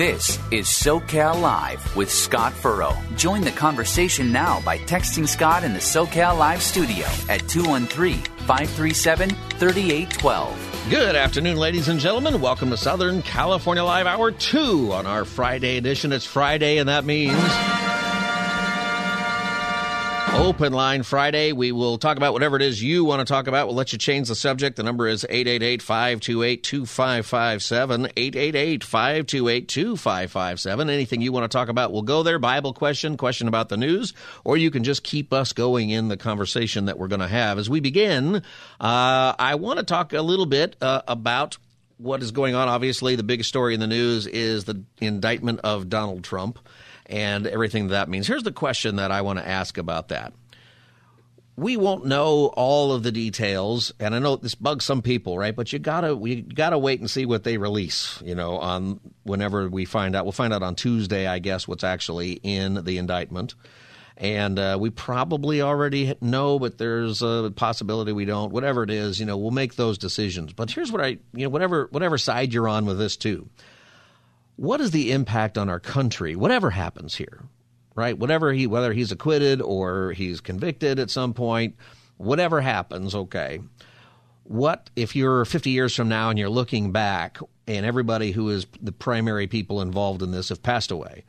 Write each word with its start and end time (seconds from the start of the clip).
This 0.00 0.38
is 0.50 0.66
SoCal 0.66 1.42
Live 1.42 1.94
with 1.94 2.10
Scott 2.10 2.54
Furrow. 2.54 2.96
Join 3.16 3.42
the 3.42 3.50
conversation 3.50 4.32
now 4.32 4.62
by 4.62 4.78
texting 4.78 5.28
Scott 5.28 5.62
in 5.62 5.74
the 5.74 5.78
SoCal 5.78 6.38
Live 6.38 6.62
studio 6.62 7.04
at 7.28 7.46
213 7.50 8.14
537 8.46 9.28
3812. 9.28 10.86
Good 10.88 11.16
afternoon, 11.16 11.58
ladies 11.58 11.88
and 11.88 12.00
gentlemen. 12.00 12.40
Welcome 12.40 12.70
to 12.70 12.78
Southern 12.78 13.20
California 13.20 13.84
Live 13.84 14.06
Hour 14.06 14.30
2 14.30 14.90
on 14.94 15.04
our 15.04 15.26
Friday 15.26 15.76
edition. 15.76 16.12
It's 16.12 16.24
Friday, 16.24 16.78
and 16.78 16.88
that 16.88 17.04
means. 17.04 17.36
Open 20.32 20.72
Line 20.72 21.02
Friday. 21.02 21.52
We 21.52 21.72
will 21.72 21.98
talk 21.98 22.16
about 22.16 22.32
whatever 22.32 22.56
it 22.56 22.62
is 22.62 22.82
you 22.82 23.04
want 23.04 23.20
to 23.20 23.30
talk 23.30 23.46
about. 23.46 23.66
We'll 23.66 23.76
let 23.76 23.92
you 23.92 23.98
change 23.98 24.28
the 24.28 24.34
subject. 24.34 24.76
The 24.76 24.82
number 24.82 25.06
is 25.08 25.24
888 25.28 25.82
528 25.82 26.62
2557. 26.62 28.06
888 28.16 28.84
528 28.84 29.68
2557. 29.68 30.90
Anything 30.90 31.20
you 31.20 31.32
want 31.32 31.50
to 31.50 31.56
talk 31.56 31.68
about, 31.68 31.92
we'll 31.92 32.02
go 32.02 32.22
there. 32.22 32.38
Bible 32.38 32.72
question, 32.72 33.16
question 33.16 33.48
about 33.48 33.68
the 33.68 33.76
news, 33.76 34.14
or 34.44 34.56
you 34.56 34.70
can 34.70 34.84
just 34.84 35.02
keep 35.02 35.32
us 35.32 35.52
going 35.52 35.90
in 35.90 36.08
the 36.08 36.16
conversation 36.16 36.86
that 36.86 36.98
we're 36.98 37.08
going 37.08 37.20
to 37.20 37.28
have. 37.28 37.58
As 37.58 37.68
we 37.68 37.80
begin, 37.80 38.36
uh, 38.80 39.34
I 39.38 39.56
want 39.56 39.78
to 39.78 39.84
talk 39.84 40.12
a 40.12 40.22
little 40.22 40.46
bit 40.46 40.76
uh, 40.80 41.02
about 41.08 41.58
what 41.98 42.22
is 42.22 42.30
going 42.30 42.54
on. 42.54 42.68
Obviously, 42.68 43.16
the 43.16 43.22
biggest 43.22 43.48
story 43.48 43.74
in 43.74 43.80
the 43.80 43.86
news 43.86 44.26
is 44.26 44.64
the 44.64 44.82
indictment 45.00 45.60
of 45.64 45.88
Donald 45.88 46.24
Trump 46.24 46.58
and 47.10 47.46
everything 47.46 47.88
that 47.88 48.08
means. 48.08 48.26
Here's 48.26 48.44
the 48.44 48.52
question 48.52 48.96
that 48.96 49.10
I 49.10 49.22
want 49.22 49.40
to 49.40 49.46
ask 49.46 49.76
about 49.76 50.08
that. 50.08 50.32
We 51.56 51.76
won't 51.76 52.06
know 52.06 52.46
all 52.46 52.92
of 52.92 53.02
the 53.02 53.12
details, 53.12 53.92
and 54.00 54.14
I 54.14 54.18
know 54.18 54.36
this 54.36 54.54
bugs 54.54 54.84
some 54.84 55.02
people, 55.02 55.36
right? 55.36 55.54
But 55.54 55.72
you 55.72 55.78
gotta 55.78 56.16
we 56.16 56.40
gotta 56.40 56.78
wait 56.78 57.00
and 57.00 57.10
see 57.10 57.26
what 57.26 57.44
they 57.44 57.58
release, 57.58 58.22
you 58.24 58.34
know, 58.34 58.56
on 58.58 59.00
whenever 59.24 59.68
we 59.68 59.84
find 59.84 60.16
out. 60.16 60.24
We'll 60.24 60.32
find 60.32 60.54
out 60.54 60.62
on 60.62 60.74
Tuesday, 60.74 61.26
I 61.26 61.38
guess, 61.38 61.68
what's 61.68 61.84
actually 61.84 62.34
in 62.42 62.84
the 62.84 62.96
indictment, 62.96 63.56
and 64.16 64.58
uh, 64.58 64.78
we 64.80 64.88
probably 64.88 65.60
already 65.60 66.14
know, 66.22 66.58
but 66.58 66.78
there's 66.78 67.20
a 67.20 67.52
possibility 67.54 68.12
we 68.12 68.24
don't. 68.24 68.52
Whatever 68.52 68.84
it 68.84 68.90
is, 68.90 69.20
you 69.20 69.26
know, 69.26 69.36
we'll 69.36 69.50
make 69.50 69.74
those 69.74 69.98
decisions. 69.98 70.54
But 70.54 70.70
here's 70.70 70.90
what 70.90 71.02
I, 71.02 71.18
you 71.34 71.44
know, 71.44 71.50
whatever 71.50 71.88
whatever 71.90 72.16
side 72.16 72.54
you're 72.54 72.68
on 72.68 72.86
with 72.86 72.96
this 72.96 73.18
too 73.18 73.50
what 74.60 74.82
is 74.82 74.90
the 74.90 75.10
impact 75.12 75.56
on 75.56 75.70
our 75.70 75.80
country, 75.80 76.36
whatever 76.36 76.68
happens 76.68 77.14
here, 77.14 77.44
right? 77.94 78.18
Whatever 78.18 78.52
he, 78.52 78.66
whether 78.66 78.92
he's 78.92 79.10
acquitted 79.10 79.62
or 79.62 80.12
he's 80.12 80.42
convicted 80.42 80.98
at 80.98 81.08
some 81.08 81.32
point, 81.32 81.76
whatever 82.18 82.60
happens, 82.60 83.14
okay. 83.14 83.60
What 84.42 84.90
if 84.96 85.16
you're 85.16 85.46
50 85.46 85.70
years 85.70 85.96
from 85.96 86.10
now 86.10 86.28
and 86.28 86.38
you're 86.38 86.50
looking 86.50 86.92
back 86.92 87.38
and 87.66 87.86
everybody 87.86 88.32
who 88.32 88.50
is 88.50 88.66
the 88.82 88.92
primary 88.92 89.46
people 89.46 89.80
involved 89.80 90.20
in 90.20 90.30
this 90.30 90.50
have 90.50 90.62
passed 90.62 90.90
away? 90.90 91.24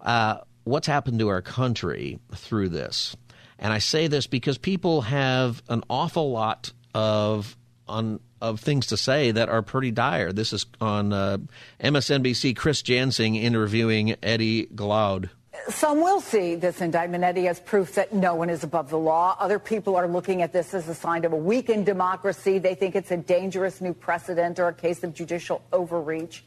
Uh, 0.00 0.38
what's 0.64 0.86
happened 0.86 1.18
to 1.18 1.28
our 1.28 1.42
country 1.42 2.18
through 2.34 2.70
this? 2.70 3.14
And 3.58 3.74
I 3.74 3.78
say 3.78 4.06
this 4.06 4.26
because 4.26 4.56
people 4.56 5.02
have 5.02 5.62
an 5.68 5.82
awful 5.90 6.32
lot 6.32 6.72
of 6.94 7.58
on 7.90 8.20
of 8.40 8.60
things 8.60 8.86
to 8.86 8.96
say 8.96 9.30
that 9.32 9.48
are 9.48 9.62
pretty 9.62 9.90
dire. 9.90 10.32
This 10.32 10.52
is 10.52 10.64
on 10.80 11.12
uh, 11.12 11.38
MSNBC. 11.82 12.56
Chris 12.56 12.82
Jansing 12.82 13.36
interviewing 13.36 14.16
Eddie 14.22 14.66
Glaude. 14.66 15.28
Some 15.68 16.00
will 16.00 16.20
see 16.20 16.54
this 16.54 16.80
indictment, 16.80 17.22
Eddie, 17.22 17.46
as 17.48 17.60
proof 17.60 17.94
that 17.96 18.14
no 18.14 18.34
one 18.34 18.48
is 18.48 18.64
above 18.64 18.88
the 18.88 18.98
law. 18.98 19.36
Other 19.38 19.58
people 19.58 19.96
are 19.96 20.08
looking 20.08 20.40
at 20.40 20.52
this 20.52 20.72
as 20.72 20.88
a 20.88 20.94
sign 20.94 21.24
of 21.24 21.32
a 21.32 21.36
weakened 21.36 21.84
democracy. 21.84 22.58
They 22.58 22.74
think 22.74 22.96
it's 22.96 23.10
a 23.10 23.16
dangerous 23.16 23.80
new 23.80 23.92
precedent 23.92 24.58
or 24.58 24.68
a 24.68 24.72
case 24.72 25.04
of 25.04 25.12
judicial 25.12 25.60
overreach. 25.72 26.44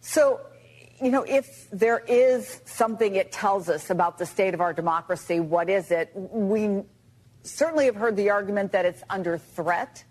So, 0.00 0.40
you 1.00 1.10
know, 1.10 1.22
if 1.22 1.70
there 1.70 2.00
is 2.00 2.60
something 2.64 3.14
it 3.14 3.30
tells 3.30 3.68
us 3.68 3.90
about 3.90 4.18
the 4.18 4.26
state 4.26 4.54
of 4.54 4.60
our 4.60 4.72
democracy, 4.72 5.38
what 5.38 5.70
is 5.70 5.90
it? 5.90 6.10
We 6.14 6.82
certainly 7.42 7.84
have 7.86 7.96
heard 7.96 8.16
the 8.16 8.30
argument 8.30 8.72
that 8.72 8.84
it's 8.84 9.02
under 9.08 9.38
threat. 9.38 10.04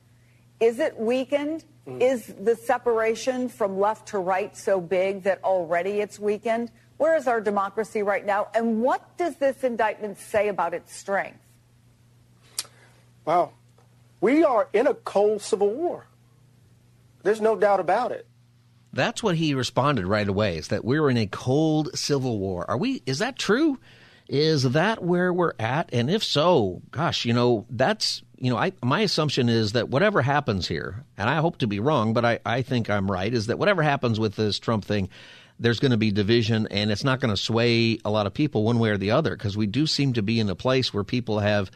Is 0.60 0.80
it 0.80 0.98
weakened? 0.98 1.64
Mm. 1.88 2.02
Is 2.02 2.34
the 2.40 2.56
separation 2.56 3.50
from 3.50 3.80
left 3.80 4.10
to 4.10 4.20
right 4.20 4.56
so 4.58 4.82
big 4.82 5.24
that 5.24 5.44
already 5.44 6.02
it's 6.02 6.20
weakened? 6.20 6.72
Where 6.98 7.16
is 7.16 7.28
our 7.28 7.40
democracy 7.40 8.02
right 8.02 8.26
now? 8.26 8.48
And 8.56 8.82
what 8.82 9.18
does 9.18 9.36
this 9.36 9.64
indictment 9.64 10.18
say 10.18 10.48
about 10.48 10.74
its 10.74 10.96
strength? 10.96 11.40
Well, 13.24 13.54
we 14.20 14.44
are 14.44 14.68
in 14.74 14.88
a 14.88 14.94
cold 14.94 15.42
civil 15.42 15.70
war. 15.70 16.08
There's 17.24 17.42
no 17.42 17.56
doubt 17.56 17.80
about 17.80 18.12
it. 18.12 18.26
That's 18.94 19.22
what 19.22 19.36
he 19.36 19.54
responded 19.54 20.08
right 20.08 20.28
away 20.28 20.58
is 20.58 20.70
that 20.70 20.84
we're 20.84 21.10
in 21.10 21.18
a 21.18 21.28
cold 21.28 21.90
civil 21.96 22.40
war. 22.40 22.66
Are 22.70 22.78
we 22.78 23.04
is 23.06 23.20
that 23.20 23.38
true? 23.38 23.78
Is 24.30 24.64
that 24.64 25.04
where 25.04 25.32
we're 25.32 25.54
at? 25.60 25.90
And 25.94 26.10
if 26.10 26.24
so, 26.24 26.82
gosh, 26.92 27.26
you 27.26 27.34
know, 27.34 27.66
that's 27.70 28.22
you 28.40 28.52
know, 28.52 28.58
I, 28.58 28.74
my 28.84 29.02
assumption 29.02 29.50
is 29.50 29.72
that 29.72 29.90
whatever 29.90 30.22
happens 30.22 30.68
here, 30.68 31.04
and 31.18 31.30
I 31.30 31.38
hope 31.38 31.58
to 31.60 31.68
be 31.68 31.80
wrong, 31.80 32.14
but 32.14 32.24
I, 32.24 32.40
I 32.46 32.62
think 32.62 32.90
I'm 32.90 33.10
right, 33.10 33.34
is 33.34 33.48
that 33.48 33.58
whatever 33.58 33.82
happens 33.82 34.20
with 34.20 34.36
this 34.36 34.60
Trump 34.60 34.86
thing, 34.86 35.10
there's 35.60 35.80
going 35.80 35.92
to 35.92 35.98
be 35.98 36.12
division 36.12 36.68
and 36.70 36.92
it's 36.92 37.04
not 37.04 37.20
going 37.20 37.34
to 37.34 37.42
sway 37.42 37.98
a 38.06 38.12
lot 38.12 38.28
of 38.28 38.34
people 38.34 38.64
one 38.64 38.80
way 38.80 38.90
or 38.90 38.98
the 38.98 39.12
other 39.12 39.36
because 39.36 39.58
we 39.58 39.66
do 39.66 39.88
seem 39.88 40.14
to 40.14 40.22
be 40.22 40.40
in 40.40 40.50
a 40.50 40.56
place 40.56 40.94
where 40.94 41.04
people 41.04 41.40
have 41.40 41.72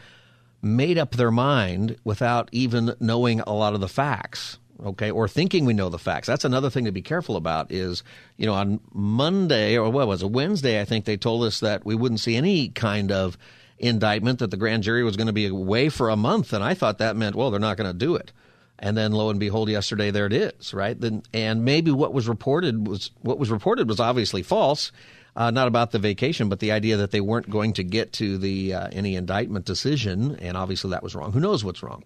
made 0.61 0.99
up 0.99 1.15
their 1.15 1.31
mind 1.31 1.97
without 2.03 2.49
even 2.51 2.93
knowing 2.99 3.39
a 3.41 3.53
lot 3.53 3.73
of 3.73 3.81
the 3.81 3.87
facts 3.87 4.59
okay 4.83 5.11
or 5.11 5.27
thinking 5.27 5.65
we 5.65 5.73
know 5.73 5.89
the 5.89 5.99
facts 5.99 6.27
that's 6.27 6.45
another 6.45 6.69
thing 6.69 6.85
to 6.85 6.91
be 6.91 7.01
careful 7.01 7.35
about 7.35 7.71
is 7.71 8.03
you 8.37 8.45
know 8.45 8.53
on 8.53 8.79
monday 8.93 9.77
or 9.77 9.89
what 9.89 10.07
was 10.07 10.23
it 10.23 10.31
wednesday 10.31 10.81
i 10.81 10.85
think 10.85 11.05
they 11.05 11.17
told 11.17 11.43
us 11.43 11.59
that 11.59 11.85
we 11.85 11.95
wouldn't 11.95 12.19
see 12.19 12.35
any 12.35 12.69
kind 12.69 13.11
of 13.11 13.37
indictment 13.81 14.39
that 14.39 14.51
the 14.51 14.57
grand 14.57 14.83
jury 14.83 15.03
was 15.03 15.17
going 15.17 15.27
to 15.27 15.33
be 15.33 15.47
away 15.47 15.89
for 15.89 16.09
a 16.09 16.15
month, 16.15 16.53
and 16.53 16.63
I 16.63 16.73
thought 16.73 16.99
that 16.99 17.15
meant, 17.15 17.35
well, 17.35 17.51
they're 17.51 17.59
not 17.59 17.77
going 17.77 17.91
to 17.91 17.97
do 17.97 18.15
it. 18.15 18.31
And 18.79 18.95
then, 18.97 19.11
lo 19.11 19.29
and 19.29 19.39
behold, 19.39 19.69
yesterday 19.69 20.11
there 20.11 20.25
it 20.25 20.33
is, 20.33 20.73
right? 20.73 20.99
Then, 20.99 21.23
and 21.33 21.65
maybe 21.65 21.91
what 21.91 22.13
was 22.13 22.27
reported 22.27 22.87
was 22.87 23.11
what 23.21 23.37
was 23.37 23.51
reported 23.51 23.87
was 23.87 23.99
obviously 23.99 24.41
false, 24.41 24.91
uh, 25.35 25.51
not 25.51 25.67
about 25.67 25.91
the 25.91 25.99
vacation, 25.99 26.49
but 26.49 26.59
the 26.59 26.71
idea 26.71 26.97
that 26.97 27.11
they 27.11 27.21
weren't 27.21 27.49
going 27.49 27.73
to 27.73 27.83
get 27.83 28.13
to 28.13 28.37
the 28.37 28.73
uh, 28.73 28.87
any 28.91 29.15
indictment 29.15 29.65
decision, 29.65 30.35
and 30.37 30.57
obviously 30.57 30.91
that 30.91 31.03
was 31.03 31.13
wrong. 31.13 31.31
Who 31.31 31.39
knows 31.39 31.63
what's 31.63 31.83
wrong? 31.83 32.03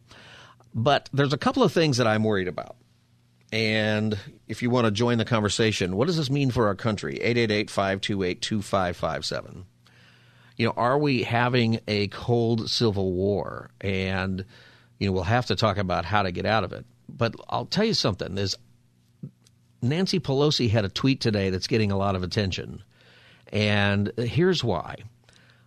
But 0.76 1.10
there's 1.14 1.34
a 1.34 1.38
couple 1.38 1.64
of 1.64 1.72
things 1.72 1.98
that 1.98 2.06
I'm 2.06 2.24
worried 2.24 2.48
about. 2.48 2.76
And 3.52 4.20
if 4.48 4.62
you 4.62 4.70
want 4.70 4.86
to 4.86 4.92
join 4.92 5.18
the 5.18 5.26
conversation, 5.26 5.96
what 5.96 6.06
does 6.06 6.18
this 6.18 6.30
mean 6.30 6.52
for 6.52 6.68
our 6.68 6.76
country? 6.76 7.16
888 7.22 7.70
528 7.72 8.42
2557 8.42 9.66
you 10.58 10.66
know, 10.66 10.74
are 10.78 10.98
we 10.98 11.24
having 11.24 11.80
a 11.88 12.08
cold 12.08 12.70
civil 12.70 13.12
war? 13.12 13.72
And, 13.82 14.46
you 15.00 15.08
know, 15.08 15.14
we'll 15.14 15.24
have 15.24 15.48
to 15.48 15.56
talk 15.56 15.78
about 15.78 16.06
how 16.06 16.24
to 16.24 16.32
get 16.32 16.46
out 16.46 16.64
of 16.64 16.74
it. 16.74 16.86
But 17.10 17.36
I'll 17.50 17.66
tell 17.66 17.86
you 17.86 17.94
something. 17.94 18.36
There's 18.36 18.56
Nancy 19.82 20.20
Pelosi 20.20 20.70
had 20.70 20.86
a 20.86 20.90
tweet 20.90 21.22
today 21.22 21.50
that's 21.50 21.68
getting 21.68 21.92
a 21.92 21.98
lot 21.98 22.16
of 22.16 22.24
attention. 22.24 22.84
And 23.52 24.12
here's 24.18 24.64
why. 24.64 24.98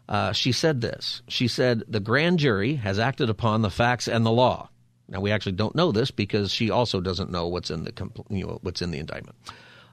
Uh, 0.09 0.33
she 0.33 0.53
said 0.53 0.81
this. 0.81 1.23
She 1.29 1.49
said, 1.49 1.85
the 1.87 2.01
grand 2.01 2.39
jury 2.39 2.77
has 2.77 2.99
acted 2.99 3.29
upon 3.29 3.61
the 3.63 3.71
facts 3.71 4.09
and 4.09 4.25
the 4.25 4.33
law. 4.33 4.71
Now, 5.09 5.21
we 5.21 5.33
actually 5.33 5.53
don't 5.53 5.75
know 5.75 5.91
this 5.91 6.11
because 6.11 6.53
she 6.53 6.71
also 6.71 7.01
doesn't 7.01 7.31
know 7.31 7.49
what's 7.49 7.71
in 7.71 7.85
the, 7.85 7.93
you 8.29 8.47
know, 8.47 8.59
what's 8.63 8.83
in 8.83 8.91
the 8.91 8.99
indictment. 8.99 9.37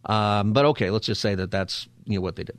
Um, 0.06 0.54
but 0.54 0.66
okay, 0.66 0.90
let's 0.90 1.08
just 1.08 1.22
say 1.22 1.36
that 1.36 1.52
that's 1.52 1.88
you 2.06 2.16
know, 2.16 2.22
what 2.22 2.36
they 2.36 2.44
did. 2.44 2.58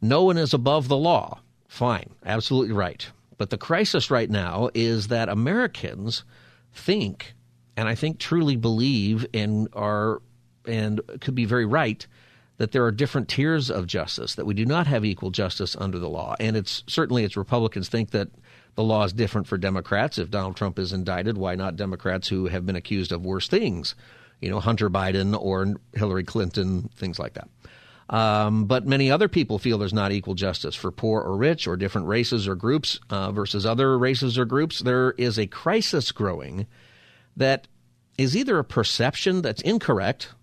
No 0.00 0.24
one 0.24 0.36
is 0.36 0.52
above 0.52 0.88
the 0.88 0.96
law. 0.96 1.40
Fine, 1.66 2.10
absolutely 2.24 2.74
right. 2.74 3.06
But 3.38 3.50
the 3.50 3.58
crisis 3.58 4.10
right 4.10 4.30
now 4.30 4.70
is 4.74 5.08
that 5.08 5.28
Americans 5.28 6.24
think, 6.72 7.34
and 7.76 7.88
I 7.88 7.94
think 7.94 8.18
truly 8.18 8.56
believe, 8.56 9.26
and 9.34 9.68
are 9.72 10.20
and 10.66 11.00
could 11.20 11.34
be 11.34 11.44
very 11.44 11.66
right 11.66 12.06
that 12.56 12.72
there 12.72 12.84
are 12.84 12.92
different 12.92 13.28
tiers 13.28 13.70
of 13.70 13.86
justice 13.86 14.36
that 14.36 14.46
we 14.46 14.54
do 14.54 14.64
not 14.64 14.86
have 14.86 15.04
equal 15.04 15.30
justice 15.30 15.76
under 15.76 15.98
the 15.98 16.08
law 16.08 16.34
and 16.40 16.56
it's 16.56 16.82
certainly 16.86 17.24
it's 17.24 17.36
republicans 17.36 17.88
think 17.88 18.12
that 18.12 18.28
the 18.74 18.84
law 18.84 19.04
is 19.04 19.12
different 19.12 19.46
for 19.46 19.56
democrats 19.56 20.18
if 20.18 20.30
donald 20.30 20.56
trump 20.56 20.78
is 20.78 20.92
indicted 20.92 21.38
why 21.38 21.54
not 21.54 21.76
democrats 21.76 22.28
who 22.28 22.46
have 22.46 22.66
been 22.66 22.76
accused 22.76 23.12
of 23.12 23.24
worse 23.24 23.48
things 23.48 23.94
you 24.44 24.50
know, 24.50 24.60
Hunter 24.60 24.90
Biden 24.90 25.34
or 25.40 25.74
Hillary 25.94 26.24
Clinton, 26.24 26.90
things 26.96 27.18
like 27.18 27.32
that. 27.34 27.48
Um, 28.14 28.66
but 28.66 28.86
many 28.86 29.10
other 29.10 29.26
people 29.26 29.58
feel 29.58 29.78
there's 29.78 29.94
not 29.94 30.12
equal 30.12 30.34
justice 30.34 30.74
for 30.74 30.90
poor 30.90 31.22
or 31.22 31.34
rich 31.38 31.66
or 31.66 31.76
different 31.76 32.06
races 32.08 32.46
or 32.46 32.54
groups 32.54 33.00
uh, 33.08 33.32
versus 33.32 33.64
other 33.64 33.98
races 33.98 34.36
or 34.36 34.44
groups. 34.44 34.80
There 34.80 35.12
is 35.12 35.38
a 35.38 35.46
crisis 35.46 36.12
growing 36.12 36.66
that 37.38 37.66
is 38.18 38.36
either 38.36 38.58
a 38.58 38.64
perception 38.64 39.40
that's 39.40 39.62
incorrect 39.62 40.34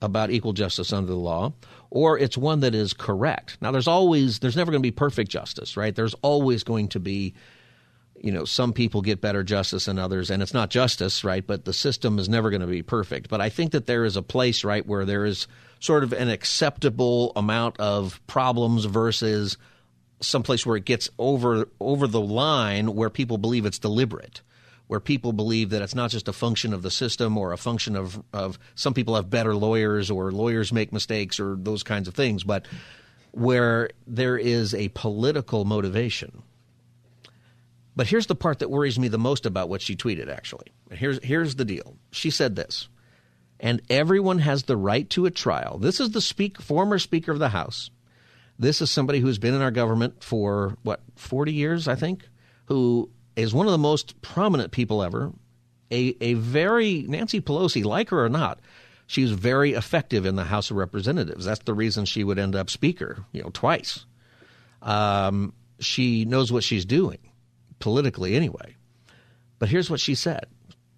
about 0.00 0.30
equal 0.30 0.54
justice 0.54 0.90
under 0.90 1.12
the 1.12 1.18
law 1.18 1.52
or 1.90 2.18
it's 2.18 2.38
one 2.38 2.60
that 2.60 2.74
is 2.74 2.94
correct. 2.94 3.58
Now 3.60 3.70
there's 3.70 3.88
always 3.88 4.38
there's 4.38 4.56
never 4.56 4.70
going 4.70 4.82
to 4.82 4.86
be 4.86 4.90
perfect 4.90 5.30
justice, 5.30 5.76
right? 5.76 5.94
There's 5.94 6.14
always 6.22 6.64
going 6.64 6.88
to 6.88 7.00
be 7.00 7.34
you 8.20 8.32
know, 8.32 8.44
some 8.44 8.72
people 8.72 9.02
get 9.02 9.20
better 9.20 9.42
justice 9.42 9.86
than 9.86 9.98
others, 9.98 10.30
and 10.30 10.42
it's 10.42 10.54
not 10.54 10.70
justice, 10.70 11.24
right? 11.24 11.46
But 11.46 11.64
the 11.64 11.72
system 11.72 12.18
is 12.18 12.28
never 12.28 12.50
going 12.50 12.60
to 12.60 12.66
be 12.66 12.82
perfect. 12.82 13.28
But 13.28 13.40
I 13.40 13.48
think 13.48 13.72
that 13.72 13.86
there 13.86 14.04
is 14.04 14.16
a 14.16 14.22
place, 14.22 14.64
right, 14.64 14.86
where 14.86 15.04
there 15.04 15.24
is 15.24 15.46
sort 15.80 16.02
of 16.02 16.12
an 16.12 16.28
acceptable 16.28 17.32
amount 17.36 17.78
of 17.78 18.20
problems 18.26 18.84
versus 18.86 19.56
some 20.20 20.42
place 20.42 20.64
where 20.64 20.76
it 20.76 20.84
gets 20.86 21.10
over 21.18 21.68
over 21.78 22.06
the 22.06 22.20
line 22.20 22.94
where 22.94 23.10
people 23.10 23.36
believe 23.36 23.66
it's 23.66 23.78
deliberate 23.78 24.40
where 24.86 25.00
people 25.00 25.32
believe 25.32 25.70
that 25.70 25.82
it's 25.82 25.94
not 25.94 26.10
just 26.10 26.28
a 26.28 26.32
function 26.32 26.72
of 26.72 26.82
the 26.82 26.90
system 26.90 27.36
or 27.36 27.52
a 27.52 27.56
function 27.56 27.96
of, 27.96 28.22
of 28.32 28.58
some 28.74 28.94
people 28.94 29.16
have 29.16 29.28
better 29.28 29.54
lawyers 29.54 30.10
or 30.10 30.30
lawyers 30.30 30.72
make 30.72 30.92
mistakes 30.92 31.40
or 31.40 31.56
those 31.58 31.82
kinds 31.82 32.06
of 32.06 32.14
things, 32.14 32.44
but 32.44 32.66
where 33.32 33.90
there 34.06 34.38
is 34.38 34.74
a 34.74 34.88
political 34.90 35.64
motivation. 35.64 36.42
But 37.96 38.06
here's 38.06 38.26
the 38.26 38.34
part 38.34 38.58
that 38.58 38.70
worries 38.70 38.98
me 38.98 39.08
the 39.08 39.18
most 39.18 39.46
about 39.46 39.70
what 39.70 39.80
she 39.80 39.96
tweeted, 39.96 40.30
actually. 40.30 40.66
Here's, 40.90 41.18
here's 41.24 41.56
the 41.56 41.64
deal. 41.64 41.96
She 42.12 42.30
said 42.30 42.54
this 42.54 42.88
and 43.60 43.80
everyone 43.88 44.38
has 44.40 44.64
the 44.64 44.76
right 44.76 45.08
to 45.10 45.26
a 45.26 45.30
trial. 45.30 45.78
This 45.78 46.00
is 46.00 46.10
the 46.10 46.20
speak, 46.20 46.60
former 46.60 46.98
Speaker 46.98 47.32
of 47.32 47.38
the 47.38 47.48
House. 47.50 47.90
This 48.58 48.80
is 48.80 48.90
somebody 48.90 49.20
who's 49.20 49.38
been 49.38 49.54
in 49.54 49.62
our 49.62 49.70
government 49.70 50.22
for, 50.22 50.76
what, 50.82 51.00
40 51.16 51.52
years, 51.52 51.88
I 51.88 51.94
think, 51.94 52.28
who 52.66 53.10
is 53.34 53.54
one 53.54 53.66
of 53.66 53.72
the 53.72 53.78
most 53.78 54.20
prominent 54.22 54.72
people 54.72 55.02
ever. 55.02 55.32
A, 55.90 56.16
a 56.20 56.34
very, 56.34 57.04
Nancy 57.06 57.40
Pelosi, 57.40 57.84
like 57.84 58.10
her 58.10 58.24
or 58.24 58.28
not, 58.28 58.60
she's 59.06 59.30
very 59.30 59.72
effective 59.72 60.26
in 60.26 60.36
the 60.36 60.44
House 60.44 60.70
of 60.70 60.76
Representatives. 60.76 61.44
That's 61.44 61.60
the 61.60 61.74
reason 61.74 62.04
she 62.04 62.24
would 62.24 62.38
end 62.38 62.56
up 62.56 62.70
Speaker, 62.70 63.24
you 63.32 63.42
know, 63.42 63.50
twice. 63.52 64.04
Um, 64.82 65.52
she 65.78 66.24
knows 66.24 66.50
what 66.50 66.64
she's 66.64 66.84
doing, 66.84 67.18
politically 67.78 68.34
anyway. 68.34 68.76
But 69.58 69.68
here's 69.68 69.90
what 69.90 70.00
she 70.00 70.14
said 70.14 70.46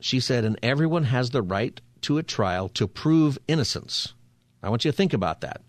She 0.00 0.20
said, 0.20 0.44
and 0.44 0.58
everyone 0.62 1.04
has 1.04 1.30
the 1.30 1.42
right 1.42 1.80
to 2.02 2.18
a 2.18 2.22
trial 2.22 2.68
to 2.70 2.86
prove 2.86 3.38
innocence. 3.48 4.14
I 4.62 4.70
want 4.70 4.84
you 4.84 4.90
to 4.90 4.96
think 4.96 5.12
about 5.12 5.40
that. 5.40 5.62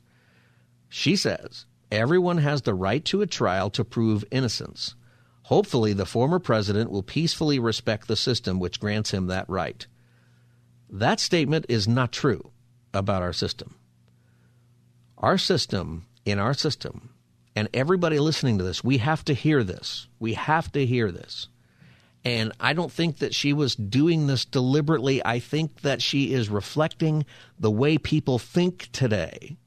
She 0.90 1.16
says 1.16 1.66
everyone 1.92 2.38
has 2.40 2.64
the 2.64 2.74
right 2.74 3.04
to 3.06 3.22
a 3.22 3.28
trial 3.28 3.70
to 3.72 3.84
prove 3.84 4.26
innocence. 4.32 4.96
Hopefully, 5.44 5.94
the 5.94 6.06
former 6.06 6.38
president 6.38 6.92
will 6.92 7.02
peacefully 7.02 7.58
respect 7.58 8.08
the 8.08 8.16
system 8.16 8.60
which 8.60 8.80
grants 8.80 9.12
him 9.12 9.28
that 9.28 9.50
right. 9.50 9.88
That 10.90 11.20
statement 11.20 11.66
is 11.70 11.88
not 11.88 12.12
true 12.12 12.52
about 12.94 13.24
our 13.24 13.34
system. 13.34 13.76
Our 15.18 15.38
system, 15.38 16.06
in 16.26 16.40
our 16.40 16.54
system, 16.54 17.09
and 17.60 17.68
everybody 17.74 18.20
listening 18.20 18.58
to 18.60 18.64
this, 18.64 18.86
we 18.86 19.00
have 19.00 19.26
to 19.26 19.34
hear 19.34 19.66
this. 19.66 20.08
We 20.18 20.36
have 20.36 20.72
to 20.72 20.86
hear 20.86 21.12
this. 21.12 21.50
And 22.24 22.54
I 22.58 22.72
don't 22.72 22.90
think 22.90 23.18
that 23.18 23.36
she 23.36 23.52
was 23.52 23.76
doing 23.76 24.28
this 24.28 24.46
deliberately. 24.46 25.22
I 25.26 25.40
think 25.40 25.82
that 25.82 26.02
she 26.02 26.32
is 26.32 26.48
reflecting 26.48 27.26
the 27.60 27.70
way 27.70 27.98
people 27.98 28.40
think 28.40 28.88
today. 28.94 29.58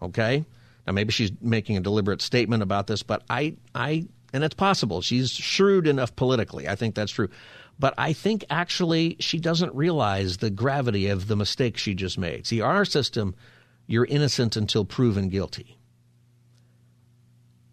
Okay? 0.00 0.44
Now 0.86 0.92
maybe 0.92 1.10
she's 1.10 1.32
making 1.40 1.76
a 1.76 1.80
deliberate 1.80 2.22
statement 2.22 2.62
about 2.62 2.86
this, 2.86 3.02
but 3.02 3.24
I 3.28 3.56
I 3.74 4.06
and 4.32 4.44
it's 4.44 4.54
possible. 4.54 5.02
She's 5.02 5.32
shrewd 5.32 5.88
enough 5.88 6.14
politically. 6.14 6.68
I 6.68 6.76
think 6.76 6.94
that's 6.94 7.10
true. 7.10 7.28
But 7.76 7.94
I 7.98 8.12
think 8.12 8.44
actually 8.50 9.16
she 9.18 9.40
doesn't 9.40 9.74
realize 9.74 10.36
the 10.36 10.50
gravity 10.50 11.08
of 11.08 11.26
the 11.26 11.34
mistake 11.34 11.76
she 11.76 11.94
just 11.94 12.18
made. 12.18 12.46
See, 12.46 12.60
our 12.60 12.84
system, 12.84 13.34
you're 13.88 14.04
innocent 14.04 14.54
until 14.54 14.84
proven 14.84 15.28
guilty. 15.28 15.76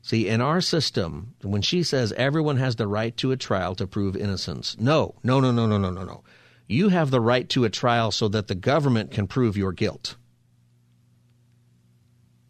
See, 0.10 0.28
in 0.28 0.42
our 0.42 0.60
system, 0.60 1.36
when 1.44 1.62
she 1.62 1.84
says 1.84 2.14
everyone 2.14 2.58
has 2.58 2.78
the 2.78 2.88
right 2.88 3.16
to 3.18 3.32
a 3.32 3.38
trial 3.38 3.76
to 3.76 3.86
prove 3.86 4.18
innocence, 4.18 4.76
no, 4.80 5.14
no, 5.22 5.40
no, 5.40 5.52
no, 5.52 5.68
no, 5.68 5.78
no, 5.78 5.92
no, 5.92 6.04
no. 6.04 6.24
You 6.68 6.90
have 6.90 7.12
the 7.12 7.22
right 7.22 7.48
to 7.50 7.64
a 7.64 7.70
trial 7.70 8.10
so 8.10 8.28
that 8.30 8.48
the 8.48 8.56
government 8.56 9.12
can 9.12 9.28
prove 9.28 9.56
your 9.56 9.72
guilt. 9.72 10.16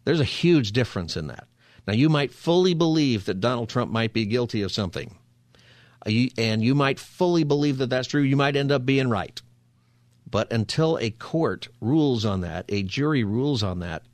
There's 0.06 0.20
a 0.20 0.24
huge 0.24 0.72
difference 0.72 1.18
in 1.18 1.26
that. 1.26 1.48
Now, 1.86 1.92
you 1.92 2.08
might 2.08 2.32
fully 2.32 2.72
believe 2.72 3.26
that 3.26 3.40
Donald 3.40 3.68
Trump 3.68 3.92
might 3.92 4.14
be 4.14 4.24
guilty 4.24 4.62
of 4.62 4.72
something, 4.72 5.14
uh, 6.06 6.10
and 6.38 6.64
you 6.64 6.74
might 6.74 6.98
fully 6.98 7.44
believe 7.44 7.76
that 7.76 7.90
that's 7.90 8.08
true. 8.08 8.22
You 8.22 8.36
might 8.36 8.56
end 8.56 8.72
up 8.72 8.86
being 8.86 9.10
right. 9.10 9.38
But 10.30 10.50
until 10.50 10.96
a 10.98 11.10
court 11.10 11.68
rules 11.82 12.24
on 12.24 12.40
that, 12.40 12.64
a 12.70 12.82
jury 12.84 13.22
rules 13.22 13.62
on 13.62 13.80
that, 13.80 14.04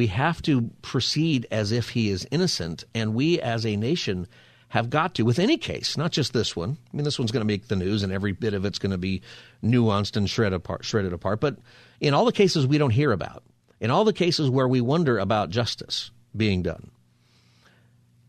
we 0.00 0.06
have 0.06 0.40
to 0.40 0.70
proceed 0.80 1.46
as 1.50 1.72
if 1.72 1.90
he 1.90 2.08
is 2.08 2.26
innocent, 2.30 2.84
and 2.94 3.12
we 3.12 3.38
as 3.38 3.66
a 3.66 3.76
nation 3.76 4.26
have 4.68 4.88
got 4.88 5.14
to, 5.14 5.24
with 5.24 5.38
any 5.38 5.58
case, 5.58 5.98
not 5.98 6.10
just 6.10 6.32
this 6.32 6.56
one. 6.56 6.78
I 6.90 6.96
mean, 6.96 7.04
this 7.04 7.18
one's 7.18 7.32
going 7.32 7.42
to 7.42 7.46
make 7.46 7.68
the 7.68 7.76
news, 7.76 8.02
and 8.02 8.10
every 8.10 8.32
bit 8.32 8.54
of 8.54 8.64
it's 8.64 8.78
going 8.78 8.92
to 8.92 8.96
be 8.96 9.20
nuanced 9.62 10.16
and 10.16 10.30
shredded 10.30 10.56
apart, 10.56 10.86
shredded 10.86 11.12
apart. 11.12 11.38
But 11.38 11.58
in 12.00 12.14
all 12.14 12.24
the 12.24 12.32
cases 12.32 12.66
we 12.66 12.78
don't 12.78 12.92
hear 12.94 13.12
about, 13.12 13.42
in 13.78 13.90
all 13.90 14.06
the 14.06 14.14
cases 14.14 14.48
where 14.48 14.66
we 14.66 14.80
wonder 14.80 15.18
about 15.18 15.50
justice 15.50 16.10
being 16.34 16.62
done, 16.62 16.90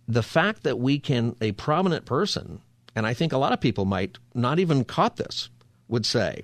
the 0.09 0.23
fact 0.23 0.63
that 0.63 0.77
we 0.77 0.99
can, 0.99 1.37
a 1.39 1.53
prominent 1.53 2.03
person, 2.03 2.59
and 2.97 3.07
I 3.07 3.13
think 3.13 3.31
a 3.31 3.37
lot 3.37 3.53
of 3.53 3.61
people 3.61 3.85
might 3.85 4.17
not 4.33 4.59
even 4.59 4.83
caught 4.83 5.15
this, 5.15 5.49
would 5.87 6.05
say, 6.05 6.43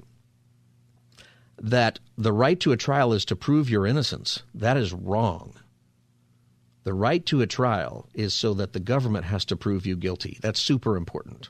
that 1.59 1.99
the 2.17 2.33
right 2.33 2.59
to 2.59 2.71
a 2.71 2.77
trial 2.77 3.13
is 3.13 3.25
to 3.25 3.35
prove 3.35 3.69
your 3.69 3.85
innocence. 3.85 4.43
That 4.53 4.77
is 4.77 4.93
wrong. 4.93 5.53
The 6.83 6.93
right 6.93 7.25
to 7.25 7.41
a 7.41 7.47
trial 7.47 8.07
is 8.13 8.33
so 8.33 8.53
that 8.55 8.73
the 8.73 8.79
government 8.79 9.25
has 9.25 9.43
to 9.45 9.57
prove 9.57 9.85
you 9.85 9.97
guilty. 9.97 10.37
That's 10.41 10.59
super 10.59 10.95
important. 10.95 11.49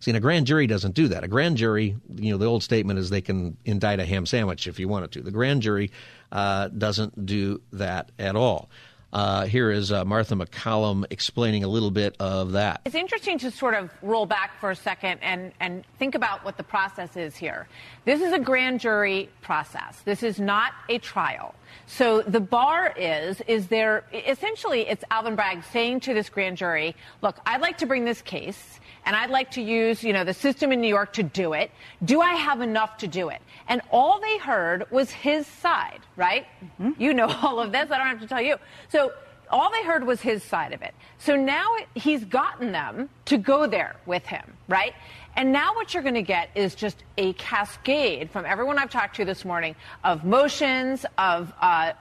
See, 0.00 0.10
and 0.10 0.16
a 0.16 0.20
grand 0.20 0.46
jury 0.46 0.66
doesn't 0.66 0.94
do 0.94 1.08
that. 1.08 1.24
A 1.24 1.28
grand 1.28 1.56
jury, 1.56 1.96
you 2.14 2.30
know, 2.30 2.38
the 2.38 2.46
old 2.46 2.62
statement 2.62 2.98
is 2.98 3.10
they 3.10 3.20
can 3.20 3.56
indict 3.64 3.98
a 3.98 4.04
ham 4.04 4.26
sandwich 4.26 4.66
if 4.66 4.78
you 4.78 4.88
wanted 4.88 5.12
to. 5.12 5.22
The 5.22 5.30
grand 5.30 5.62
jury 5.62 5.90
uh, 6.30 6.68
doesn't 6.68 7.26
do 7.26 7.62
that 7.72 8.12
at 8.18 8.36
all. 8.36 8.70
Uh, 9.12 9.46
here 9.46 9.70
is 9.70 9.92
uh, 9.92 10.04
Martha 10.04 10.34
MacCallum 10.34 11.04
explaining 11.10 11.64
a 11.64 11.68
little 11.68 11.90
bit 11.90 12.16
of 12.18 12.52
that. 12.52 12.80
It's 12.84 12.94
interesting 12.94 13.38
to 13.38 13.50
sort 13.50 13.74
of 13.74 13.90
roll 14.02 14.26
back 14.26 14.60
for 14.60 14.70
a 14.70 14.76
second 14.76 15.20
and, 15.22 15.52
and 15.60 15.84
think 15.98 16.14
about 16.14 16.44
what 16.44 16.56
the 16.56 16.62
process 16.62 17.16
is 17.16 17.36
here. 17.36 17.68
This 18.04 18.20
is 18.20 18.32
a 18.32 18.38
grand 18.38 18.80
jury 18.80 19.30
process. 19.42 20.00
This 20.04 20.22
is 20.22 20.38
not 20.40 20.72
a 20.88 20.98
trial. 20.98 21.54
So 21.86 22.22
the 22.22 22.40
bar 22.40 22.92
is, 22.96 23.40
is 23.46 23.68
there, 23.68 24.04
essentially, 24.12 24.88
it's 24.88 25.04
Alvin 25.10 25.36
Bragg 25.36 25.62
saying 25.72 26.00
to 26.00 26.14
this 26.14 26.28
grand 26.28 26.56
jury, 26.56 26.96
look, 27.22 27.38
I'd 27.46 27.60
like 27.60 27.78
to 27.78 27.86
bring 27.86 28.04
this 28.04 28.20
case 28.22 28.80
and 29.06 29.14
I'd 29.14 29.30
like 29.30 29.52
to 29.52 29.62
use, 29.62 30.02
you 30.02 30.12
know, 30.12 30.24
the 30.24 30.34
system 30.34 30.72
in 30.72 30.80
New 30.80 30.88
York 30.88 31.12
to 31.14 31.22
do 31.22 31.52
it. 31.52 31.70
Do 32.04 32.20
I 32.20 32.34
have 32.34 32.60
enough 32.60 32.98
to 32.98 33.06
do 33.06 33.28
it? 33.28 33.40
And 33.68 33.80
all 33.90 34.20
they 34.20 34.36
heard 34.38 34.90
was 34.90 35.10
his 35.12 35.46
side, 35.46 36.00
right? 36.16 36.46
Mm-hmm. 36.80 37.00
You 37.00 37.14
know 37.14 37.28
all 37.42 37.60
of 37.60 37.70
this. 37.70 37.90
I 37.90 37.98
don't 37.98 38.08
have 38.08 38.20
to 38.20 38.26
tell 38.26 38.42
you. 38.42 38.56
So 38.88 39.12
all 39.48 39.70
they 39.70 39.84
heard 39.84 40.04
was 40.04 40.20
his 40.20 40.42
side 40.42 40.72
of 40.72 40.82
it. 40.82 40.92
So 41.18 41.36
now 41.36 41.76
he's 41.94 42.24
gotten 42.24 42.72
them 42.72 43.08
to 43.26 43.38
go 43.38 43.66
there 43.66 43.96
with 44.06 44.26
him, 44.26 44.42
right? 44.68 44.92
And 45.36 45.52
now 45.52 45.74
what 45.74 45.94
you're 45.94 46.02
going 46.02 46.14
to 46.14 46.22
get 46.22 46.50
is 46.54 46.74
just 46.74 47.04
a 47.16 47.32
cascade 47.34 48.30
from 48.30 48.44
everyone 48.44 48.78
I've 48.78 48.90
talked 48.90 49.16
to 49.16 49.24
this 49.24 49.44
morning 49.44 49.76
of 50.02 50.24
motions, 50.24 51.06
of 51.16 51.52
uh, 51.60 51.92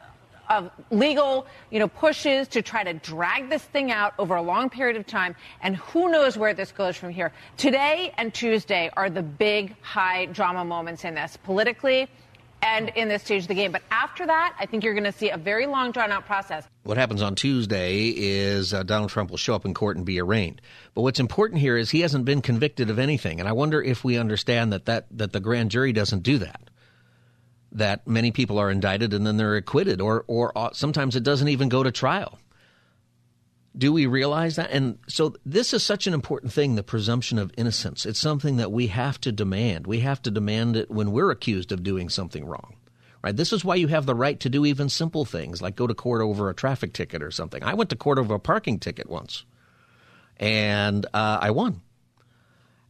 of 0.49 0.71
legal, 0.91 1.47
you 1.71 1.79
know, 1.79 1.87
pushes 1.87 2.47
to 2.49 2.61
try 2.61 2.83
to 2.83 2.93
drag 2.93 3.49
this 3.49 3.63
thing 3.63 3.91
out 3.91 4.13
over 4.19 4.35
a 4.35 4.41
long 4.41 4.69
period 4.69 4.97
of 4.97 5.05
time. 5.05 5.35
And 5.61 5.75
who 5.77 6.11
knows 6.11 6.37
where 6.37 6.53
this 6.53 6.71
goes 6.71 6.95
from 6.95 7.09
here. 7.09 7.31
Today 7.57 8.13
and 8.17 8.33
Tuesday 8.33 8.89
are 8.95 9.09
the 9.09 9.23
big 9.23 9.75
high 9.81 10.25
drama 10.27 10.65
moments 10.65 11.03
in 11.03 11.15
this 11.15 11.37
politically 11.37 12.07
and 12.61 12.89
in 12.95 13.07
this 13.07 13.21
stage 13.23 13.43
of 13.43 13.47
the 13.47 13.53
game. 13.53 13.71
But 13.71 13.83
after 13.91 14.25
that, 14.25 14.55
I 14.59 14.65
think 14.65 14.83
you're 14.83 14.93
going 14.93 15.03
to 15.03 15.11
see 15.11 15.29
a 15.29 15.37
very 15.37 15.67
long, 15.67 15.91
drawn 15.91 16.11
out 16.11 16.25
process. 16.25 16.65
What 16.83 16.97
happens 16.97 17.21
on 17.21 17.35
Tuesday 17.35 18.07
is 18.09 18.73
uh, 18.73 18.83
Donald 18.83 19.11
Trump 19.11 19.29
will 19.29 19.37
show 19.37 19.53
up 19.53 19.65
in 19.65 19.73
court 19.73 19.97
and 19.97 20.05
be 20.05 20.19
arraigned. 20.19 20.61
But 20.95 21.01
what's 21.01 21.19
important 21.19 21.61
here 21.61 21.77
is 21.77 21.91
he 21.91 22.01
hasn't 22.01 22.25
been 22.25 22.41
convicted 22.41 22.89
of 22.89 22.97
anything. 22.97 23.39
And 23.39 23.47
I 23.47 23.51
wonder 23.51 23.81
if 23.81 24.03
we 24.03 24.17
understand 24.17 24.73
that, 24.73 24.85
that, 24.85 25.05
that 25.11 25.31
the 25.31 25.39
grand 25.39 25.71
jury 25.71 25.93
doesn't 25.93 26.23
do 26.23 26.39
that 26.39 26.69
that 27.75 28.07
many 28.07 28.31
people 28.31 28.57
are 28.57 28.71
indicted 28.71 29.13
and 29.13 29.25
then 29.25 29.37
they're 29.37 29.55
acquitted, 29.55 30.01
or 30.01 30.25
or 30.27 30.57
uh, 30.57 30.71
sometimes 30.73 31.15
it 31.15 31.23
doesn't 31.23 31.49
even 31.49 31.69
go 31.69 31.83
to 31.83 31.91
trial. 31.91 32.39
Do 33.77 33.91
we 33.91 34.05
realize 34.05 34.55
that? 34.55 34.71
And 34.71 34.99
so 35.07 35.35
this 35.45 35.73
is 35.73 35.83
such 35.83 36.07
an 36.07 36.13
important 36.13 36.53
thing, 36.53 36.75
the 36.75 36.83
presumption 36.83 37.37
of 37.37 37.51
innocence. 37.57 38.05
It's 38.05 38.19
something 38.19 38.55
that 38.55 38.71
we 38.71 38.87
have 38.87 39.19
to 39.21 39.33
demand. 39.33 39.85
We 39.85 39.99
have 39.99 40.21
to 40.21 40.31
demand 40.31 40.77
it 40.77 40.89
when 40.89 41.11
we're 41.11 41.29
accused 41.29 41.73
of 41.73 41.83
doing 41.83 42.07
something 42.09 42.45
wrong. 42.45 42.77
Right? 43.21 43.35
This 43.35 43.51
is 43.51 43.65
why 43.65 43.75
you 43.75 43.87
have 43.87 44.05
the 44.05 44.15
right 44.15 44.39
to 44.39 44.49
do 44.49 44.65
even 44.65 44.87
simple 44.87 45.25
things 45.25 45.61
like 45.61 45.75
go 45.75 45.87
to 45.87 45.95
court 45.95 46.21
over 46.21 46.49
a 46.49 46.53
traffic 46.53 46.93
ticket 46.93 47.21
or 47.21 47.31
something. 47.31 47.63
I 47.63 47.73
went 47.73 47.89
to 47.89 47.95
court 47.95 48.19
over 48.19 48.35
a 48.35 48.39
parking 48.39 48.79
ticket 48.79 49.09
once, 49.09 49.43
and 50.37 51.05
uh, 51.07 51.39
I 51.41 51.51
won. 51.51 51.81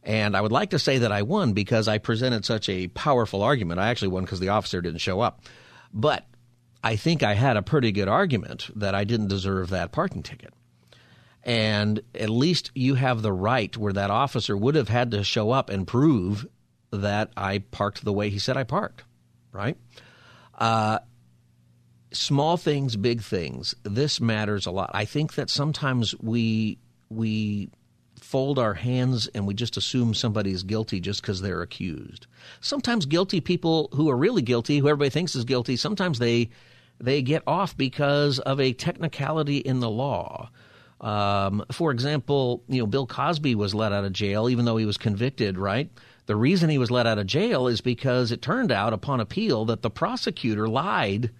And 0.06 0.36
I 0.36 0.40
would 0.40 0.52
like 0.52 0.70
to 0.70 0.78
say 0.78 0.98
that 0.98 1.10
I 1.10 1.22
won 1.22 1.52
because 1.52 1.88
I 1.88 1.98
presented 1.98 2.44
such 2.44 2.68
a 2.68 2.86
powerful 2.88 3.42
argument. 3.42 3.80
I 3.80 3.88
actually 3.88 4.08
won 4.08 4.22
because 4.22 4.38
the 4.38 4.50
officer 4.50 4.80
didn't 4.80 5.00
show 5.00 5.20
up. 5.20 5.42
But 5.92 6.24
I 6.82 6.94
think 6.94 7.24
I 7.24 7.34
had 7.34 7.56
a 7.56 7.62
pretty 7.62 7.90
good 7.90 8.06
argument 8.06 8.70
that 8.76 8.94
I 8.94 9.02
didn't 9.02 9.26
deserve 9.26 9.70
that 9.70 9.90
parking 9.90 10.22
ticket. 10.22 10.54
And 11.42 12.00
at 12.14 12.30
least 12.30 12.70
you 12.74 12.94
have 12.94 13.20
the 13.20 13.32
right 13.32 13.76
where 13.76 13.92
that 13.92 14.10
officer 14.10 14.56
would 14.56 14.76
have 14.76 14.88
had 14.88 15.10
to 15.10 15.24
show 15.24 15.50
up 15.50 15.70
and 15.70 15.86
prove 15.86 16.46
that 16.92 17.32
I 17.36 17.58
parked 17.58 18.04
the 18.04 18.12
way 18.12 18.30
he 18.30 18.38
said 18.38 18.56
I 18.56 18.62
parked, 18.62 19.02
right? 19.50 19.76
Uh, 20.56 21.00
small 22.12 22.56
things, 22.56 22.94
big 22.94 23.22
things. 23.22 23.74
This 23.82 24.20
matters 24.20 24.66
a 24.66 24.70
lot. 24.70 24.90
I 24.94 25.04
think 25.04 25.34
that 25.34 25.50
sometimes 25.50 26.14
we 26.20 26.78
we 27.08 27.70
fold 28.26 28.58
our 28.58 28.74
hands 28.74 29.28
and 29.28 29.46
we 29.46 29.54
just 29.54 29.76
assume 29.76 30.12
somebody's 30.12 30.64
guilty 30.64 30.98
just 30.98 31.22
because 31.22 31.40
they're 31.40 31.62
accused. 31.62 32.26
Sometimes 32.60 33.06
guilty 33.06 33.40
people 33.40 33.88
who 33.94 34.10
are 34.10 34.16
really 34.16 34.42
guilty, 34.42 34.78
who 34.78 34.88
everybody 34.88 35.10
thinks 35.10 35.36
is 35.36 35.44
guilty, 35.44 35.76
sometimes 35.76 36.18
they 36.18 36.50
they 36.98 37.22
get 37.22 37.42
off 37.46 37.76
because 37.76 38.38
of 38.40 38.58
a 38.58 38.72
technicality 38.72 39.58
in 39.58 39.80
the 39.80 39.90
law. 39.90 40.50
Um, 41.00 41.64
for 41.70 41.92
example, 41.92 42.64
you 42.68 42.80
know, 42.80 42.86
Bill 42.86 43.06
Cosby 43.06 43.54
was 43.54 43.74
let 43.74 43.92
out 43.92 44.04
of 44.04 44.12
jail 44.12 44.48
even 44.48 44.64
though 44.64 44.76
he 44.76 44.86
was 44.86 44.96
convicted, 44.96 45.56
right? 45.56 45.88
The 46.24 46.36
reason 46.36 46.68
he 46.68 46.78
was 46.78 46.90
let 46.90 47.06
out 47.06 47.18
of 47.18 47.26
jail 47.26 47.68
is 47.68 47.80
because 47.80 48.32
it 48.32 48.42
turned 48.42 48.72
out 48.72 48.92
upon 48.92 49.20
appeal 49.20 49.66
that 49.66 49.82
the 49.82 49.90
prosecutor 49.90 50.66
lied 50.66 51.30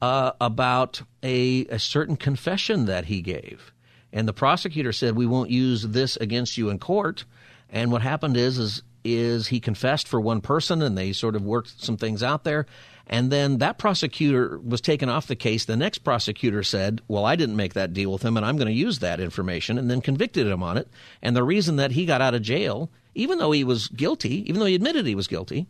uh, 0.00 0.32
about 0.40 1.02
a, 1.24 1.66
a 1.66 1.78
certain 1.80 2.16
confession 2.16 2.86
that 2.86 3.06
he 3.06 3.20
gave. 3.20 3.72
And 4.12 4.26
the 4.26 4.32
prosecutor 4.32 4.92
said, 4.92 5.16
"We 5.16 5.26
won't 5.26 5.50
use 5.50 5.82
this 5.82 6.16
against 6.16 6.58
you 6.58 6.70
in 6.70 6.78
court." 6.78 7.24
And 7.68 7.92
what 7.92 8.02
happened 8.02 8.36
is, 8.36 8.58
is, 8.58 8.82
is 9.04 9.46
he 9.46 9.60
confessed 9.60 10.08
for 10.08 10.20
one 10.20 10.40
person, 10.40 10.82
and 10.82 10.98
they 10.98 11.12
sort 11.12 11.36
of 11.36 11.42
worked 11.42 11.82
some 11.82 11.96
things 11.96 12.22
out 12.22 12.44
there. 12.44 12.66
And 13.06 13.30
then 13.32 13.58
that 13.58 13.78
prosecutor 13.78 14.60
was 14.62 14.80
taken 14.80 15.08
off 15.08 15.26
the 15.26 15.34
case. 15.34 15.64
The 15.64 15.76
next 15.76 15.98
prosecutor 15.98 16.62
said, 16.62 17.00
Well, 17.08 17.24
I 17.24 17.34
didn't 17.36 17.56
make 17.56 17.74
that 17.74 17.92
deal 17.92 18.12
with 18.12 18.22
him, 18.22 18.36
and 18.36 18.46
I'm 18.46 18.56
going 18.56 18.68
to 18.68 18.72
use 18.72 19.00
that 19.00 19.20
information, 19.20 19.78
and 19.78 19.90
then 19.90 20.00
convicted 20.00 20.46
him 20.46 20.62
on 20.62 20.76
it. 20.76 20.88
And 21.22 21.34
the 21.34 21.42
reason 21.42 21.76
that 21.76 21.92
he 21.92 22.06
got 22.06 22.20
out 22.20 22.34
of 22.34 22.42
jail, 22.42 22.90
even 23.14 23.38
though 23.38 23.50
he 23.50 23.64
was 23.64 23.88
guilty, 23.88 24.48
even 24.48 24.60
though 24.60 24.66
he 24.66 24.76
admitted 24.76 25.06
he 25.06 25.16
was 25.16 25.26
guilty, 25.26 25.66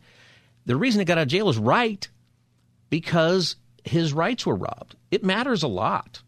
the 0.67 0.77
reason 0.77 1.01
he 1.01 1.05
got 1.05 1.19
out 1.19 1.23
of 1.23 1.29
jail 1.29 1.47
was 1.47 1.59
right 1.59 2.07
because 2.91 3.57
his 3.85 4.13
rights 4.13 4.45
were 4.45 4.57
robbed. 4.57 4.97
It 5.11 5.25
matters 5.25 5.63
a 5.63 5.69
lot. 5.69 6.23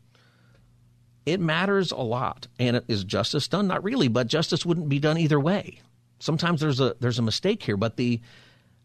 It 1.25 1.41
matters 1.41 1.93
a 1.93 1.97
lot. 1.97 2.49
And 2.59 2.83
is 2.89 3.05
justice 3.05 3.49
done? 3.49 3.69
Not 3.69 3.85
really, 3.85 4.09
but 4.09 4.27
justice 4.27 4.67
wouldn't 4.67 4.89
be 4.89 4.99
done 4.99 5.19
either 5.19 5.39
way. 5.39 5.81
Sometimes 6.19 6.61
there's 6.61 6.81
a 6.81 6.95
there's 7.01 7.19
a 7.19 7.23
mistake 7.23 7.63
here, 7.63 7.77
but 7.77 7.97
the 7.97 8.21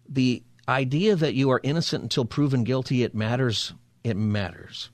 the 0.10 0.44
idea 0.68 1.16
that 1.16 1.34
you 1.34 1.50
are 1.52 1.62
innocent 1.64 2.04
until 2.04 2.26
proven 2.26 2.64
guilty, 2.64 3.04
it 3.04 3.16
matters. 3.16 3.74
It 4.04 4.18
matters. 4.18 4.90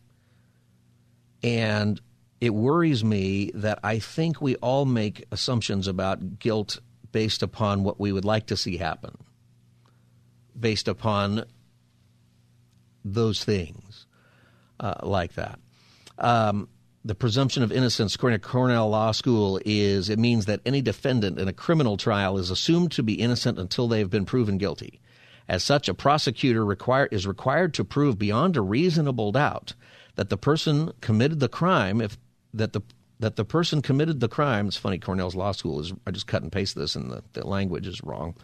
And 1.41 1.99
it 2.39 2.53
worries 2.53 3.03
me 3.03 3.51
that 3.53 3.79
I 3.83 3.99
think 3.99 4.41
we 4.41 4.55
all 4.57 4.85
make 4.85 5.25
assumptions 5.31 5.87
about 5.87 6.39
guilt 6.39 6.79
based 7.11 7.43
upon 7.43 7.83
what 7.83 7.99
we 7.99 8.11
would 8.11 8.25
like 8.25 8.47
to 8.47 8.57
see 8.57 8.77
happen, 8.77 9.15
based 10.59 10.87
upon 10.87 11.45
those 13.05 13.43
things 13.43 14.07
uh, 14.79 14.95
like 15.03 15.33
that. 15.35 15.59
Um, 16.17 16.67
the 17.05 17.15
presumption 17.15 17.63
of 17.63 17.71
innocence, 17.71 18.15
according 18.15 18.39
to 18.39 18.47
Cornell 18.47 18.89
Law 18.89 19.11
School, 19.11 19.59
is 19.65 20.09
it 20.09 20.19
means 20.19 20.45
that 20.45 20.61
any 20.65 20.81
defendant 20.81 21.39
in 21.39 21.47
a 21.47 21.53
criminal 21.53 21.97
trial 21.97 22.37
is 22.37 22.49
assumed 22.49 22.91
to 22.93 23.03
be 23.03 23.15
innocent 23.15 23.59
until 23.59 23.87
they 23.87 23.99
have 23.99 24.09
been 24.09 24.25
proven 24.25 24.57
guilty. 24.57 25.01
As 25.47 25.63
such, 25.63 25.89
a 25.89 25.93
prosecutor 25.93 26.63
require, 26.63 27.07
is 27.07 27.27
required 27.27 27.73
to 27.73 27.83
prove 27.83 28.17
beyond 28.17 28.55
a 28.55 28.61
reasonable 28.61 29.33
doubt 29.33 29.73
that 30.15 30.29
the 30.29 30.37
person 30.37 30.93
committed 31.01 31.41
the 31.41 31.49
crime. 31.49 31.99
If 31.99 32.17
that 32.53 32.71
the 32.73 32.81
that 33.19 33.35
the 33.35 33.45
person 33.45 33.81
committed 33.81 34.19
the 34.19 34.27
crime. 34.27 34.67
It's 34.67 34.77
funny. 34.77 34.99
Cornell's 34.99 35.35
law 35.35 35.51
school 35.51 35.79
is. 35.79 35.93
I 36.05 36.11
just 36.11 36.27
cut 36.27 36.43
and 36.43 36.51
paste 36.51 36.75
this, 36.75 36.95
and 36.95 37.11
the, 37.11 37.23
the 37.33 37.47
language 37.47 37.87
is 37.87 38.03
wrong. 38.03 38.35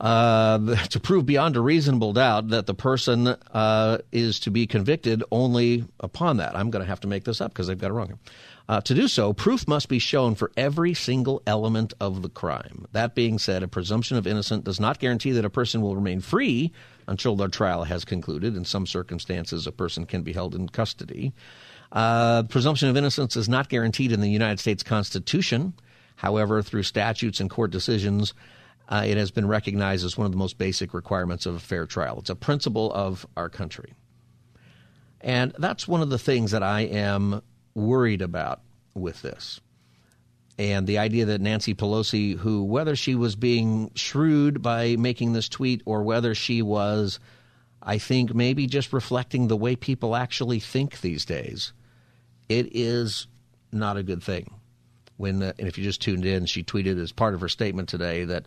Uh, 0.00 0.76
to 0.88 0.98
prove 0.98 1.26
beyond 1.26 1.56
a 1.56 1.60
reasonable 1.60 2.14
doubt 2.14 2.48
that 2.48 2.66
the 2.66 2.74
person 2.74 3.28
uh, 3.28 3.98
is 4.10 4.40
to 4.40 4.50
be 4.50 4.66
convicted 4.66 5.22
only 5.30 5.84
upon 6.00 6.38
that. 6.38 6.56
I'm 6.56 6.70
going 6.70 6.82
to 6.82 6.88
have 6.88 7.00
to 7.00 7.08
make 7.08 7.24
this 7.24 7.40
up 7.40 7.52
because 7.52 7.66
they've 7.66 7.78
got 7.78 7.90
it 7.90 7.94
wrong. 7.94 8.18
Uh, 8.68 8.80
to 8.80 8.94
do 8.94 9.08
so, 9.08 9.32
proof 9.32 9.66
must 9.66 9.88
be 9.88 9.98
shown 9.98 10.34
for 10.34 10.52
every 10.56 10.94
single 10.94 11.42
element 11.46 11.92
of 12.00 12.22
the 12.22 12.28
crime. 12.28 12.86
That 12.92 13.16
being 13.16 13.38
said, 13.38 13.62
a 13.62 13.68
presumption 13.68 14.16
of 14.16 14.26
innocence 14.28 14.64
does 14.64 14.78
not 14.80 15.00
guarantee 15.00 15.32
that 15.32 15.44
a 15.44 15.50
person 15.50 15.82
will 15.82 15.96
remain 15.96 16.20
free 16.20 16.72
until 17.08 17.34
their 17.34 17.48
trial 17.48 17.84
has 17.84 18.04
concluded. 18.04 18.56
In 18.56 18.64
some 18.64 18.86
circumstances, 18.86 19.66
a 19.66 19.72
person 19.72 20.06
can 20.06 20.22
be 20.22 20.32
held 20.32 20.54
in 20.54 20.68
custody. 20.68 21.32
Uh, 21.90 22.44
presumption 22.44 22.88
of 22.88 22.96
innocence 22.96 23.34
is 23.34 23.48
not 23.48 23.68
guaranteed 23.68 24.12
in 24.12 24.20
the 24.20 24.30
United 24.30 24.60
States 24.60 24.84
Constitution. 24.84 25.74
However, 26.14 26.62
through 26.62 26.84
statutes 26.84 27.40
and 27.40 27.50
court 27.50 27.72
decisions, 27.72 28.34
uh, 28.90 29.04
it 29.06 29.16
has 29.16 29.30
been 29.30 29.46
recognized 29.46 30.04
as 30.04 30.18
one 30.18 30.26
of 30.26 30.32
the 30.32 30.38
most 30.38 30.58
basic 30.58 30.92
requirements 30.92 31.46
of 31.46 31.54
a 31.54 31.60
fair 31.60 31.86
trial. 31.86 32.18
It's 32.18 32.30
a 32.30 32.34
principle 32.34 32.92
of 32.92 33.24
our 33.36 33.48
country. 33.48 33.94
And 35.20 35.54
that's 35.58 35.86
one 35.86 36.02
of 36.02 36.10
the 36.10 36.18
things 36.18 36.50
that 36.50 36.62
I 36.62 36.80
am 36.80 37.40
worried 37.74 38.20
about 38.20 38.60
with 38.94 39.22
this. 39.22 39.60
And 40.58 40.86
the 40.86 40.98
idea 40.98 41.26
that 41.26 41.40
Nancy 41.40 41.74
Pelosi, 41.74 42.36
who, 42.36 42.64
whether 42.64 42.96
she 42.96 43.14
was 43.14 43.36
being 43.36 43.92
shrewd 43.94 44.60
by 44.60 44.96
making 44.96 45.32
this 45.32 45.48
tweet 45.48 45.82
or 45.86 46.02
whether 46.02 46.34
she 46.34 46.60
was, 46.60 47.20
I 47.82 47.98
think, 47.98 48.34
maybe 48.34 48.66
just 48.66 48.92
reflecting 48.92 49.46
the 49.46 49.56
way 49.56 49.76
people 49.76 50.16
actually 50.16 50.60
think 50.60 51.00
these 51.00 51.24
days, 51.24 51.72
it 52.48 52.68
is 52.72 53.26
not 53.72 53.96
a 53.96 54.02
good 54.02 54.22
thing. 54.22 54.52
When, 55.16 55.42
uh, 55.42 55.52
and 55.58 55.68
if 55.68 55.78
you 55.78 55.84
just 55.84 56.02
tuned 56.02 56.26
in, 56.26 56.46
she 56.46 56.64
tweeted 56.64 57.00
as 57.00 57.12
part 57.12 57.34
of 57.34 57.40
her 57.40 57.48
statement 57.48 57.88
today 57.88 58.24
that 58.24 58.46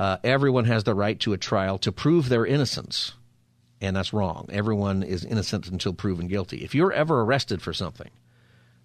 uh, 0.00 0.16
everyone 0.24 0.64
has 0.64 0.82
the 0.82 0.94
right 0.94 1.20
to 1.20 1.32
a 1.32 1.38
trial 1.38 1.78
to 1.78 1.92
prove 1.92 2.28
their 2.28 2.44
innocence. 2.44 3.12
And 3.80 3.94
that's 3.94 4.12
wrong. 4.12 4.46
Everyone 4.50 5.02
is 5.02 5.24
innocent 5.24 5.68
until 5.68 5.94
proven 5.94 6.26
guilty. 6.26 6.64
If 6.64 6.74
you're 6.74 6.92
ever 6.92 7.22
arrested 7.22 7.62
for 7.62 7.72
something, 7.72 8.10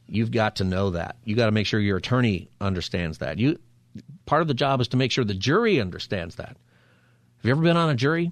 You've 0.08 0.32
got 0.32 0.58
to 0.58 0.64
know 0.64 0.92
that. 0.92 1.18
You 1.24 1.36
got 1.36 1.48
to 1.48 1.52
make 1.52 1.66
sure 1.66 1.80
your 1.80 1.98
attorney 1.98 2.50
understands 2.62 3.20
that. 3.20 3.40
You 3.40 3.60
part 4.26 4.42
of 4.42 4.48
the 4.48 4.54
job 4.54 4.82
is 4.82 4.90
to 4.90 4.98
make 4.98 5.12
sure 5.12 5.24
the 5.24 5.34
jury 5.34 5.80
understands 5.80 6.36
that. 6.36 6.50
Have 6.50 7.46
you 7.46 7.52
ever 7.52 7.62
been 7.62 7.78
on 7.78 7.90
a 7.90 7.96
jury? 7.96 8.32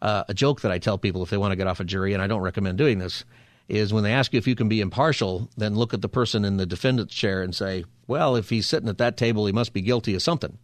Uh, 0.00 0.24
a 0.28 0.34
joke 0.34 0.60
that 0.62 0.72
I 0.72 0.78
tell 0.78 0.98
people 0.98 1.22
if 1.22 1.30
they 1.30 1.36
want 1.36 1.52
to 1.52 1.56
get 1.56 1.66
off 1.66 1.80
a 1.80 1.84
jury, 1.84 2.12
and 2.12 2.22
I 2.22 2.26
don't 2.26 2.42
recommend 2.42 2.76
doing 2.78 2.98
this, 2.98 3.24
is 3.68 3.92
when 3.92 4.04
they 4.04 4.12
ask 4.12 4.32
you 4.32 4.38
if 4.38 4.46
you 4.46 4.54
can 4.54 4.68
be 4.68 4.80
impartial, 4.80 5.48
then 5.56 5.74
look 5.74 5.94
at 5.94 6.02
the 6.02 6.08
person 6.08 6.44
in 6.44 6.58
the 6.58 6.66
defendant's 6.66 7.14
chair 7.14 7.42
and 7.42 7.54
say, 7.54 7.84
well, 8.06 8.36
if 8.36 8.50
he's 8.50 8.66
sitting 8.66 8.88
at 8.88 8.98
that 8.98 9.16
table, 9.16 9.46
he 9.46 9.52
must 9.52 9.72
be 9.72 9.80
guilty 9.80 10.14
of 10.14 10.22
something. 10.22 10.58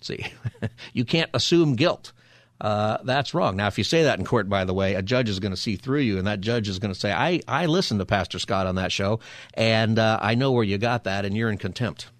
See, 0.00 0.26
you 0.92 1.04
can't 1.04 1.30
assume 1.34 1.76
guilt 1.76 2.12
uh, 2.60 2.98
that's 3.04 3.32
wrong. 3.32 3.56
Now, 3.56 3.68
if 3.68 3.78
you 3.78 3.84
say 3.84 4.02
that 4.02 4.18
in 4.18 4.26
court, 4.26 4.46
by 4.48 4.66
the 4.66 4.74
way, 4.74 4.94
a 4.94 5.02
judge 5.02 5.30
is 5.30 5.40
going 5.40 5.52
to 5.52 5.56
see 5.56 5.76
through 5.76 6.00
you, 6.00 6.18
and 6.18 6.26
that 6.26 6.42
judge 6.42 6.68
is 6.68 6.78
going 6.78 6.92
to 6.92 6.98
say, 6.98 7.10
I, 7.10 7.40
I 7.48 7.64
listened 7.66 8.00
to 8.00 8.06
Pastor 8.06 8.38
Scott 8.38 8.66
on 8.66 8.74
that 8.74 8.92
show, 8.92 9.20
and 9.54 9.98
uh, 9.98 10.18
I 10.20 10.34
know 10.34 10.52
where 10.52 10.64
you 10.64 10.76
got 10.76 11.04
that, 11.04 11.24
and 11.24 11.34
you're 11.34 11.48
in 11.50 11.56
contempt. 11.56 12.10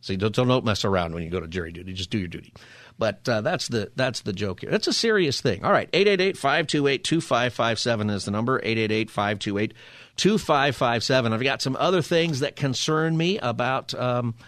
See, 0.00 0.16
don't, 0.16 0.34
don't 0.34 0.64
mess 0.64 0.86
around 0.86 1.12
when 1.12 1.22
you 1.22 1.28
go 1.28 1.40
to 1.40 1.46
jury 1.46 1.70
duty. 1.70 1.92
Just 1.92 2.08
do 2.10 2.16
your 2.18 2.28
duty. 2.28 2.54
But 2.98 3.28
uh, 3.28 3.42
that's 3.42 3.68
the 3.68 3.92
that's 3.96 4.20
the 4.20 4.32
joke 4.32 4.60
here. 4.60 4.70
That's 4.70 4.86
a 4.86 4.92
serious 4.92 5.40
thing. 5.40 5.64
All 5.64 5.72
right, 5.72 5.90
888-528-2557 5.92 8.10
is 8.10 8.24
the 8.24 8.30
number, 8.30 8.60
888-528-2557. 8.60 11.32
I've 11.32 11.42
got 11.42 11.62
some 11.62 11.76
other 11.78 12.02
things 12.02 12.40
that 12.40 12.56
concern 12.56 13.16
me 13.16 13.38
about 13.38 13.94
um,– 13.94 14.34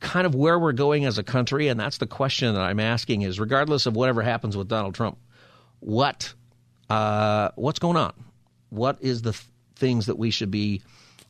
kind 0.00 0.26
of 0.26 0.34
where 0.34 0.58
we're 0.58 0.72
going 0.72 1.04
as 1.04 1.18
a 1.18 1.22
country, 1.22 1.68
and 1.68 1.78
that's 1.78 1.98
the 1.98 2.06
question 2.06 2.54
that 2.54 2.60
I'm 2.60 2.80
asking: 2.80 3.22
is 3.22 3.40
regardless 3.40 3.86
of 3.86 3.94
whatever 3.94 4.22
happens 4.22 4.56
with 4.56 4.68
Donald 4.68 4.94
Trump, 4.94 5.18
what 5.80 6.32
uh, 6.88 7.50
what's 7.56 7.78
going 7.78 7.96
on? 7.96 8.12
What 8.70 8.98
is 9.00 9.22
the 9.22 9.32
th- 9.32 9.44
things 9.76 10.06
that 10.06 10.18
we 10.18 10.30
should 10.30 10.50
be 10.50 10.82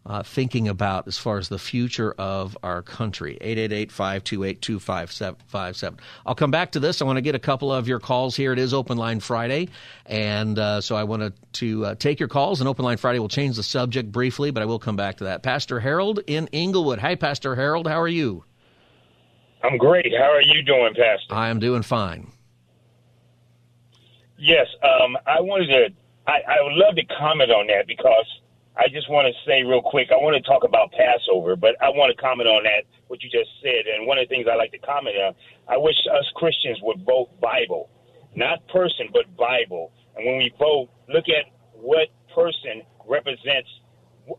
uh, 0.07 0.23
thinking 0.23 0.69
about 0.69 1.07
as 1.07 1.19
far 1.19 1.39
as 1.39 1.49
the 1.49 1.59
future 1.59 2.13
of 2.13 2.57
our 2.63 2.83
country. 2.83 3.37
888-528-2557. 3.43 5.99
I'll 6.25 6.35
come 6.35 6.51
back 6.51 6.73
to 6.73 6.81
this. 6.81 7.03
I 7.03 7.05
want 7.05 7.19
to 7.19 7.23
get 7.23 7.35
a 7.35 7.41
couple 7.41 7.73
of 7.73 7.87
your 7.87 8.01
calls 8.01 8.35
here. 8.35 8.53
It 8.53 8.59
is 8.59 8.73
Open 8.73 8.97
Line 8.97 9.21
Friday, 9.21 9.69
and 10.07 10.59
uh, 10.59 10.81
so 10.81 10.97
I 10.97 11.05
wanted 11.05 11.35
to, 11.55 11.85
uh, 11.85 11.95
take 11.97 12.19
your 12.19 12.29
calls. 12.29 12.61
And 12.61 12.69
Open 12.69 12.85
Line 12.85 12.97
Friday 12.97 13.19
will 13.19 13.29
change 13.29 13.57
the 13.57 13.63
subject 13.63 14.11
briefly, 14.11 14.51
but 14.51 14.63
I 14.63 14.67
will 14.67 14.79
come 14.79 14.97
back 14.97 15.19
to 15.19 15.25
that. 15.25 15.43
Pastor 15.43 15.81
Harold 15.81 16.21
in 16.27 16.49
Englewood. 16.53 16.99
Hi, 16.99 17.15
Pastor 17.15 17.55
Harold. 17.55 17.87
How 17.87 18.01
are 18.01 18.09
you? 18.09 18.45
I'm 19.63 19.77
great. 19.77 20.13
How 20.17 20.33
are 20.33 20.41
you 20.41 20.63
doing, 20.63 20.95
Pastor? 20.95 21.35
I 21.35 21.51
am 21.51 21.59
doing 21.59 21.83
fine. 21.83 22.33
Yes, 24.39 24.67
um, 24.83 25.19
I 25.27 25.41
wanted 25.41 25.67
to. 25.67 25.89
I, 26.27 26.39
I 26.49 26.63
would 26.63 26.73
love 26.73 26.97
to 26.97 27.05
comment 27.19 27.51
on 27.51 27.67
that 27.67 27.87
because 27.87 28.25
I 28.77 28.89
just 28.89 29.11
want 29.11 29.27
to 29.27 29.35
say 29.51 29.63
real 29.63 29.83
quick. 29.83 30.09
I 30.13 30.17
want 30.17 30.37
to 30.37 30.49
talk 30.49 30.65
about 30.65 30.93
Passover, 30.93 31.57
but 31.57 31.75
I 31.83 31.91
want 31.91 32.15
to 32.15 32.23
comment 32.23 32.49
on 32.49 32.63
that 32.65 32.85
what 33.09 33.23
you 33.23 33.29
just 33.29 33.51
said. 33.63 33.87
And 33.87 34.07
one 34.07 34.19
of 34.19 34.29
the 34.29 34.35
things 34.35 34.47
I 34.51 34.55
like 34.55 34.73
to 34.73 34.79
comment 34.79 35.17
on, 35.17 35.35
I 35.69 35.77
wish 35.77 35.97
us 36.07 36.25
Christians 36.37 36.79
would 36.83 37.05
vote 37.05 37.29
Bible, 37.41 37.91
not 38.35 38.67
person, 38.69 39.09
but 39.13 39.25
Bible. 39.37 39.93
And 40.17 40.25
when 40.25 40.39
we 40.39 40.53
vote, 40.59 40.89
look 41.09 41.29
at 41.29 41.51
what 41.75 42.09
person 42.35 42.83
represents 43.07 43.69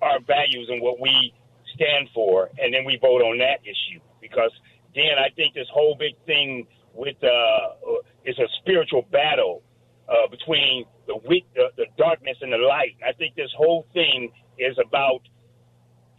our 0.01 0.19
values 0.21 0.69
and 0.69 0.81
what 0.81 0.99
we 0.99 1.33
stand 1.75 2.09
for, 2.13 2.49
and 2.57 2.73
then 2.73 2.85
we 2.85 2.97
vote 3.01 3.21
on 3.21 3.37
that 3.39 3.59
issue. 3.63 3.99
Because 4.21 4.51
Dan, 4.95 5.19
I 5.19 5.29
think 5.35 5.53
this 5.53 5.67
whole 5.73 5.95
big 5.95 6.15
thing 6.25 6.67
with 6.93 7.17
uh, 7.23 7.99
is 8.25 8.37
a 8.39 8.47
spiritual 8.59 9.07
battle 9.11 9.63
uh, 10.07 10.27
between 10.29 10.85
the, 11.11 11.27
weak, 11.27 11.45
the 11.55 11.67
the 11.75 11.85
darkness 11.97 12.37
and 12.41 12.51
the 12.53 12.57
light. 12.57 12.95
I 13.05 13.13
think 13.13 13.35
this 13.35 13.51
whole 13.57 13.85
thing 13.93 14.31
is 14.57 14.77
about 14.79 15.21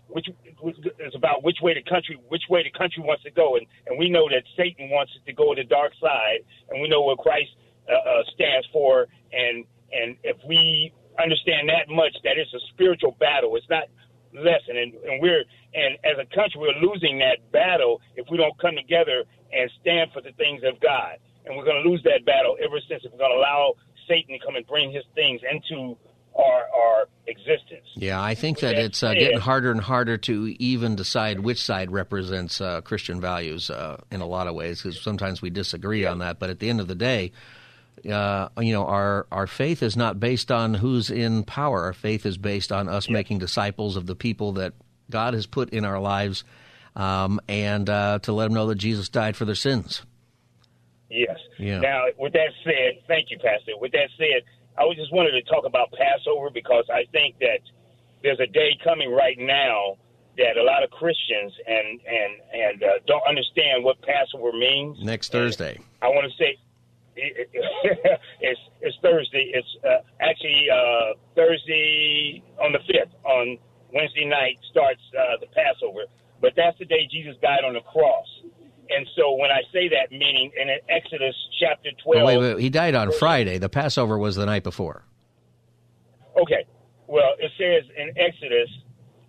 which 0.08 0.28
is 0.28 1.14
about 1.14 1.42
which 1.42 1.58
way 1.62 1.75
the 1.75 1.88
country 1.88 2.20
which 2.28 2.44
way 2.50 2.62
the 2.62 2.76
country 2.76 3.02
wants 3.02 3.22
to 3.25 3.30
go, 3.30 3.56
and 3.56 3.66
and 3.87 3.99
we 3.99 4.11
know 4.11 4.28
that 4.28 4.44
Satan 4.56 4.90
wants 4.90 5.12
it 5.16 5.25
to 5.28 5.32
go 5.32 5.54
to 5.54 5.62
the 5.62 5.68
dark 5.68 5.92
side, 6.00 6.44
and 6.70 6.80
we 6.80 6.88
know 6.88 7.00
what 7.02 7.18
Christ 7.18 7.50
uh, 7.88 7.94
uh, 7.94 8.22
stands 8.34 8.66
for, 8.72 9.06
and 9.32 9.64
and 9.92 10.16
if 10.22 10.37
we 10.46 10.92
understand 11.22 11.68
that 11.68 11.88
much, 11.88 12.12
that 12.25 12.37
it's 12.37 12.52
a 12.52 12.62
spiritual 12.72 13.16
battle. 13.18 13.56
It's 13.56 13.68
not 13.68 13.84
lesson, 14.34 14.76
and, 14.76 14.94
and 15.08 15.20
we're 15.20 15.44
and 15.75 15.96
as 16.04 16.16
a 16.20 16.28
country 16.34 16.61
we're 16.61 16.80
losing 16.80 17.18
that 17.18 17.40
battle 17.52 18.00
if 18.16 18.26
we 18.30 18.37
don't 18.37 18.56
come 18.61 18.76
together 18.76 19.25
and 19.52 19.70
stand 19.80 20.12
for 20.12 20.20
the 20.20 20.32
things 20.37 20.62
of 20.64 20.80
God. 20.80 21.16
And 21.44 21.56
we're 21.56 21.64
going 21.64 21.82
to 21.82 21.88
lose 21.88 22.02
that 22.04 22.25
battle 22.25 22.56
ever 22.62 22.78
since 22.88 23.02
if 23.04 23.11
we're 23.11 23.18
going 23.18 23.34
to 23.34 23.40
allow 23.42 23.75
Satan 24.09 24.38
come 24.44 24.56
and 24.56 24.66
bring 24.66 24.92
his 24.92 25.04
things 25.14 25.40
into 25.50 25.97
our 26.35 26.62
our 26.75 27.09
existence. 27.26 27.87
Yeah, 27.94 28.23
I 28.23 28.35
think 28.35 28.61
that 28.61 28.75
it's 28.75 29.02
uh, 29.02 29.14
getting 29.14 29.38
harder 29.38 29.71
and 29.71 29.80
harder 29.80 30.16
to 30.18 30.54
even 30.59 30.97
decide 30.97 31.40
which 31.40 31.62
side 31.62 31.90
represents 31.90 32.61
uh, 32.61 32.80
Christian 32.80 33.21
values 33.21 33.71
uh, 33.71 33.99
in 34.11 34.21
a 34.21 34.26
lot 34.26 34.47
of 34.47 34.54
ways 34.54 34.82
because 34.82 35.00
sometimes 35.00 35.42
we 35.42 35.50
disagree 35.50 36.02
yeah. 36.02 36.11
on 36.11 36.18
that. 36.18 36.38
But 36.38 36.50
at 36.50 36.59
the 36.59 36.68
end 36.68 36.80
of 36.80 36.88
the 36.88 36.94
day, 36.94 37.32
uh, 38.11 38.49
you 38.59 38.73
know, 38.73 38.87
our 38.87 39.26
our 39.30 39.47
faith 39.47 39.82
is 39.82 39.97
not 39.97 40.18
based 40.18 40.50
on 40.50 40.75
who's 40.75 41.11
in 41.11 41.44
power. 41.44 41.85
Our 41.85 41.92
faith 41.92 42.26
is 42.26 42.38
based 42.38 42.73
on 42.73 42.88
us 42.88 43.09
yeah. 43.09 43.14
making 43.14 43.38
disciples 43.38 43.97
of 43.97 44.06
the 44.06 44.16
people 44.16 44.52
that 44.52 44.75
God 45.11 45.35
has 45.35 45.47
put 45.47 45.71
in 45.71 45.85
our 45.85 46.00
lives, 46.00 46.44
um, 46.97 47.40
and 47.49 47.88
uh, 47.88 48.18
to 48.23 48.32
let 48.32 48.44
them 48.47 48.54
know 48.54 48.66
that 48.68 48.76
Jesus 48.76 49.09
died 49.09 49.37
for 49.37 49.44
their 49.44 49.54
sins. 49.54 50.02
Yes. 51.12 51.37
Yeah. 51.59 51.81
Now, 51.81 52.04
with 52.19 52.33
that 52.33 52.49
said, 52.64 53.04
thank 53.07 53.31
you, 53.31 53.38
Pastor. 53.38 53.76
With 53.78 53.92
that 53.92 54.09
said, 54.16 54.42
I 54.78 54.85
was 54.85 54.97
just 54.97 55.12
wanted 55.12 55.33
to 55.33 55.42
talk 55.42 55.66
about 55.66 55.92
Passover 55.92 56.49
because 56.49 56.85
I 56.88 57.04
think 57.12 57.38
that 57.40 57.61
there's 58.23 58.40
a 58.40 58.47
day 58.47 58.73
coming 58.83 59.12
right 59.12 59.37
now 59.38 59.99
that 60.38 60.57
a 60.57 60.62
lot 60.62 60.83
of 60.83 60.90
Christians 60.90 61.52
and 61.66 62.00
and 62.00 62.33
and 62.52 62.83
uh, 62.83 62.87
don't 63.07 63.26
understand 63.28 63.85
what 63.85 64.00
Passover 64.00 64.52
means. 64.57 65.04
Next 65.04 65.31
Thursday. 65.31 65.76
And 65.76 65.85
I 66.00 66.09
want 66.09 66.25
to 66.33 66.37
say 66.42 66.57
it's 68.40 68.61
it's 68.81 68.97
Thursday. 69.02 69.52
It's 69.52 69.69
uh, 69.85 70.00
actually 70.21 70.66
uh, 70.73 71.12
Thursday 71.37 72.42
on 72.59 72.73
the 72.73 72.81
fifth. 72.88 73.12
On 73.25 73.59
Wednesday 73.92 74.25
night 74.25 74.57
starts 74.71 75.02
uh, 75.12 75.37
the 75.40 75.47
Passover, 75.52 76.09
but 76.40 76.54
that's 76.57 76.78
the 76.78 76.87
day 76.87 77.07
Jesus 77.12 77.37
died 77.42 77.64
on 77.66 77.75
the 77.75 77.85
cross. 77.92 78.26
And 78.96 79.06
so 79.16 79.34
when 79.37 79.50
I 79.50 79.62
say 79.72 79.88
that, 79.88 80.11
meaning 80.11 80.50
in 80.61 80.68
Exodus 80.88 81.34
chapter 81.61 81.90
12. 82.02 82.26
wait, 82.26 82.38
wait, 82.38 82.58
he 82.58 82.70
died 82.70 82.94
on 82.94 83.12
Friday. 83.12 83.58
The 83.58 83.68
Passover 83.68 84.18
was 84.18 84.37
the 84.37 84.46
night 84.46 84.62
before. 84.62 85.04
Okay. 86.40 86.64
Well, 87.06 87.34
it 87.38 87.50
says 87.58 87.90
in 87.96 88.11
Exodus, 88.16 88.68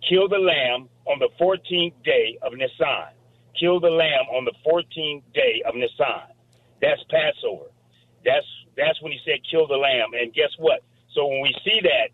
kill 0.08 0.28
the 0.28 0.38
lamb 0.38 0.88
on 1.06 1.18
the 1.18 1.28
14th 1.40 1.94
day 2.04 2.38
of 2.42 2.52
Nisan. 2.52 3.12
Kill 3.58 3.78
the 3.80 3.90
lamb 3.90 4.26
on 4.32 4.44
the 4.44 4.54
14th 4.66 5.22
day 5.32 5.62
of 5.66 5.74
Nisan. 5.74 6.34
That's 6.80 7.02
Passover. 7.10 7.70
That's 8.24 8.46
that's 8.76 9.00
when 9.02 9.12
he 9.12 9.18
said 9.24 9.38
kill 9.48 9.66
the 9.66 9.76
lamb. 9.76 10.10
And 10.18 10.32
guess 10.34 10.50
what? 10.58 10.82
So 11.14 11.26
when 11.26 11.40
we 11.40 11.54
see 11.64 11.80
that, 11.82 12.08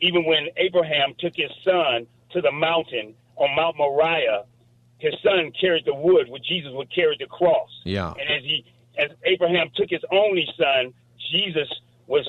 even 0.00 0.24
when 0.24 0.48
Abraham 0.56 1.14
took 1.18 1.34
his 1.34 1.50
son 1.64 2.06
to 2.30 2.40
the 2.40 2.52
mountain 2.52 3.14
on 3.36 3.54
Mount 3.56 3.76
Moriah, 3.76 4.44
his 5.02 5.14
son 5.22 5.50
carried 5.60 5.84
the 5.84 5.94
wood 5.94 6.30
where 6.30 6.40
Jesus 6.40 6.70
would 6.72 6.94
carry 6.94 7.16
the 7.18 7.26
cross. 7.26 7.68
Yeah. 7.84 8.14
And 8.14 8.30
as 8.30 8.42
he 8.42 8.64
as 8.96 9.10
Abraham 9.24 9.68
took 9.74 9.90
his 9.90 10.04
only 10.12 10.46
son, 10.56 10.94
Jesus 11.32 11.68
was 12.06 12.28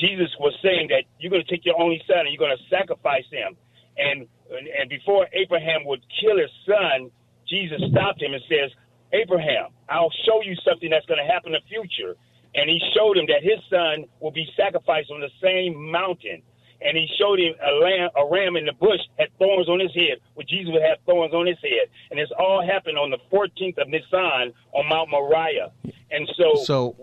Jesus 0.00 0.32
was 0.40 0.56
saying 0.62 0.88
that 0.88 1.04
you're 1.20 1.30
going 1.30 1.44
to 1.44 1.50
take 1.50 1.66
your 1.66 1.78
only 1.78 2.00
son 2.08 2.24
and 2.24 2.30
you're 2.32 2.40
going 2.40 2.56
to 2.56 2.64
sacrifice 2.74 3.28
him. 3.30 3.56
And 3.98 4.26
and 4.48 4.88
before 4.88 5.28
Abraham 5.34 5.84
would 5.84 6.00
kill 6.18 6.38
his 6.38 6.50
son, 6.64 7.10
Jesus 7.46 7.78
stopped 7.92 8.22
him 8.22 8.32
and 8.32 8.42
says, 8.48 8.72
Abraham, 9.12 9.68
I'll 9.88 10.12
show 10.24 10.40
you 10.42 10.56
something 10.64 10.88
that's 10.88 11.06
going 11.06 11.20
to 11.20 11.30
happen 11.30 11.52
in 11.54 11.60
the 11.60 11.68
future. 11.68 12.16
And 12.54 12.68
he 12.68 12.80
showed 12.96 13.18
him 13.18 13.26
that 13.28 13.44
his 13.44 13.60
son 13.68 14.08
will 14.20 14.32
be 14.32 14.48
sacrificed 14.56 15.10
on 15.12 15.20
the 15.20 15.30
same 15.44 15.76
mountain 15.76 16.42
and 16.80 16.96
he 16.96 17.08
showed 17.18 17.38
him 17.40 17.54
a 17.58 17.72
lamb, 17.74 18.10
a 18.14 18.24
ram 18.30 18.56
in 18.56 18.66
the 18.66 18.72
bush 18.72 19.00
had 19.18 19.28
thorns 19.38 19.68
on 19.68 19.80
his 19.80 19.92
head, 19.94 20.18
Jesus 20.48 20.72
would 20.72 20.82
have 20.82 20.98
thorns 21.06 21.34
on 21.34 21.46
his 21.46 21.58
head, 21.62 21.88
and 22.10 22.18
this 22.18 22.30
all 22.38 22.64
happened 22.64 22.98
on 22.98 23.10
the 23.10 23.18
14th 23.30 23.78
of 23.78 23.88
Nisan 23.88 24.52
on 24.72 24.88
Mount 24.88 25.10
Moriah. 25.10 25.72
And 26.10 26.28
so, 26.36 26.62
so 26.64 26.96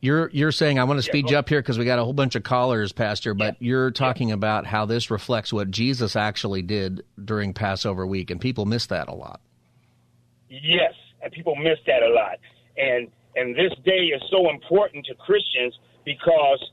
you're 0.00 0.30
you're 0.30 0.52
saying 0.52 0.78
I 0.78 0.84
want 0.84 0.98
to 0.98 1.02
speed 1.02 1.26
yeah, 1.26 1.32
you 1.32 1.38
up 1.38 1.48
here 1.48 1.60
because 1.60 1.78
we 1.78 1.84
got 1.84 1.98
a 1.98 2.04
whole 2.04 2.12
bunch 2.12 2.34
of 2.34 2.42
callers, 2.42 2.92
Pastor. 2.92 3.34
But 3.34 3.56
yeah, 3.60 3.68
you're 3.68 3.90
talking 3.90 4.28
yeah. 4.28 4.34
about 4.34 4.66
how 4.66 4.84
this 4.84 5.10
reflects 5.10 5.52
what 5.52 5.70
Jesus 5.70 6.16
actually 6.16 6.62
did 6.62 7.04
during 7.24 7.54
Passover 7.54 8.06
week, 8.06 8.30
and 8.30 8.40
people 8.40 8.66
miss 8.66 8.86
that 8.86 9.08
a 9.08 9.14
lot. 9.14 9.40
Yes, 10.48 10.94
and 11.22 11.32
people 11.32 11.56
miss 11.56 11.78
that 11.86 12.02
a 12.02 12.12
lot, 12.12 12.38
and 12.76 13.08
and 13.36 13.56
this 13.56 13.72
day 13.84 14.10
is 14.14 14.22
so 14.30 14.50
important 14.50 15.06
to 15.06 15.14
Christians 15.14 15.78
because 16.04 16.70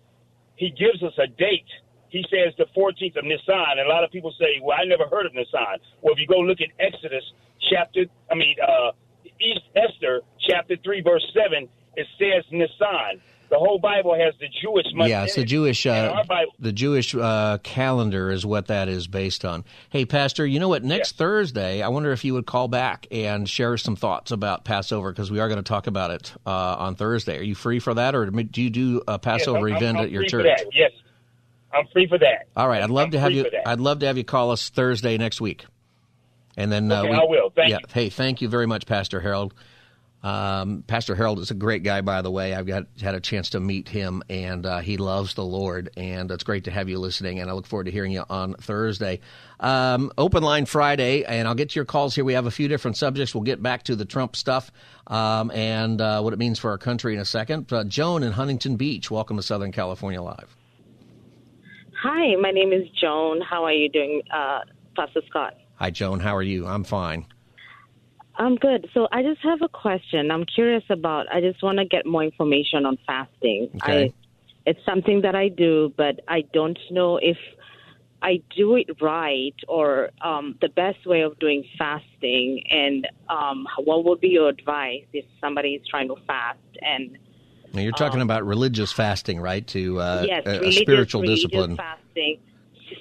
he 0.56 0.72
gives 0.72 1.02
us 1.04 1.14
a 1.18 1.28
date 1.28 1.70
he 2.10 2.26
says 2.30 2.54
the 2.58 2.66
14th 2.76 3.18
of 3.18 3.24
Nisan. 3.24 3.78
And 3.78 3.88
a 3.88 3.90
lot 3.90 4.04
of 4.04 4.12
people 4.12 4.34
say, 4.40 4.60
well, 4.62 4.78
I 4.80 4.86
never 4.86 5.08
heard 5.08 5.26
of 5.26 5.34
Nisan. 5.34 5.80
Well, 6.02 6.14
if 6.14 6.20
you 6.20 6.28
go 6.28 6.40
look 6.40 6.60
at 6.62 6.70
Exodus 6.80 7.24
chapter, 7.72 8.06
I 8.32 8.36
mean, 8.36 8.56
uh, 8.62 8.92
East 9.40 9.66
Esther 9.76 10.22
chapter 10.50 10.76
3, 10.84 11.02
verse 11.02 11.26
7, 11.34 11.70
it 11.96 12.08
says 12.18 12.44
Nisan. 12.52 13.22
The 13.50 13.58
whole 13.58 13.80
Bible 13.80 14.14
has 14.14 14.36
the 14.40 14.48
Jewish 14.62 14.86
month. 14.94 15.10
Yeah, 15.10 15.24
it's 15.24 15.34
the 15.34 15.44
Jewish 15.44 15.84
uh, 15.88 16.24
the 16.60 16.72
Jewish 16.72 17.16
uh, 17.16 17.58
calendar 17.64 18.30
is 18.30 18.46
what 18.46 18.68
that 18.68 18.88
is 18.88 19.08
based 19.08 19.44
on. 19.44 19.66
Hey, 19.90 20.06
Pastor, 20.06 20.46
you 20.46 20.60
know 20.60 20.70
what? 20.70 20.84
Next 20.84 21.18
Thursday, 21.18 21.82
I 21.82 21.88
wonder 21.88 22.12
if 22.12 22.24
you 22.24 22.36
would 22.36 22.46
call 22.46 22.68
back 22.68 23.08
and 23.10 23.50
share 23.50 23.76
some 23.78 23.96
thoughts 23.96 24.30
about 24.30 24.66
Passover 24.66 25.12
because 25.12 25.32
we 25.32 25.40
are 25.40 25.48
going 25.48 25.58
to 25.58 25.68
talk 25.68 25.88
about 25.88 26.12
it 26.12 26.32
uh, 26.46 26.76
on 26.78 26.94
Thursday. 26.94 27.40
Are 27.40 27.44
you 27.44 27.56
free 27.56 27.80
for 27.80 27.96
that, 27.96 28.14
or 28.14 28.28
do 28.28 28.62
you 28.62 28.70
do 28.70 29.02
a 29.08 29.18
Passover 29.18 29.68
yes, 29.68 29.78
I'm, 29.78 29.84
event 29.84 29.98
I'm 29.98 30.04
at 30.04 30.12
your 30.12 30.26
church? 30.26 30.46
Yes, 30.72 30.92
I'm 31.74 31.88
free 31.94 32.08
for 32.08 32.18
that. 32.18 32.48
All 32.56 32.68
right, 32.68 32.82
I'd 32.82 32.90
love 32.90 33.06
I'm 33.06 33.12
to 33.12 33.20
have 33.20 33.32
you. 33.32 33.50
I'd 33.66 33.80
love 33.80 34.00
to 34.00 34.08
have 34.08 34.18
you 34.18 34.24
call 34.24 34.52
us 34.52 34.70
Thursday 34.70 35.18
next 35.18 35.40
week, 35.40 35.66
and 36.58 36.72
then 36.72 36.92
uh, 36.92 37.04
we, 37.04 37.12
I 37.12 37.24
will. 37.24 37.52
Thank 37.52 37.70
yeah, 37.70 37.78
you. 37.78 37.86
Hey, 37.94 38.10
thank 38.10 38.42
you 38.42 38.50
very 38.50 38.66
much, 38.66 38.86
Pastor 38.86 39.20
Harold. 39.20 39.54
Um, 40.22 40.84
Pastor 40.86 41.16
Harold 41.16 41.40
is 41.40 41.50
a 41.50 41.54
great 41.54 41.84
guy, 41.84 42.02
by 42.02 42.22
the 42.22 42.32
way. 42.32 42.54
I've 42.54 42.66
got 42.66 42.88
had 43.00 43.16
a 43.16 43.22
chance 43.22 43.52
to 43.52 43.60
meet 43.60 43.88
him, 43.88 44.22
and 44.30 44.66
uh, 44.66 44.80
he 44.80 44.98
loves 44.98 45.34
the 45.34 45.46
Lord. 45.46 45.92
And 45.96 46.30
it's 46.30 46.44
great 46.44 46.66
to 46.66 46.72
have 46.72 46.90
you 46.90 47.00
listening. 47.00 47.40
And 47.40 47.50
I 47.50 47.54
look 47.54 47.66
forward 47.66 47.86
to 47.86 47.92
hearing 47.92 48.12
you 48.12 48.26
on 48.30 48.56
Thursday. 48.56 49.22
Um, 49.60 50.12
open 50.18 50.44
line 50.44 50.66
Friday, 50.66 51.24
and 51.24 51.48
I'll 51.48 51.56
get 51.56 51.70
to 51.70 51.76
your 51.76 51.86
calls 51.86 52.16
here. 52.16 52.26
We 52.26 52.34
have 52.34 52.48
a 52.48 52.52
few 52.52 52.68
different 52.68 52.98
subjects. 52.98 53.34
We'll 53.34 53.44
get 53.44 53.64
back 53.64 53.84
to 53.84 53.96
the 53.96 54.06
Trump 54.06 54.36
stuff 54.36 54.72
um, 55.08 55.52
and 55.52 56.02
uh, 56.02 56.22
what 56.22 56.34
it 56.34 56.40
means 56.40 56.60
for 56.60 56.72
our 56.72 56.78
country 56.78 57.14
in 57.14 57.22
a 57.22 57.26
second. 57.26 57.72
Uh, 57.72 57.86
Joan 57.86 58.24
in 58.24 58.34
Huntington 58.34 58.76
Beach, 58.76 59.10
welcome 59.10 59.38
to 59.38 59.44
Southern 59.44 59.72
California 59.72 60.22
Live. 60.22 60.56
Hi, 62.02 62.36
my 62.38 62.52
name 62.52 62.72
is 62.72 62.88
Joan. 62.92 63.42
How 63.42 63.66
are 63.66 63.74
you 63.74 63.90
doing, 63.90 64.22
uh, 64.34 64.62
Pastor 64.96 65.22
Scott? 65.30 65.56
Hi, 65.76 65.90
Joan. 65.90 66.22
How 66.22 66.34
are 66.34 66.44
you? 66.44 66.66
I'm 66.66 66.86
fine. 66.86 67.26
I'm 68.36 68.56
good. 68.56 68.90
So 68.94 69.10
I 69.12 69.22
just 69.22 69.42
have 69.42 69.62
a 69.62 69.68
question. 69.68 70.32
I'm 70.32 70.46
curious 70.46 70.84
about. 70.90 71.26
I 71.30 71.42
just 71.42 71.62
want 71.62 71.78
to 71.80 71.86
get 71.86 72.06
more 72.06 72.24
information 72.24 72.86
on 72.86 72.98
fasting. 73.06 73.70
Okay. 73.76 74.06
I, 74.06 74.14
it's 74.66 74.80
something 74.86 75.22
that 75.24 75.36
I 75.36 75.50
do, 75.50 75.94
but 75.98 76.22
I 76.30 76.46
don't 76.54 76.80
know 76.90 77.18
if 77.18 77.38
I 78.22 78.42
do 78.56 78.78
it 78.78 79.02
right 79.02 79.56
or 79.68 80.12
um, 80.22 80.56
the 80.62 80.70
best 80.70 81.06
way 81.06 81.22
of 81.22 81.38
doing 81.40 81.66
fasting, 81.78 82.64
and 82.70 83.08
um, 83.28 83.68
what 83.84 84.06
would 84.06 84.22
be 84.22 84.30
your 84.30 84.48
advice 84.48 85.04
if 85.12 85.26
somebody 85.42 85.72
is 85.72 85.86
trying 85.90 86.08
to 86.08 86.16
fast 86.26 86.60
and 86.82 87.18
now 87.74 87.82
you're 87.82 87.92
talking 87.92 88.22
um, 88.22 88.28
about 88.28 88.46
religious 88.46 88.92
fasting, 88.92 89.40
right? 89.40 89.66
To 89.68 90.00
uh, 90.00 90.26
yes, 90.28 90.44
a, 90.46 90.52
religious, 90.52 90.76
a 90.76 90.82
spiritual 90.82 91.22
religious 91.22 91.46
discipline. 91.46 91.78
Fasting, 91.78 92.40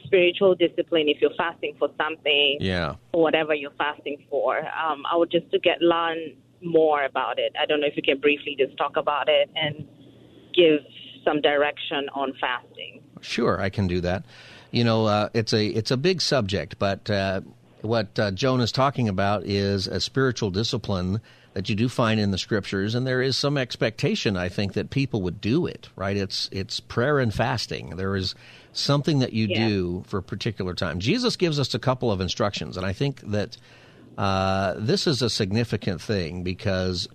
spiritual 0.04 0.54
discipline. 0.54 1.08
If 1.08 1.20
you're 1.20 1.34
fasting 1.36 1.74
for 1.78 1.88
something, 1.96 2.58
yeah, 2.60 2.96
or 3.12 3.22
whatever 3.22 3.54
you're 3.54 3.72
fasting 3.72 4.24
for, 4.30 4.58
um, 4.58 5.04
I 5.10 5.16
would 5.16 5.30
just 5.30 5.50
to 5.52 5.58
get 5.58 5.80
learn 5.80 6.34
more 6.62 7.04
about 7.04 7.38
it. 7.38 7.52
I 7.60 7.66
don't 7.66 7.80
know 7.80 7.86
if 7.86 7.96
you 7.96 8.02
can 8.02 8.18
briefly 8.18 8.56
just 8.58 8.76
talk 8.76 8.96
about 8.96 9.28
it 9.28 9.50
and 9.54 9.86
give 10.54 10.80
some 11.24 11.40
direction 11.40 12.08
on 12.14 12.32
fasting. 12.40 13.02
Sure, 13.20 13.60
I 13.60 13.70
can 13.70 13.86
do 13.86 14.00
that. 14.00 14.24
You 14.70 14.84
know, 14.84 15.06
uh, 15.06 15.28
it's 15.34 15.52
a 15.52 15.66
it's 15.66 15.90
a 15.90 15.96
big 15.96 16.20
subject, 16.20 16.78
but 16.78 17.08
uh, 17.10 17.40
what 17.80 18.18
uh, 18.18 18.30
Joan 18.32 18.60
is 18.60 18.72
talking 18.72 19.08
about 19.08 19.44
is 19.44 19.86
a 19.86 20.00
spiritual 20.00 20.50
discipline 20.50 21.20
that 21.58 21.68
you 21.68 21.74
do 21.74 21.88
find 21.88 22.20
in 22.20 22.30
the 22.30 22.38
scriptures, 22.38 22.94
and 22.94 23.04
there 23.04 23.20
is 23.20 23.36
some 23.36 23.58
expectation, 23.58 24.36
I 24.36 24.48
think, 24.48 24.74
that 24.74 24.90
people 24.90 25.22
would 25.22 25.40
do 25.40 25.66
it. 25.66 25.88
Right? 25.96 26.16
It's 26.16 26.48
it's 26.52 26.78
prayer 26.78 27.18
and 27.18 27.34
fasting. 27.34 27.96
There 27.96 28.14
is 28.14 28.36
something 28.72 29.18
that 29.18 29.32
you 29.32 29.48
yeah. 29.48 29.66
do 29.66 30.04
for 30.06 30.18
a 30.18 30.22
particular 30.22 30.72
time. 30.72 31.00
Jesus 31.00 31.34
gives 31.34 31.58
us 31.58 31.74
a 31.74 31.80
couple 31.80 32.12
of 32.12 32.20
instructions, 32.20 32.76
and 32.76 32.86
I 32.86 32.92
think 32.92 33.22
that 33.22 33.56
uh, 34.16 34.74
this 34.78 35.08
is 35.08 35.20
a 35.20 35.28
significant 35.28 36.00
thing 36.00 36.44
because 36.44 37.08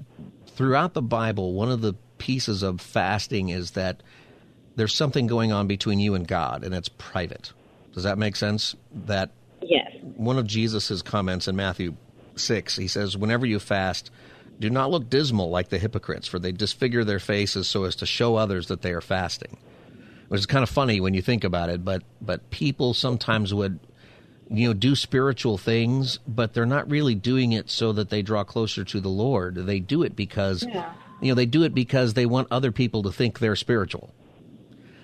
throughout 0.46 0.94
the 0.94 1.02
Bible, 1.02 1.54
one 1.54 1.72
of 1.72 1.80
the 1.80 1.94
pieces 2.18 2.64
of 2.64 2.82
fasting 2.82 3.48
is 3.48 3.72
that 3.72 4.04
there's 4.76 4.94
something 4.94 5.26
going 5.26 5.54
on 5.54 5.68
between 5.68 6.02
you 6.02 6.16
and 6.16 6.28
God, 6.28 6.66
and 6.66 6.76
it's 6.76 6.90
private. 6.90 7.54
Does 7.94 8.04
that 8.04 8.18
make 8.18 8.36
sense? 8.36 8.76
That 9.06 9.30
yes. 9.62 9.90
One 10.18 10.38
of 10.38 10.48
Jesus's 10.48 11.02
comments 11.02 11.48
in 11.48 11.56
Matthew 11.56 11.96
six, 12.36 12.76
he 12.76 12.90
says, 12.90 13.16
"Whenever 13.16 13.46
you 13.46 13.58
fast, 13.60 14.12
do 14.60 14.70
not 14.70 14.92
look 14.92 15.10
dismal 15.10 15.50
like 15.50 15.70
the 15.70 15.78
hypocrites, 15.78 16.28
for 16.28 16.40
they 16.40 16.52
disfigure 16.52 17.04
their 17.04 17.20
faces 17.20 17.68
so 17.68 17.84
as 17.84 17.96
to 17.98 18.06
show 18.06 18.36
others 18.36 18.68
that 18.68 18.82
they 18.82 18.92
are 18.92 19.02
fasting." 19.02 19.58
Which 20.30 20.40
is 20.40 20.46
kind 20.46 20.64
of 20.64 20.70
funny 20.70 21.00
when 21.00 21.14
you 21.14 21.22
think 21.22 21.44
about 21.44 21.70
it, 21.70 21.84
but 21.86 22.04
but 22.22 22.50
people 22.50 22.94
sometimes 22.94 23.54
would 23.54 23.80
you 24.50 24.68
know 24.68 24.74
do 24.74 24.96
spiritual 24.96 25.58
things, 25.58 26.20
but 26.28 26.54
they're 26.54 26.66
not 26.66 26.90
really 26.90 27.16
doing 27.16 27.52
it 27.52 27.70
so 27.70 27.92
that 27.94 28.10
they 28.10 28.22
draw 28.22 28.44
closer 28.44 28.84
to 28.84 29.00
the 29.00 29.10
Lord. 29.10 29.56
They 29.56 29.80
do 29.80 30.04
it 30.04 30.16
because 30.16 30.64
yeah. 30.64 30.94
you 31.22 31.30
know 31.30 31.36
they 31.36 31.46
do 31.46 31.64
it 31.64 31.74
because 31.74 32.14
they 32.14 32.26
want 32.26 32.48
other 32.52 32.72
people 32.72 33.04
to 33.04 33.12
think 33.12 33.40
they're 33.40 33.56
spiritual. 33.56 34.14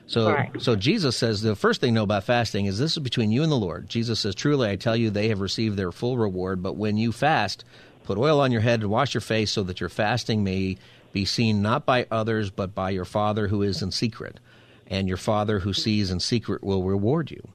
So, 0.08 0.32
right. 0.32 0.50
so 0.60 0.76
Jesus 0.76 1.16
says 1.16 1.42
the 1.42 1.56
first 1.56 1.82
thing 1.82 1.94
know 1.94 2.04
about 2.04 2.24
fasting 2.24 2.66
is 2.66 2.80
this 2.80 2.94
is 2.94 3.00
between 3.04 3.32
you 3.32 3.44
and 3.44 3.52
the 3.52 3.58
Lord. 3.58 3.88
Jesus 3.88 4.20
says, 4.20 4.34
"Truly, 4.34 4.68
I 4.68 4.76
tell 4.76 4.96
you, 4.96 5.12
they 5.12 5.30
have 5.30 5.40
received 5.40 5.78
their 5.78 5.92
full 5.92 6.18
reward. 6.18 6.64
But 6.64 6.76
when 6.76 6.98
you 6.98 7.12
fast, 7.12 7.64
put 8.10 8.18
oil 8.18 8.42
on 8.42 8.52
your 8.52 8.62
head 8.62 8.82
and 8.82 8.90
wash 8.90 9.14
your 9.14 9.22
face, 9.22 9.52
so 9.52 9.62
that 9.62 9.80
your 9.80 9.88
fasting 9.88 10.44
may 10.44 10.76
be 11.14 11.26
seen 11.26 11.62
not 11.62 11.86
by 11.86 12.08
others, 12.10 12.50
but 12.50 12.74
by 12.74 12.90
your 12.90 13.06
Father 13.06 13.48
who 13.50 13.62
is 13.62 13.84
in 13.84 13.92
secret, 13.92 14.40
and 14.88 15.08
your 15.08 15.16
Father 15.16 15.60
who 15.60 15.74
sees 15.74 16.10
in 16.10 16.20
secret 16.20 16.64
will 16.64 16.82
reward 16.82 17.30
you." 17.30 17.50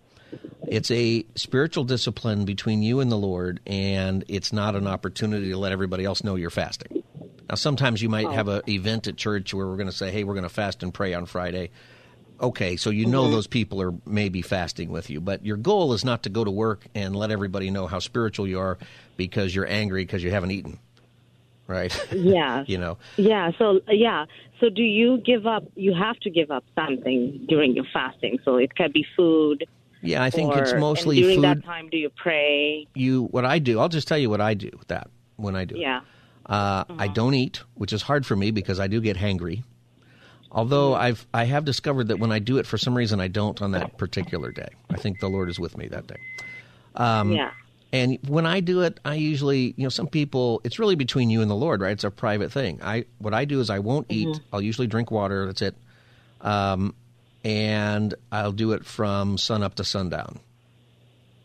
It's 0.68 0.92
a 0.92 1.26
spiritual 1.34 1.82
discipline 1.82 2.44
between 2.44 2.84
you 2.84 3.00
and 3.00 3.10
the 3.10 3.18
Lord, 3.18 3.58
and 3.66 4.24
it's 4.28 4.52
not 4.52 4.76
an 4.76 4.86
opportunity 4.86 5.50
to 5.50 5.58
let 5.58 5.72
everybody 5.72 6.04
else 6.04 6.22
know 6.22 6.36
you're 6.36 6.50
fasting. 6.50 7.02
Now, 7.50 7.56
sometimes 7.56 8.00
you 8.00 8.08
might 8.08 8.26
oh. 8.26 8.30
have 8.30 8.46
an 8.46 8.62
event 8.68 9.08
at 9.08 9.16
church 9.16 9.52
where 9.52 9.66
we're 9.66 9.76
going 9.76 9.90
to 9.90 9.92
say, 9.92 10.12
"Hey, 10.12 10.22
we're 10.22 10.34
going 10.34 10.44
to 10.44 10.48
fast 10.48 10.84
and 10.84 10.94
pray 10.94 11.14
on 11.14 11.26
Friday." 11.26 11.70
okay, 12.40 12.76
so 12.76 12.90
you 12.90 13.06
know 13.06 13.24
mm-hmm. 13.24 13.32
those 13.32 13.46
people 13.46 13.80
are 13.80 13.94
maybe 14.06 14.42
fasting 14.42 14.90
with 14.90 15.08
you, 15.10 15.20
but 15.20 15.44
your 15.44 15.56
goal 15.56 15.92
is 15.92 16.04
not 16.04 16.24
to 16.24 16.28
go 16.28 16.44
to 16.44 16.50
work 16.50 16.86
and 16.94 17.14
let 17.14 17.30
everybody 17.30 17.70
know 17.70 17.86
how 17.86 17.98
spiritual 17.98 18.46
you 18.46 18.58
are 18.58 18.78
because 19.16 19.54
you're 19.54 19.66
angry 19.66 20.04
because 20.04 20.22
you 20.22 20.30
haven't 20.30 20.50
eaten. 20.50 20.78
Right? 21.66 21.94
Yeah. 22.12 22.64
you 22.68 22.78
know. 22.78 22.98
Yeah, 23.16 23.52
so 23.58 23.80
yeah. 23.88 24.26
So 24.60 24.68
do 24.68 24.82
you 24.82 25.18
give 25.18 25.46
up 25.46 25.64
you 25.74 25.94
have 25.94 26.18
to 26.20 26.30
give 26.30 26.50
up 26.50 26.64
something 26.74 27.44
during 27.48 27.74
your 27.74 27.86
fasting. 27.92 28.38
So 28.44 28.56
it 28.56 28.74
could 28.74 28.92
be 28.92 29.06
food. 29.16 29.66
Yeah, 30.02 30.22
I 30.22 30.28
think 30.28 30.54
or, 30.54 30.62
it's 30.62 30.74
mostly 30.74 31.20
during 31.20 31.36
food. 31.36 31.44
that 31.44 31.64
time 31.64 31.88
do 31.88 31.96
you 31.96 32.10
pray? 32.10 32.86
You 32.94 33.24
what 33.24 33.46
I 33.46 33.58
do, 33.58 33.80
I'll 33.80 33.88
just 33.88 34.06
tell 34.06 34.18
you 34.18 34.28
what 34.28 34.40
I 34.40 34.54
do 34.54 34.70
with 34.78 34.88
that 34.88 35.08
when 35.36 35.56
I 35.56 35.64
do. 35.64 35.76
Yeah. 35.78 36.00
Uh, 36.46 36.84
I 36.98 37.08
don't 37.08 37.32
eat, 37.34 37.62
which 37.74 37.92
is 37.92 38.02
hard 38.02 38.26
for 38.26 38.36
me 38.36 38.50
because 38.50 38.78
I 38.78 38.86
do 38.86 39.00
get 39.00 39.16
hangry. 39.16 39.62
Although 40.52 40.94
I've 40.94 41.26
I 41.34 41.44
have 41.44 41.64
discovered 41.64 42.08
that 42.08 42.18
when 42.18 42.30
I 42.30 42.38
do 42.38 42.58
it, 42.58 42.66
for 42.66 42.78
some 42.78 42.94
reason 42.96 43.20
I 43.20 43.28
don't 43.28 43.60
on 43.60 43.72
that 43.72 43.98
particular 43.98 44.52
day. 44.52 44.68
I 44.90 44.96
think 44.96 45.18
the 45.18 45.28
Lord 45.28 45.48
is 45.48 45.58
with 45.58 45.76
me 45.76 45.88
that 45.88 46.06
day. 46.06 46.16
Um, 46.94 47.32
yeah. 47.32 47.50
And 47.94 48.18
when 48.26 48.44
I 48.44 48.58
do 48.58 48.80
it, 48.80 48.98
I 49.04 49.14
usually, 49.14 49.72
you 49.76 49.84
know, 49.84 49.88
some 49.88 50.08
people, 50.08 50.60
it's 50.64 50.80
really 50.80 50.96
between 50.96 51.30
you 51.30 51.42
and 51.42 51.50
the 51.50 51.54
Lord, 51.54 51.80
right? 51.80 51.92
It's 51.92 52.02
a 52.02 52.10
private 52.10 52.50
thing. 52.50 52.80
I 52.82 53.04
what 53.18 53.32
I 53.32 53.44
do 53.44 53.60
is 53.60 53.70
I 53.70 53.78
won't 53.78 54.06
eat. 54.08 54.26
Mm-hmm. 54.26 54.44
I'll 54.52 54.60
usually 54.60 54.88
drink 54.88 55.12
water. 55.12 55.46
That's 55.46 55.62
it. 55.62 55.76
Um, 56.40 56.96
and 57.44 58.12
I'll 58.32 58.50
do 58.50 58.72
it 58.72 58.84
from 58.84 59.38
sun 59.38 59.62
up 59.62 59.76
to 59.76 59.84
sundown. 59.84 60.40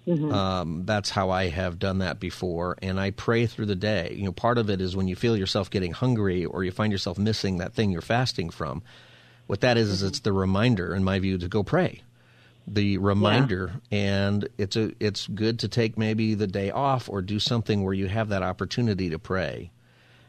Mm-hmm. 0.07 0.33
Um, 0.33 0.85
that's 0.85 1.11
how 1.11 1.29
I 1.29 1.49
have 1.49 1.77
done 1.77 1.99
that 1.99 2.19
before, 2.19 2.77
and 2.81 2.99
I 2.99 3.11
pray 3.11 3.45
through 3.45 3.67
the 3.67 3.75
day. 3.75 4.15
You 4.17 4.23
know, 4.23 4.31
part 4.31 4.57
of 4.57 4.71
it 4.71 4.81
is 4.81 4.95
when 4.95 5.07
you 5.07 5.15
feel 5.15 5.37
yourself 5.37 5.69
getting 5.69 5.91
hungry 5.91 6.45
or 6.45 6.63
you 6.63 6.71
find 6.71 6.91
yourself 6.91 7.19
missing 7.19 7.59
that 7.59 7.75
thing 7.75 7.91
you're 7.91 8.01
fasting 8.01 8.49
from. 8.49 8.81
What 9.45 9.61
that 9.61 9.77
is 9.77 9.89
mm-hmm. 9.89 9.93
is 9.93 10.01
it's 10.03 10.19
the 10.21 10.33
reminder, 10.33 10.95
in 10.95 11.03
my 11.03 11.19
view, 11.19 11.37
to 11.37 11.47
go 11.47 11.61
pray. 11.61 12.01
The 12.71 12.99
reminder, 12.99 13.71
yeah. 13.89 13.99
and 13.99 14.49
it's 14.57 14.75
a 14.75 14.93
it's 14.99 15.25
good 15.27 15.59
to 15.59 15.67
take 15.67 15.97
maybe 15.97 16.35
the 16.35 16.47
day 16.47 16.69
off 16.69 17.09
or 17.09 17.21
do 17.21 17.39
something 17.39 17.83
where 17.83 17.93
you 17.93 18.07
have 18.07 18.29
that 18.29 18.43
opportunity 18.43 19.09
to 19.09 19.19
pray. 19.19 19.71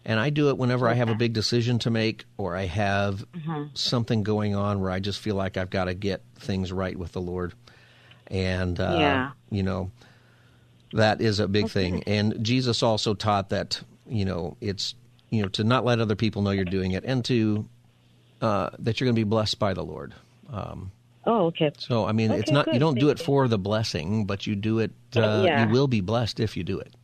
And 0.05 0.18
I 0.18 0.31
do 0.31 0.48
it 0.48 0.57
whenever 0.57 0.87
okay. 0.87 0.94
I 0.94 0.96
have 0.96 1.11
a 1.11 1.14
big 1.14 1.35
decision 1.35 1.79
to 1.81 1.90
make 1.90 2.24
or 2.38 2.57
I 2.57 2.64
have 2.64 3.26
mm-hmm. 3.33 3.64
something 3.74 4.22
going 4.22 4.55
on 4.55 4.81
where 4.81 4.90
I 4.90 4.98
just 4.98 5.20
feel 5.20 5.35
like 5.35 5.59
I've 5.59 5.68
got 5.68 5.85
to 5.85 5.94
get 5.94 6.22
things 6.37 6.72
right 6.72 6.96
with 6.96 7.12
the 7.12 7.20
Lord 7.20 7.53
and 8.31 8.79
uh, 8.79 8.96
yeah. 8.98 9.31
you 9.50 9.62
know 9.62 9.90
that 10.92 11.20
is 11.20 11.40
a 11.40 11.48
big 11.48 11.68
thing. 11.68 12.03
And 12.05 12.42
Jesus 12.44 12.83
also 12.83 13.14
taught 13.14 13.50
that 13.50 13.83
you 14.09 14.24
know 14.24 14.57
it's 14.61 14.94
you 15.29 15.42
know 15.42 15.48
to 15.48 15.64
not 15.64 15.85
let 15.85 16.00
other 16.00 16.16
people 16.16 16.42
know 16.42 16.50
you're 16.50 16.64
doing 16.64 16.92
it, 16.92 17.05
and 17.05 17.24
to 17.26 17.68
uh, 18.40 18.70
that 18.79 19.00
you're 19.00 19.07
going 19.07 19.16
to 19.16 19.20
be 19.20 19.24
blessed 19.24 19.59
by 19.59 19.74
the 19.74 19.83
Lord. 19.83 20.14
Um, 20.50 20.92
oh, 21.25 21.47
okay. 21.47 21.71
So 21.79 22.07
I 22.07 22.13
mean, 22.13 22.31
okay, 22.31 22.41
it's 22.41 22.51
not 22.51 22.67
good. 22.67 22.75
you 22.75 22.81
don't 22.81 22.95
Thank 22.95 23.01
do 23.01 23.11
it 23.11 23.19
for 23.19 23.49
the 23.49 23.59
blessing, 23.59 24.27
but 24.27 24.47
you 24.47 24.55
do 24.55 24.79
it. 24.79 24.93
Uh, 25.15 25.43
yeah. 25.45 25.67
You 25.67 25.73
will 25.73 25.89
be 25.89 26.01
blessed 26.01 26.41
if 26.41 26.57
you 26.57 26.65
do 26.65 26.79
it. 26.79 26.95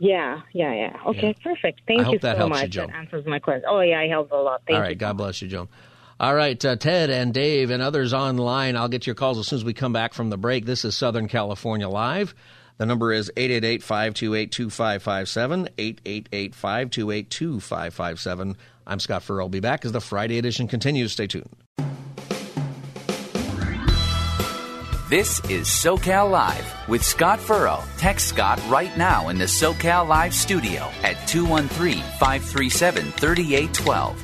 Yeah, 0.00 0.42
yeah, 0.52 0.72
yeah. 0.74 0.96
Okay, 1.06 1.28
yeah. 1.28 1.42
perfect. 1.42 1.80
Thank 1.86 2.06
I 2.06 2.12
you 2.12 2.18
so 2.20 2.48
much. 2.48 2.76
You, 2.76 2.86
that 2.86 2.94
answers 2.94 3.26
my 3.26 3.38
question. 3.38 3.64
Oh 3.68 3.80
yeah, 3.80 4.00
it 4.00 4.10
helps 4.10 4.30
a 4.30 4.36
lot. 4.36 4.62
Thank 4.66 4.76
All 4.76 4.82
right. 4.82 4.96
God 4.96 5.16
bless 5.16 5.42
you, 5.42 5.48
Joan. 5.48 5.68
All 6.20 6.34
right, 6.34 6.62
uh, 6.64 6.74
Ted 6.74 7.10
and 7.10 7.32
Dave 7.32 7.70
and 7.70 7.80
others 7.80 8.12
online. 8.12 8.76
I'll 8.76 8.88
get 8.88 9.06
your 9.06 9.14
calls 9.14 9.38
as 9.38 9.46
soon 9.46 9.58
as 9.58 9.64
we 9.64 9.72
come 9.72 9.92
back 9.92 10.14
from 10.14 10.30
the 10.30 10.36
break. 10.36 10.66
This 10.66 10.84
is 10.84 10.96
Southern 10.96 11.28
California 11.28 11.88
Live. 11.88 12.34
The 12.78 12.86
number 12.86 13.12
is 13.12 13.30
888 13.36 13.82
528 13.82 14.52
2557. 14.52 15.68
888 15.78 16.54
528 16.54 17.30
2557. 17.30 18.56
I'm 18.86 19.00
Scott 19.00 19.22
Furrow. 19.22 19.44
I'll 19.44 19.48
be 19.48 19.60
back 19.60 19.84
as 19.84 19.92
the 19.92 20.00
Friday 20.00 20.38
edition 20.38 20.66
continues. 20.66 21.12
Stay 21.12 21.28
tuned. 21.28 21.50
This 25.08 25.40
is 25.48 25.66
SoCal 25.68 26.30
Live 26.30 26.86
with 26.86 27.02
Scott 27.02 27.40
Furrow. 27.40 27.82
Text 27.96 28.28
Scott 28.28 28.60
right 28.68 28.94
now 28.98 29.30
in 29.30 29.38
the 29.38 29.46
SoCal 29.46 30.06
Live 30.06 30.34
studio 30.34 30.82
at 31.02 31.26
213 31.26 32.02
537 32.18 33.12
3812. 33.12 34.22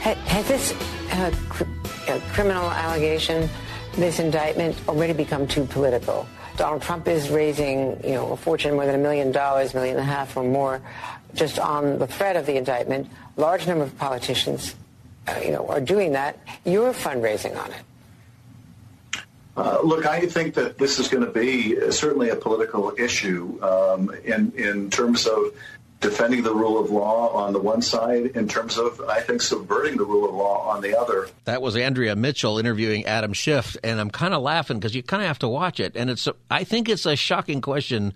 Has 0.00 0.48
this 0.48 0.72
uh, 1.12 1.30
cr- 1.50 1.64
uh, 2.08 2.18
criminal 2.32 2.70
allegation, 2.70 3.50
this 3.92 4.20
indictment, 4.20 4.74
already 4.88 5.12
become 5.12 5.46
too 5.46 5.66
political? 5.66 6.26
Donald 6.56 6.80
Trump 6.80 7.06
is 7.06 7.28
raising, 7.28 8.02
you 8.02 8.14
know, 8.14 8.32
a 8.32 8.36
fortune 8.38 8.76
more 8.76 8.86
than 8.86 8.94
a 8.94 9.02
million 9.02 9.30
dollars, 9.30 9.74
million 9.74 9.98
and 9.98 10.08
a 10.08 10.10
half 10.10 10.34
or 10.34 10.44
more, 10.44 10.80
just 11.34 11.58
on 11.58 11.98
the 11.98 12.06
threat 12.06 12.36
of 12.36 12.46
the 12.46 12.56
indictment. 12.56 13.06
Large 13.36 13.66
number 13.66 13.84
of 13.84 13.98
politicians, 13.98 14.74
uh, 15.28 15.38
you 15.44 15.50
know, 15.50 15.68
are 15.68 15.78
doing 15.78 16.12
that. 16.12 16.38
You're 16.64 16.94
fundraising 16.94 17.54
on 17.62 17.70
it. 17.72 17.82
Uh, 19.56 19.80
look, 19.82 20.06
I 20.06 20.26
think 20.26 20.54
that 20.54 20.78
this 20.78 20.98
is 20.98 21.08
going 21.08 21.24
to 21.24 21.30
be 21.30 21.90
certainly 21.90 22.30
a 22.30 22.36
political 22.36 22.92
issue 22.96 23.58
um, 23.62 24.10
in 24.24 24.52
in 24.52 24.90
terms 24.90 25.26
of 25.26 25.52
defending 26.00 26.42
the 26.42 26.54
rule 26.54 26.82
of 26.82 26.90
law 26.90 27.28
on 27.34 27.52
the 27.52 27.58
one 27.58 27.82
side 27.82 28.26
in 28.34 28.48
terms 28.48 28.78
of, 28.78 29.00
I 29.02 29.20
think, 29.20 29.42
subverting 29.42 29.98
the 29.98 30.04
rule 30.04 30.28
of 30.28 30.34
law 30.34 30.70
on 30.70 30.80
the 30.80 30.98
other. 30.98 31.28
That 31.44 31.60
was 31.60 31.76
Andrea 31.76 32.16
Mitchell 32.16 32.58
interviewing 32.58 33.04
Adam 33.04 33.34
Schiff, 33.34 33.76
and 33.84 34.00
I'm 34.00 34.10
kind 34.10 34.32
of 34.32 34.42
laughing 34.42 34.78
because 34.78 34.94
you 34.94 35.02
kind 35.02 35.22
of 35.22 35.28
have 35.28 35.40
to 35.40 35.48
watch 35.48 35.78
it. 35.78 35.96
And 35.96 36.08
it's, 36.08 36.26
I 36.50 36.64
think 36.64 36.88
it's 36.88 37.04
a 37.04 37.16
shocking 37.16 37.60
question 37.60 38.14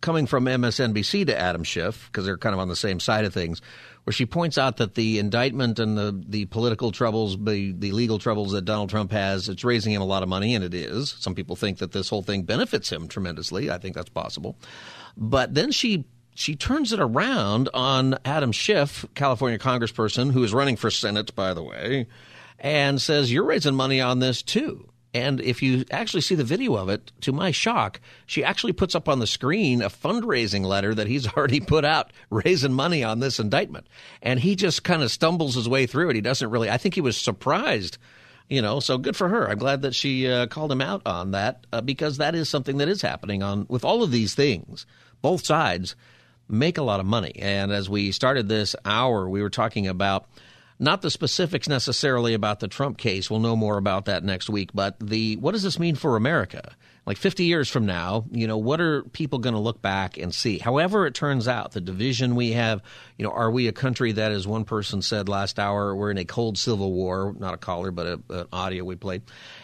coming 0.00 0.26
from 0.26 0.44
MSNBC 0.44 1.26
to 1.26 1.36
Adam 1.36 1.64
Schiff 1.64 2.06
because 2.06 2.24
they're 2.24 2.38
kind 2.38 2.54
of 2.54 2.60
on 2.60 2.68
the 2.68 2.76
same 2.76 3.00
side 3.00 3.24
of 3.24 3.34
things, 3.34 3.60
where 4.04 4.12
she 4.12 4.26
points 4.26 4.58
out 4.58 4.76
that 4.76 4.94
the 4.94 5.18
indictment 5.18 5.78
and 5.78 5.96
the, 5.96 6.22
the 6.28 6.44
political 6.46 6.92
troubles, 6.92 7.36
the, 7.42 7.72
the 7.72 7.92
legal 7.92 8.18
troubles 8.18 8.52
that 8.52 8.64
Donald 8.64 8.90
Trump 8.90 9.12
has, 9.12 9.48
it's 9.48 9.64
raising 9.64 9.92
him 9.92 10.02
a 10.02 10.06
lot 10.06 10.22
of 10.22 10.28
money, 10.28 10.54
and 10.54 10.62
it 10.62 10.74
is. 10.74 11.16
Some 11.18 11.34
people 11.34 11.56
think 11.56 11.78
that 11.78 11.92
this 11.92 12.10
whole 12.10 12.22
thing 12.22 12.42
benefits 12.42 12.90
him 12.90 13.08
tremendously. 13.08 13.70
I 13.70 13.78
think 13.78 13.94
that's 13.94 14.10
possible. 14.10 14.56
But 15.16 15.54
then 15.54 15.70
she 15.70 16.04
she 16.34 16.56
turns 16.56 16.92
it 16.92 17.00
around 17.00 17.68
on 17.72 18.18
Adam 18.24 18.52
Schiff, 18.52 19.06
California 19.14 19.58
congressperson 19.58 20.32
who 20.32 20.42
is 20.42 20.52
running 20.52 20.76
for 20.76 20.90
Senate, 20.90 21.34
by 21.34 21.54
the 21.54 21.62
way, 21.62 22.08
and 22.58 23.00
says, 23.00 23.32
You're 23.32 23.44
raising 23.44 23.74
money 23.74 24.00
on 24.00 24.18
this 24.18 24.42
too. 24.42 24.88
And 25.14 25.40
if 25.40 25.62
you 25.62 25.84
actually 25.92 26.22
see 26.22 26.34
the 26.34 26.42
video 26.42 26.74
of 26.74 26.88
it, 26.88 27.12
to 27.20 27.32
my 27.32 27.52
shock, 27.52 28.00
she 28.26 28.42
actually 28.42 28.72
puts 28.72 28.96
up 28.96 29.08
on 29.08 29.20
the 29.20 29.28
screen 29.28 29.80
a 29.80 29.88
fundraising 29.88 30.64
letter 30.64 30.92
that 30.92 31.06
he's 31.06 31.28
already 31.36 31.60
put 31.60 31.84
out 31.84 32.12
raising 32.30 32.72
money 32.72 33.04
on 33.04 33.20
this 33.20 33.38
indictment. 33.38 33.86
And 34.20 34.40
he 34.40 34.56
just 34.56 34.82
kind 34.82 35.02
of 35.02 35.12
stumbles 35.12 35.54
his 35.54 35.68
way 35.68 35.86
through 35.86 36.10
it. 36.10 36.16
He 36.16 36.20
doesn't 36.20 36.50
really, 36.50 36.68
I 36.68 36.78
think 36.78 36.96
he 36.96 37.00
was 37.00 37.16
surprised, 37.16 37.96
you 38.48 38.60
know, 38.60 38.80
so 38.80 38.98
good 38.98 39.16
for 39.16 39.28
her. 39.28 39.48
I'm 39.48 39.58
glad 39.58 39.82
that 39.82 39.94
she 39.94 40.28
uh, 40.28 40.48
called 40.48 40.72
him 40.72 40.82
out 40.82 41.02
on 41.06 41.30
that 41.30 41.64
uh, 41.72 41.80
because 41.80 42.18
that 42.18 42.34
is 42.34 42.48
something 42.48 42.78
that 42.78 42.88
is 42.88 43.00
happening 43.00 43.42
on 43.44 43.66
with 43.68 43.84
all 43.84 44.02
of 44.02 44.10
these 44.10 44.34
things, 44.34 44.84
both 45.22 45.46
sides 45.46 45.94
make 46.48 46.76
a 46.76 46.82
lot 46.82 47.00
of 47.00 47.06
money. 47.06 47.32
And 47.36 47.72
as 47.72 47.88
we 47.88 48.12
started 48.12 48.48
this 48.48 48.74
hour, 48.84 49.28
we 49.28 49.42
were 49.42 49.50
talking 49.50 49.86
about 49.86 50.26
not 50.78 51.02
the 51.02 51.10
specifics 51.10 51.68
necessarily 51.68 52.34
about 52.34 52.60
the 52.60 52.68
Trump 52.68 52.98
case. 52.98 53.30
We'll 53.30 53.40
know 53.40 53.56
more 53.56 53.78
about 53.78 54.06
that 54.06 54.24
next 54.24 54.50
week. 54.50 54.70
But 54.74 54.98
the 55.00 55.36
what 55.36 55.52
does 55.52 55.62
this 55.62 55.78
mean 55.78 55.94
for 55.94 56.16
America? 56.16 56.74
Like 57.06 57.18
50 57.18 57.44
years 57.44 57.68
from 57.68 57.84
now, 57.84 58.24
you 58.30 58.46
know, 58.46 58.56
what 58.56 58.80
are 58.80 59.02
people 59.02 59.38
going 59.38 59.52
to 59.52 59.60
look 59.60 59.82
back 59.82 60.16
and 60.16 60.34
see? 60.34 60.58
However, 60.58 61.06
it 61.06 61.12
turns 61.12 61.46
out, 61.46 61.72
the 61.72 61.80
division 61.82 62.34
we 62.34 62.52
have, 62.52 62.82
you 63.18 63.26
know, 63.26 63.30
are 63.30 63.50
we 63.50 63.68
a 63.68 63.72
country 63.72 64.12
that, 64.12 64.32
as 64.32 64.46
one 64.46 64.64
person 64.64 65.02
said 65.02 65.28
last 65.28 65.58
hour, 65.58 65.94
we're 65.94 66.10
in 66.10 66.16
a 66.16 66.24
cold 66.24 66.56
civil 66.56 66.92
war? 66.92 67.34
Not 67.38 67.52
a 67.52 67.58
caller, 67.58 67.90
but 67.90 68.06
a, 68.06 68.20
an 68.30 68.46
audio 68.54 68.84
we 68.84 68.96
played. 68.96 69.20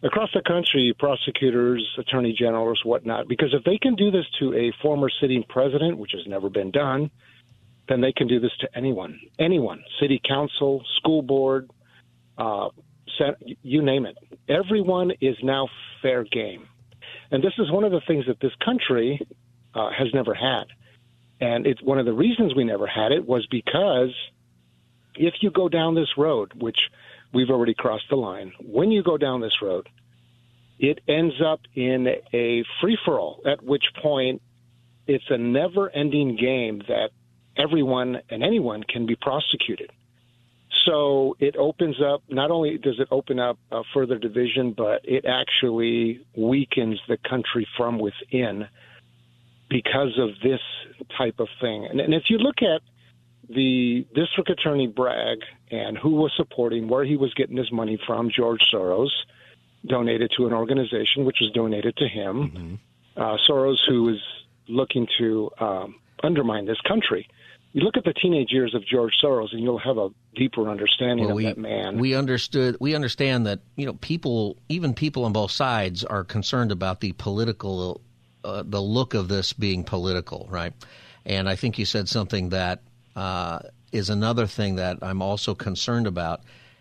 across 0.03 0.31
the 0.33 0.43
country, 0.43 0.95
prosecutors, 0.97 1.85
attorney 1.99 2.33
generals, 2.39 2.81
whatnot, 2.85 3.27
because 3.27 3.53
if 3.53 3.65
they 3.65 3.79
can 3.79 3.97
do 3.97 4.11
this 4.11 4.27
to 4.39 4.55
a 4.55 4.73
former 4.83 5.11
sitting 5.21 5.43
president, 5.49 5.99
which 5.99 6.13
has 6.13 6.27
never 6.27 6.49
been 6.49 6.71
done, 6.71 7.11
then 7.89 8.01
they 8.01 8.13
can 8.13 8.29
do 8.29 8.39
this 8.39 8.53
to 8.61 8.69
anyone, 8.77 9.19
anyone, 9.39 9.83
city 10.01 10.21
council, 10.23 10.85
school 10.97 11.23
board, 11.23 11.71
uh, 12.39 12.69
you 13.63 13.83
name 13.83 14.07
it. 14.07 14.17
Everyone 14.49 15.13
is 15.21 15.37
now 15.43 15.69
fair 16.03 16.25
game. 16.25 16.69
And 17.31 17.43
this 17.43 17.55
is 17.59 17.71
one 17.71 17.85
of 17.85 17.93
the 17.93 18.01
things 18.07 18.27
that 18.27 18.41
this 18.41 18.53
country 18.65 19.27
uh, 19.75 19.91
has 19.91 20.09
never 20.15 20.35
had. 20.35 20.65
And 21.41 21.67
it's 21.67 21.83
one 21.83 21.99
of 21.99 22.07
the 22.07 22.13
reasons 22.13 22.55
we 22.55 22.65
never 22.65 22.87
had 22.87 23.13
it 23.13 23.27
was 23.27 23.47
because 23.51 24.15
if 25.15 25.35
you 25.41 25.51
go 25.51 25.69
down 25.69 25.95
this 25.95 26.17
road, 26.17 26.53
which 26.57 26.79
we've 27.33 27.51
already 27.51 27.75
crossed 27.75 28.09
the 28.09 28.17
line, 28.17 28.53
when 28.65 28.91
you 28.91 29.03
go 29.03 29.17
down 29.17 29.41
this 29.41 29.61
road, 29.61 29.89
it 30.79 31.01
ends 31.09 31.35
up 31.45 31.61
in 31.75 32.07
a 32.33 32.65
free 32.81 32.99
for 33.05 33.19
all, 33.19 33.43
at 33.47 33.63
which 33.63 33.85
point 34.01 34.43
it's 35.07 35.25
a 35.31 35.39
never 35.39 35.89
ending 35.91 36.37
game 36.37 36.83
that 36.89 37.11
everyone 37.57 38.21
and 38.29 38.43
anyone 38.43 38.83
can 38.83 39.07
be 39.07 39.17
prosecuted. 39.17 39.91
So 40.87 41.37
it 41.41 41.57
opens 41.57 41.97
up, 42.01 42.23
not 42.29 42.51
only 42.51 42.79
does 42.79 43.01
it 43.01 43.09
open 43.11 43.39
up 43.41 43.59
a 43.73 43.83
further 43.93 44.19
division, 44.19 44.73
but 44.73 45.01
it 45.05 45.25
actually 45.27 46.25
weakens 46.37 47.01
the 47.09 47.19
country 47.29 47.67
from 47.77 47.99
within 47.99 48.69
because 49.69 50.17
of 50.19 50.31
this 50.43 50.61
type 51.19 51.41
of 51.41 51.49
thing. 51.61 51.87
And, 51.87 52.01
and 52.01 52.15
if 52.15 52.25
you 52.31 52.39
look 52.39 52.63
at 52.63 52.83
the 53.49 54.07
district 54.15 54.49
attorney 54.49 54.87
Bragg 54.87 55.39
and 55.71 55.99
who 55.99 56.11
was 56.11 56.33
supporting, 56.37 56.89
where 56.89 57.05
he 57.05 57.17
was 57.17 57.35
getting 57.35 57.57
his 57.57 57.73
money 57.73 57.99
from, 58.07 58.31
George 58.31 58.63
Soros 58.73 59.11
donated 59.85 60.33
to 60.37 60.47
an 60.47 60.53
organization 60.53 61.25
which 61.25 61.39
was 61.41 61.51
donated 61.53 61.97
to 61.97 62.09
him. 62.09 62.81
Mm-hmm. 63.17 63.21
Uh, 63.21 63.37
Soros, 63.49 63.79
who 63.89 64.11
is 64.11 64.21
looking 64.69 65.07
to 65.19 65.51
um, 65.59 65.97
undermine 66.23 66.67
this 66.67 66.81
country 66.83 67.29
you 67.77 67.83
look 67.83 67.99
at 67.99 68.05
the 68.05 68.15
teenage 68.15 68.53
years 68.53 68.75
of 68.75 68.87
George 68.87 69.13
Soros, 69.23 69.53
and 69.53 69.61
you'll 69.61 69.77
have 69.77 69.99
a 69.99 70.09
deeper 70.35 70.71
understanding 70.71 71.27
well, 71.27 71.33
of 71.33 71.37
we, 71.37 71.45
that 71.45 71.59
man. 71.59 71.99
We 71.99 72.15
understood. 72.15 72.79
We 72.81 72.95
understand 72.95 73.47
that 73.47 73.61
you 73.77 73.85
know 73.85 73.93
people, 73.93 74.57
even 74.71 74.95
people 74.95 75.27
on 75.27 75.35
both 75.35 75.51
sides, 75.51 76.03
are 76.03 76.25
concerned 76.25 76.73
about 76.73 77.01
the 77.01 77.13
political, 77.13 78.01
uh, 78.45 78.63
the 78.65 78.81
look 78.81 79.13
of 79.13 79.29
this 79.29 79.53
being 79.53 79.85
political, 79.85 80.47
right? 80.49 80.73
And 81.27 81.51
I 81.51 81.57
think 81.57 81.79
you 81.79 81.85
said 81.85 82.09
something 82.09 82.49
that 82.49 82.81
uh, 83.15 83.59
is 83.93 84.09
another 84.09 84.47
thing 84.47 84.77
that 84.77 85.01
I'm 85.03 85.21
also 85.21 85.55
concerned 85.55 86.07
about. 86.07 86.41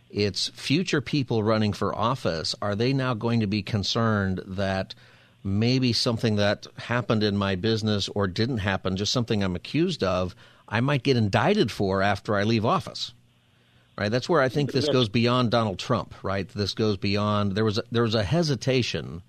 It's 0.10 0.48
future 0.48 1.02
people 1.02 1.44
running 1.44 1.74
for 1.74 1.94
office. 1.94 2.56
Are 2.62 2.74
they 2.74 2.94
now 2.94 3.16
going 3.16 3.42
to 3.42 3.48
be 3.48 3.64
concerned 3.64 4.42
that? 4.48 4.96
maybe 5.48 5.94
something 5.94 6.38
that 6.38 6.66
happened 6.76 7.22
in 7.22 7.38
my 7.38 7.54
business 7.54 8.10
or 8.10 8.26
didn't 8.26 8.58
happen, 8.58 8.98
just 8.98 9.14
something 9.14 9.44
I'm 9.44 9.56
accused 9.56 10.04
of, 10.04 10.36
I 10.68 10.82
might 10.82 11.04
get 11.04 11.18
indicted 11.18 11.72
for 11.72 12.02
after 12.02 12.36
I 12.36 12.44
leave 12.44 12.66
office. 12.66 13.14
Right? 13.98 14.10
That's 14.10 14.28
where 14.28 14.42
I 14.42 14.50
think 14.50 14.74
this 14.74 14.90
goes 14.90 15.08
beyond 15.08 15.52
Donald 15.52 15.80
Trump, 15.80 16.14
right? 16.22 16.50
This 16.50 16.74
goes 16.74 16.98
beyond 16.98 17.54
there 17.54 17.64
was 17.64 17.78
a, 17.78 17.84
there 17.92 18.04
was 18.04 18.16
a 18.16 18.24
hesitation 18.24 19.22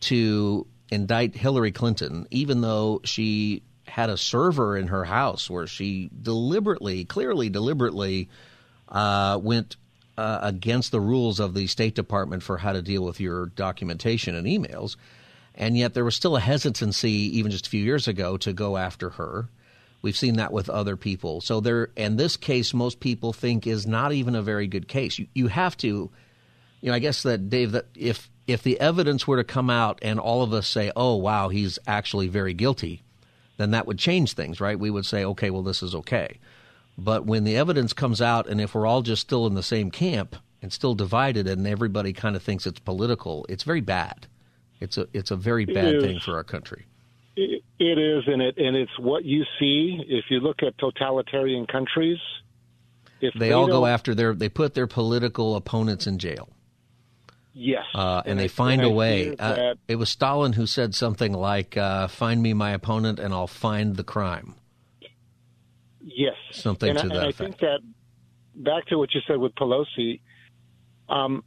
to 0.00 0.66
indict 0.90 1.34
Hillary 1.34 1.72
Clinton 1.72 2.26
even 2.30 2.62
though 2.62 3.02
she 3.04 3.62
had 3.86 4.10
a 4.10 4.16
server 4.16 4.76
in 4.76 4.88
her 4.88 5.04
house 5.04 5.50
where 5.50 5.66
she 5.66 6.10
deliberately, 6.22 7.04
clearly 7.04 7.48
deliberately 7.48 8.28
uh, 8.88 9.38
went 9.42 9.76
uh, 10.16 10.38
against 10.42 10.92
the 10.92 11.00
rules 11.00 11.40
of 11.40 11.54
the 11.54 11.66
State 11.66 11.94
Department 11.94 12.42
for 12.42 12.58
how 12.58 12.72
to 12.72 12.82
deal 12.82 13.04
with 13.04 13.20
your 13.20 13.46
documentation 13.46 14.34
and 14.34 14.46
emails. 14.46 14.96
And 15.54 15.76
yet 15.76 15.94
there 15.94 16.04
was 16.04 16.14
still 16.14 16.36
a 16.36 16.40
hesitancy, 16.40 17.38
even 17.38 17.50
just 17.50 17.66
a 17.66 17.70
few 17.70 17.82
years 17.82 18.08
ago, 18.08 18.36
to 18.38 18.52
go 18.52 18.76
after 18.76 19.10
her. 19.10 19.48
We've 20.06 20.16
seen 20.16 20.36
that 20.36 20.52
with 20.52 20.70
other 20.70 20.96
people. 20.96 21.40
So 21.40 21.58
there, 21.58 21.88
and 21.96 22.16
this 22.16 22.36
case, 22.36 22.72
most 22.72 23.00
people 23.00 23.32
think 23.32 23.66
is 23.66 23.88
not 23.88 24.12
even 24.12 24.36
a 24.36 24.40
very 24.40 24.68
good 24.68 24.86
case. 24.86 25.18
You, 25.18 25.26
you 25.34 25.48
have 25.48 25.76
to, 25.78 25.88
you 25.88 26.10
know, 26.88 26.92
I 26.92 27.00
guess 27.00 27.24
that 27.24 27.50
Dave, 27.50 27.72
that 27.72 27.86
if 27.96 28.30
if 28.46 28.62
the 28.62 28.78
evidence 28.78 29.26
were 29.26 29.38
to 29.38 29.42
come 29.42 29.68
out 29.68 29.98
and 30.02 30.20
all 30.20 30.44
of 30.44 30.52
us 30.52 30.68
say, 30.68 30.92
"Oh, 30.94 31.16
wow, 31.16 31.48
he's 31.48 31.80
actually 31.88 32.28
very 32.28 32.54
guilty," 32.54 33.02
then 33.56 33.72
that 33.72 33.88
would 33.88 33.98
change 33.98 34.34
things, 34.34 34.60
right? 34.60 34.78
We 34.78 34.90
would 34.90 35.06
say, 35.06 35.24
"Okay, 35.24 35.50
well, 35.50 35.64
this 35.64 35.82
is 35.82 35.92
okay." 35.92 36.38
But 36.96 37.26
when 37.26 37.42
the 37.42 37.56
evidence 37.56 37.92
comes 37.92 38.22
out, 38.22 38.48
and 38.48 38.60
if 38.60 38.76
we're 38.76 38.86
all 38.86 39.02
just 39.02 39.22
still 39.22 39.44
in 39.48 39.54
the 39.54 39.62
same 39.64 39.90
camp 39.90 40.36
and 40.62 40.72
still 40.72 40.94
divided, 40.94 41.48
and 41.48 41.66
everybody 41.66 42.12
kind 42.12 42.36
of 42.36 42.44
thinks 42.44 42.64
it's 42.64 42.78
political, 42.78 43.44
it's 43.48 43.64
very 43.64 43.80
bad. 43.80 44.28
It's 44.78 44.98
a 44.98 45.08
it's 45.12 45.32
a 45.32 45.36
very 45.36 45.64
bad 45.64 45.96
is. 45.96 46.04
thing 46.04 46.20
for 46.20 46.36
our 46.36 46.44
country. 46.44 46.86
It, 47.34 47.64
it 47.78 47.98
is, 47.98 48.24
and 48.26 48.40
it 48.42 48.56
and 48.58 48.76
it's 48.76 48.98
what 48.98 49.24
you 49.24 49.44
see 49.58 50.00
if 50.08 50.26
you 50.30 50.40
look 50.40 50.62
at 50.62 50.76
totalitarian 50.78 51.66
countries. 51.66 52.18
If 53.20 53.32
They 53.34 53.52
all 53.52 53.66
go 53.66 53.86
after 53.86 54.14
their 54.14 54.34
they 54.34 54.48
put 54.48 54.74
their 54.74 54.86
political 54.86 55.56
opponents 55.56 56.06
in 56.06 56.18
jail. 56.18 56.48
Yes, 57.58 57.84
Uh, 57.94 58.18
and, 58.24 58.32
And 58.32 58.40
they 58.40 58.44
I- 58.44 58.48
find 58.48 58.82
and 58.82 58.90
a 58.90 58.94
way. 58.94 59.34
Uh, 59.36 59.74
it 59.88 59.96
was 59.96 60.10
Stalin 60.10 60.52
who 60.52 60.66
said 60.66 60.94
something 60.94 61.32
like, 61.32 61.74
uh, 61.76 62.06
"Find 62.08 62.42
me 62.42 62.52
my 62.52 62.72
opponent, 62.72 63.18
and 63.18 63.32
I'll 63.32 63.46
find 63.46 63.96
the 63.96 64.04
crime." 64.04 64.54
Yes, 66.02 66.34
Something 66.52 66.90
and 66.90 66.98
to 66.98 67.04
I, 67.06 67.08
that 67.08 67.14
and 67.16 67.24
I 67.24 67.28
effect. 67.30 67.38
think 67.38 67.60
that 67.60 67.80
back 68.54 68.86
to 68.86 68.98
what 68.98 69.14
you 69.14 69.20
said 69.26 69.38
with 69.38 69.54
Pelosi. 69.54 70.20
Um, 71.08 71.44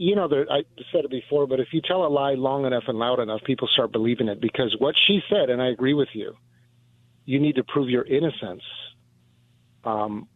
you 0.00 0.16
know, 0.16 0.28
there, 0.28 0.46
I 0.50 0.62
said 0.92 1.04
it 1.04 1.10
before, 1.10 1.46
but 1.46 1.60
if 1.60 1.68
you 1.72 1.82
tell 1.82 2.06
a 2.06 2.08
lie 2.08 2.32
long 2.32 2.64
enough 2.64 2.84
and 2.86 2.98
loud 2.98 3.20
enough, 3.20 3.42
people 3.44 3.68
start 3.68 3.92
believing 3.92 4.28
it 4.28 4.40
because 4.40 4.74
what 4.78 4.94
she 4.96 5.20
said, 5.28 5.50
and 5.50 5.60
I 5.60 5.68
agree 5.68 5.92
with 5.92 6.08
you, 6.14 6.34
you 7.26 7.38
need 7.38 7.56
to 7.56 7.64
prove 7.64 7.90
your 7.90 8.06
innocence. 8.06 8.62
Um, 9.84 10.26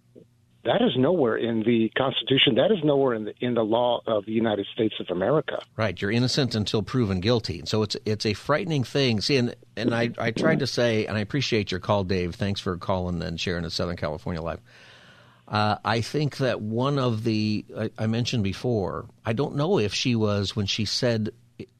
that 0.64 0.82
is 0.82 0.92
nowhere 0.98 1.38
in 1.38 1.62
the 1.62 1.90
Constitution. 1.96 2.56
That 2.56 2.72
is 2.72 2.84
nowhere 2.84 3.14
in 3.14 3.24
the 3.24 3.34
in 3.40 3.54
the 3.54 3.64
law 3.64 4.02
of 4.06 4.26
the 4.26 4.32
United 4.32 4.66
States 4.74 4.96
of 5.00 5.06
America. 5.08 5.62
Right, 5.76 6.00
you're 6.00 6.10
innocent 6.10 6.54
until 6.54 6.82
proven 6.82 7.20
guilty. 7.20 7.62
So 7.64 7.82
it's 7.82 7.96
it's 8.04 8.26
a 8.26 8.34
frightening 8.34 8.84
thing. 8.84 9.22
See, 9.22 9.38
and 9.38 9.56
and 9.78 9.94
I 9.94 10.10
I 10.18 10.30
tried 10.30 10.58
to 10.58 10.66
say, 10.66 11.06
and 11.06 11.16
I 11.16 11.20
appreciate 11.20 11.70
your 11.70 11.80
call, 11.80 12.04
Dave. 12.04 12.34
Thanks 12.34 12.60
for 12.60 12.76
calling 12.76 13.22
and 13.22 13.40
sharing 13.40 13.64
at 13.64 13.72
Southern 13.72 13.96
California 13.96 14.42
Live. 14.42 14.60
Uh, 15.46 15.76
I 15.84 16.00
think 16.00 16.38
that 16.38 16.60
one 16.60 16.98
of 16.98 17.24
the 17.24 17.64
I, 17.76 17.90
I 17.98 18.06
mentioned 18.06 18.44
before. 18.44 19.06
I 19.24 19.32
don't 19.32 19.56
know 19.56 19.78
if 19.78 19.92
she 19.92 20.16
was 20.16 20.56
when 20.56 20.66
she 20.66 20.84
said 20.84 21.30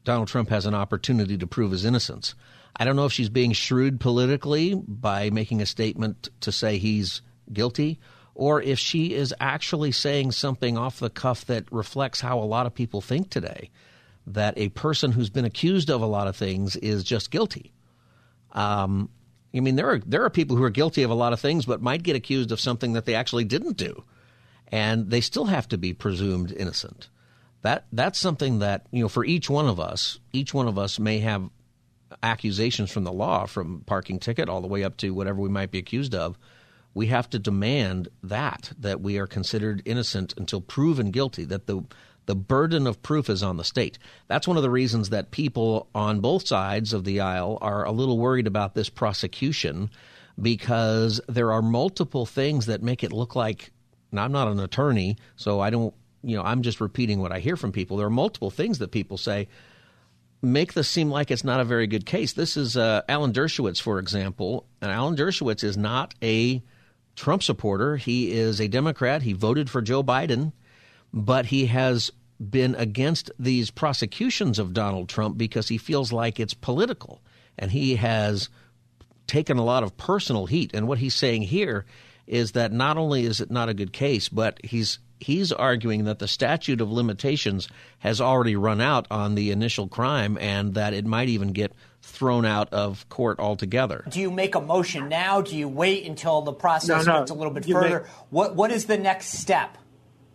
Donald 0.04 0.28
Trump 0.28 0.50
has 0.50 0.66
an 0.66 0.74
opportunity 0.74 1.38
to 1.38 1.46
prove 1.46 1.72
his 1.72 1.84
innocence. 1.84 2.34
I 2.76 2.84
don't 2.84 2.96
know 2.96 3.06
if 3.06 3.12
she's 3.12 3.28
being 3.28 3.52
shrewd 3.52 4.00
politically 4.00 4.74
by 4.74 5.30
making 5.30 5.62
a 5.62 5.66
statement 5.66 6.28
to 6.40 6.52
say 6.52 6.78
he's 6.78 7.22
guilty, 7.52 8.00
or 8.34 8.60
if 8.60 8.78
she 8.78 9.14
is 9.14 9.32
actually 9.40 9.92
saying 9.92 10.32
something 10.32 10.76
off 10.76 10.98
the 10.98 11.10
cuff 11.10 11.44
that 11.46 11.70
reflects 11.72 12.20
how 12.20 12.38
a 12.38 12.44
lot 12.44 12.66
of 12.66 12.74
people 12.74 13.00
think 13.00 13.30
today 13.30 13.70
that 14.26 14.54
a 14.56 14.70
person 14.70 15.12
who's 15.12 15.30
been 15.30 15.44
accused 15.44 15.90
of 15.90 16.02
a 16.02 16.06
lot 16.06 16.26
of 16.26 16.36
things 16.36 16.76
is 16.76 17.04
just 17.04 17.30
guilty. 17.30 17.72
Um, 18.52 19.10
I 19.54 19.60
mean, 19.60 19.76
there 19.76 19.90
are 19.90 19.98
there 20.00 20.24
are 20.24 20.30
people 20.30 20.56
who 20.56 20.64
are 20.64 20.70
guilty 20.70 21.02
of 21.02 21.10
a 21.10 21.14
lot 21.14 21.32
of 21.32 21.40
things, 21.40 21.64
but 21.66 21.80
might 21.80 22.02
get 22.02 22.16
accused 22.16 22.50
of 22.50 22.60
something 22.60 22.94
that 22.94 23.04
they 23.04 23.14
actually 23.14 23.44
didn't 23.44 23.76
do, 23.76 24.02
and 24.68 25.10
they 25.10 25.20
still 25.20 25.46
have 25.46 25.68
to 25.68 25.78
be 25.78 25.92
presumed 25.92 26.52
innocent. 26.52 27.08
That 27.62 27.86
that's 27.92 28.18
something 28.18 28.58
that 28.58 28.86
you 28.90 29.02
know 29.02 29.08
for 29.08 29.24
each 29.24 29.48
one 29.48 29.66
of 29.66 29.78
us, 29.78 30.18
each 30.32 30.52
one 30.52 30.66
of 30.66 30.78
us 30.78 30.98
may 30.98 31.20
have 31.20 31.48
accusations 32.22 32.90
from 32.90 33.04
the 33.04 33.12
law, 33.12 33.46
from 33.46 33.82
parking 33.86 34.18
ticket 34.18 34.48
all 34.48 34.60
the 34.60 34.66
way 34.66 34.84
up 34.84 34.96
to 34.98 35.10
whatever 35.10 35.40
we 35.40 35.48
might 35.48 35.70
be 35.70 35.78
accused 35.78 36.14
of. 36.14 36.38
We 36.92 37.06
have 37.08 37.28
to 37.30 37.38
demand 37.38 38.08
that 38.22 38.72
that 38.78 39.00
we 39.00 39.18
are 39.18 39.26
considered 39.26 39.82
innocent 39.84 40.34
until 40.36 40.60
proven 40.60 41.10
guilty. 41.10 41.44
That 41.44 41.66
the 41.66 41.84
the 42.26 42.34
burden 42.34 42.86
of 42.86 43.02
proof 43.02 43.28
is 43.28 43.42
on 43.42 43.56
the 43.56 43.64
state. 43.64 43.98
That's 44.28 44.48
one 44.48 44.56
of 44.56 44.62
the 44.62 44.70
reasons 44.70 45.10
that 45.10 45.30
people 45.30 45.88
on 45.94 46.20
both 46.20 46.46
sides 46.46 46.92
of 46.92 47.04
the 47.04 47.20
aisle 47.20 47.58
are 47.60 47.84
a 47.84 47.92
little 47.92 48.18
worried 48.18 48.46
about 48.46 48.74
this 48.74 48.88
prosecution 48.88 49.90
because 50.40 51.20
there 51.28 51.52
are 51.52 51.62
multiple 51.62 52.26
things 52.26 52.66
that 52.66 52.82
make 52.82 53.04
it 53.04 53.12
look 53.12 53.36
like. 53.36 53.70
Now, 54.10 54.24
I'm 54.24 54.32
not 54.32 54.48
an 54.48 54.60
attorney, 54.60 55.16
so 55.36 55.60
I 55.60 55.70
don't, 55.70 55.94
you 56.22 56.36
know, 56.36 56.42
I'm 56.42 56.62
just 56.62 56.80
repeating 56.80 57.20
what 57.20 57.32
I 57.32 57.40
hear 57.40 57.56
from 57.56 57.72
people. 57.72 57.96
There 57.96 58.06
are 58.06 58.10
multiple 58.10 58.50
things 58.50 58.78
that 58.78 58.90
people 58.90 59.18
say 59.18 59.48
make 60.44 60.74
this 60.74 60.88
seem 60.88 61.10
like 61.10 61.30
it's 61.30 61.44
not 61.44 61.60
a 61.60 61.64
very 61.64 61.86
good 61.86 62.06
case. 62.06 62.32
This 62.32 62.56
is 62.56 62.76
uh, 62.76 63.02
Alan 63.08 63.32
Dershowitz, 63.32 63.80
for 63.80 63.98
example, 63.98 64.66
and 64.80 64.90
Alan 64.90 65.16
Dershowitz 65.16 65.64
is 65.64 65.76
not 65.76 66.14
a 66.22 66.62
Trump 67.16 67.42
supporter. 67.42 67.96
He 67.96 68.32
is 68.32 68.60
a 68.60 68.68
Democrat. 68.68 69.22
He 69.22 69.32
voted 69.32 69.70
for 69.70 69.80
Joe 69.80 70.02
Biden, 70.02 70.52
but 71.14 71.46
he 71.46 71.66
has 71.66 72.10
been 72.40 72.74
against 72.74 73.30
these 73.38 73.70
prosecutions 73.70 74.58
of 74.58 74.74
Donald 74.74 75.08
Trump 75.08 75.38
because 75.38 75.68
he 75.68 75.78
feels 75.78 76.12
like 76.12 76.40
it's 76.40 76.52
political, 76.52 77.22
and 77.56 77.70
he 77.70 77.94
has 77.96 78.48
taken 79.28 79.56
a 79.56 79.64
lot 79.64 79.84
of 79.84 79.96
personal 79.96 80.46
heat. 80.46 80.72
And 80.74 80.88
what 80.88 80.98
he's 80.98 81.14
saying 81.14 81.42
here 81.42 81.86
is 82.26 82.52
that 82.52 82.72
not 82.72 82.98
only 82.98 83.24
is 83.24 83.40
it 83.40 83.50
not 83.50 83.68
a 83.68 83.74
good 83.74 83.92
case, 83.92 84.28
but 84.28 84.58
he's 84.64 84.98
he's 85.20 85.52
arguing 85.52 86.04
that 86.04 86.18
the 86.18 86.26
statute 86.28 86.80
of 86.80 86.90
limitations 86.90 87.68
has 88.00 88.20
already 88.20 88.56
run 88.56 88.80
out 88.80 89.06
on 89.10 89.36
the 89.36 89.52
initial 89.52 89.86
crime 89.88 90.36
and 90.38 90.74
that 90.74 90.92
it 90.92 91.06
might 91.06 91.28
even 91.28 91.52
get 91.52 91.72
thrown 92.02 92.44
out 92.44 92.70
of 92.74 93.08
court 93.08 93.38
altogether. 93.38 94.04
Do 94.10 94.20
you 94.20 94.30
make 94.30 94.54
a 94.54 94.60
motion 94.60 95.08
now? 95.08 95.40
Do 95.40 95.56
you 95.56 95.68
wait 95.68 96.04
until 96.04 96.42
the 96.42 96.52
process 96.52 97.06
No, 97.06 97.12
no. 97.12 97.18
gets 97.20 97.30
a 97.30 97.34
little 97.34 97.52
bit 97.52 97.66
You 97.66 97.74
further? 97.74 98.00
make- 98.00 98.08
what 98.30 98.56
What 98.56 98.70
is 98.72 98.84
the 98.86 98.98
next 98.98 99.28
step? 99.38 99.78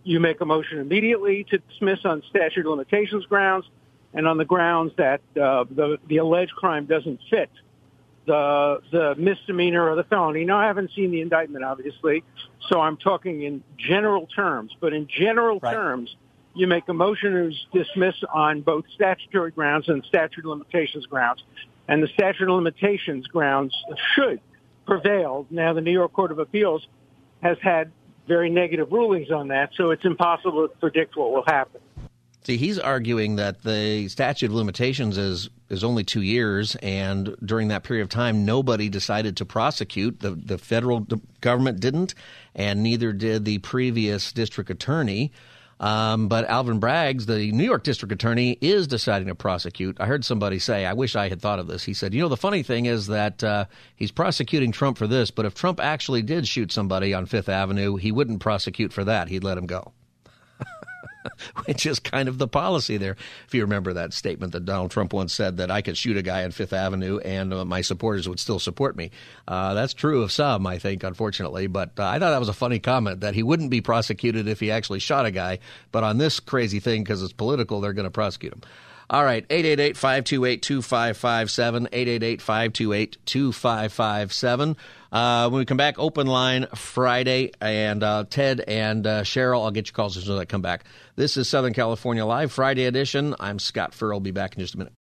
You 0.10 0.19
make 0.19 0.41
a 0.41 0.45
motion 0.45 0.80
immediately 0.80 1.43
to 1.52 1.60
dismiss 1.60 2.04
on 2.04 2.24
statute 2.32 2.65
of 2.65 2.72
limitations 2.72 3.28
grounds 3.28 3.69
and 4.12 4.28
on 4.28 4.39
the 4.39 4.45
grounds 4.45 4.91
that 4.98 5.22
uh, 5.39 5.65
the, 5.69 6.00
the 6.08 6.17
alleged 6.17 6.54
crime 6.54 6.88
doesn't 6.88 7.19
fit 7.30 7.52
the 8.26 8.82
the 8.91 9.13
misdemeanor 9.19 9.88
or 9.88 9.95
the 9.95 10.04
felony. 10.04 10.45
Now, 10.45 10.58
I 10.58 10.65
haven't 10.65 10.89
seen 10.95 11.12
the 11.12 11.22
indictment, 11.22 11.63
obviously, 11.63 12.24
so 12.69 12.82
I'm 12.82 12.98
talking 12.98 13.43
in 13.43 13.63
general 13.78 14.26
terms. 14.26 14.76
But 14.80 14.93
in 14.93 15.08
general 15.08 15.60
terms, 15.60 16.15
you 16.56 16.65
make 16.65 16.89
a 16.89 16.93
motion 16.93 17.32
to 17.72 17.84
dismiss 17.84 18.15
on 18.34 18.62
both 18.62 18.86
statutory 18.95 19.52
grounds 19.52 19.89
and 19.89 20.04
statute 20.06 20.43
of 20.43 20.50
limitations 20.50 21.06
grounds, 21.06 21.43
and 21.88 22.02
the 22.02 22.08
statute 22.08 22.50
of 22.50 22.56
limitations 22.56 23.28
grounds 23.28 23.76
should 24.15 24.41
prevail. 24.88 25.45
Now, 25.52 25.74
the 25.74 25.82
New 25.82 25.91
York 25.91 26.13
Court 26.13 26.32
of 26.32 26.39
Appeals 26.39 26.88
has 27.43 27.60
had 27.62 27.91
very 28.30 28.50
negative 28.50 28.89
rulings 28.92 29.30
on 29.32 29.50
that, 29.50 29.72
so 29.76 29.92
it's 29.92 30.06
impossible 30.06 30.70
to 30.70 30.76
predict 30.78 31.18
what 31.18 31.34
will 31.34 31.44
happen. 31.46 31.82
See, 32.46 32.56
he's 32.56 32.80
arguing 32.80 33.36
that 33.36 33.63
the 33.63 34.08
statute 34.08 34.46
of 34.46 34.54
limitations 34.54 35.18
is 35.18 35.50
is 35.70 35.84
only 35.84 36.04
two 36.04 36.22
years, 36.22 36.76
and 36.78 37.36
during 37.46 37.68
that 37.68 37.84
period 37.84 38.02
of 38.02 38.10
time, 38.10 38.46
nobody 38.46 38.89
decided 38.89 39.36
to 39.38 39.46
prosecute. 39.46 40.22
the 40.22 40.32
The 40.32 40.58
federal 40.58 41.06
government 41.42 41.82
didn't, 41.82 42.15
and 42.56 42.82
neither 42.82 43.12
did 43.12 43.44
the 43.44 43.58
previous 43.58 44.32
district 44.32 44.70
attorney. 44.70 45.32
Um, 45.80 46.28
but 46.28 46.46
Alvin 46.46 46.82
Braggs, 46.82 47.26
the 47.26 47.52
New 47.52 47.63
York 47.63 47.84
district 47.84 48.12
attorney, 48.12 48.58
is 48.60 48.88
deciding 48.88 49.30
to 49.30 49.36
prosecute. 49.36 49.98
I 50.00 50.08
heard 50.08 50.26
somebody 50.26 50.60
say, 50.60 50.86
"I 50.86 50.94
wish 50.94 51.15
I 51.15 51.30
had 51.30 51.42
thought 51.42 51.60
of 51.60 51.68
this." 51.68 51.84
He 51.84 51.94
said, 51.94 52.13
"You 52.13 52.22
know, 52.22 52.28
the 52.28 52.38
funny 52.38 52.63
thing 52.63 52.86
is 52.86 53.08
that 53.08 53.44
uh, 53.44 53.65
he's 53.96 54.12
prosecuting 54.12 54.72
Trump 54.72 54.98
for 54.98 55.08
this, 55.08 55.32
but 55.32 55.46
if 55.46 55.54
Trump 55.56 55.80
actually 55.80 56.22
did 56.22 56.48
shoot 56.48 56.72
somebody 56.72 57.13
on 57.13 57.26
Fifth 57.26 57.50
Avenue, 57.50 57.96
he 57.96 58.12
wouldn't 58.12 58.42
prosecute 58.42 58.92
for 58.92 59.06
that. 59.06 59.30
He'd 59.30 59.44
let 59.44 59.58
him 59.58 59.68
go." 59.68 59.94
which 61.65 61.86
is 61.86 61.99
kind 61.99 62.29
of 62.29 62.38
the 62.38 62.47
policy 62.47 62.97
there. 62.97 63.15
If 63.47 63.53
you 63.53 63.62
remember 63.62 63.93
that 63.93 64.13
statement 64.13 64.53
that 64.53 64.65
Donald 64.65 64.91
Trump 64.91 65.13
once 65.13 65.34
said 65.34 65.58
that 65.58 65.71
I 65.71 65.82
could 65.82 65.97
shoot 65.97 66.17
a 66.17 66.21
guy 66.21 66.43
on 66.43 66.51
Fifth 66.51 66.73
Avenue 66.73 67.19
and 67.19 67.53
uh, 67.53 67.65
my 67.65 67.82
supporters 67.82 68.27
would 68.27 68.39
still 68.39 68.60
support 68.60 68.95
me. 68.95 69.12
Uh, 69.47 69.73
that's 69.73 69.93
true 69.93 70.21
of 70.21 70.32
some, 70.32 70.65
I 70.65 70.79
think, 70.79 71.03
unfortunately. 71.03 71.67
But 71.67 71.91
uh, 71.99 72.05
I 72.05 72.19
thought 72.19 72.32
that 72.32 72.39
was 72.39 72.49
a 72.49 72.53
funny 72.53 72.79
comment 72.79 73.21
that 73.21 73.36
he 73.36 73.43
wouldn't 73.43 73.69
be 73.69 73.82
prosecuted 73.82 74.47
if 74.47 74.60
he 74.60 74.71
actually 74.71 74.99
shot 74.99 75.25
a 75.25 75.32
guy. 75.32 75.60
But 75.91 76.03
on 76.03 76.17
this 76.17 76.39
crazy 76.39 76.79
thing, 76.79 77.03
because 77.03 77.21
it's 77.21 77.34
political, 77.34 77.82
they're 77.82 77.93
going 77.93 78.05
to 78.05 78.12
prosecute 78.12 78.53
him. 78.53 78.62
All 79.12 79.23
right, 79.23 79.43
888 79.49 79.97
528 79.97 80.62
2557, 80.62 81.88
888 81.91 82.41
528 82.43 83.17
2557. 83.25 84.77
Uh, 85.12 85.50
when 85.50 85.60
we 85.60 85.65
come 85.65 85.78
back, 85.78 85.98
open 85.98 86.28
line 86.28 86.67
Friday, 86.76 87.52
and 87.60 88.04
uh, 88.04 88.26
Ted 88.30 88.62
and 88.62 89.08
uh, 89.08 89.24
Cheryl, 89.24 89.63
I'll 89.63 89.72
get 89.72 89.88
your 89.88 89.93
calls 89.93 90.17
as 90.17 90.26
soon 90.26 90.36
as 90.36 90.39
I 90.39 90.45
come 90.45 90.62
back. 90.62 90.84
This 91.15 91.38
is 91.38 91.50
Southern 91.50 91.74
California 91.74 92.26
Live, 92.26 92.52
Friday 92.52 92.86
edition. 92.86 93.36
I'm 93.39 93.58
Scott 93.60 93.93
Furrow. 93.93 94.17
I'll 94.17 94.19
be 94.19 94.32
back 94.32 94.56
in 94.56 94.62
just 94.62 94.76
a 94.76 94.78
minute. 94.78 94.93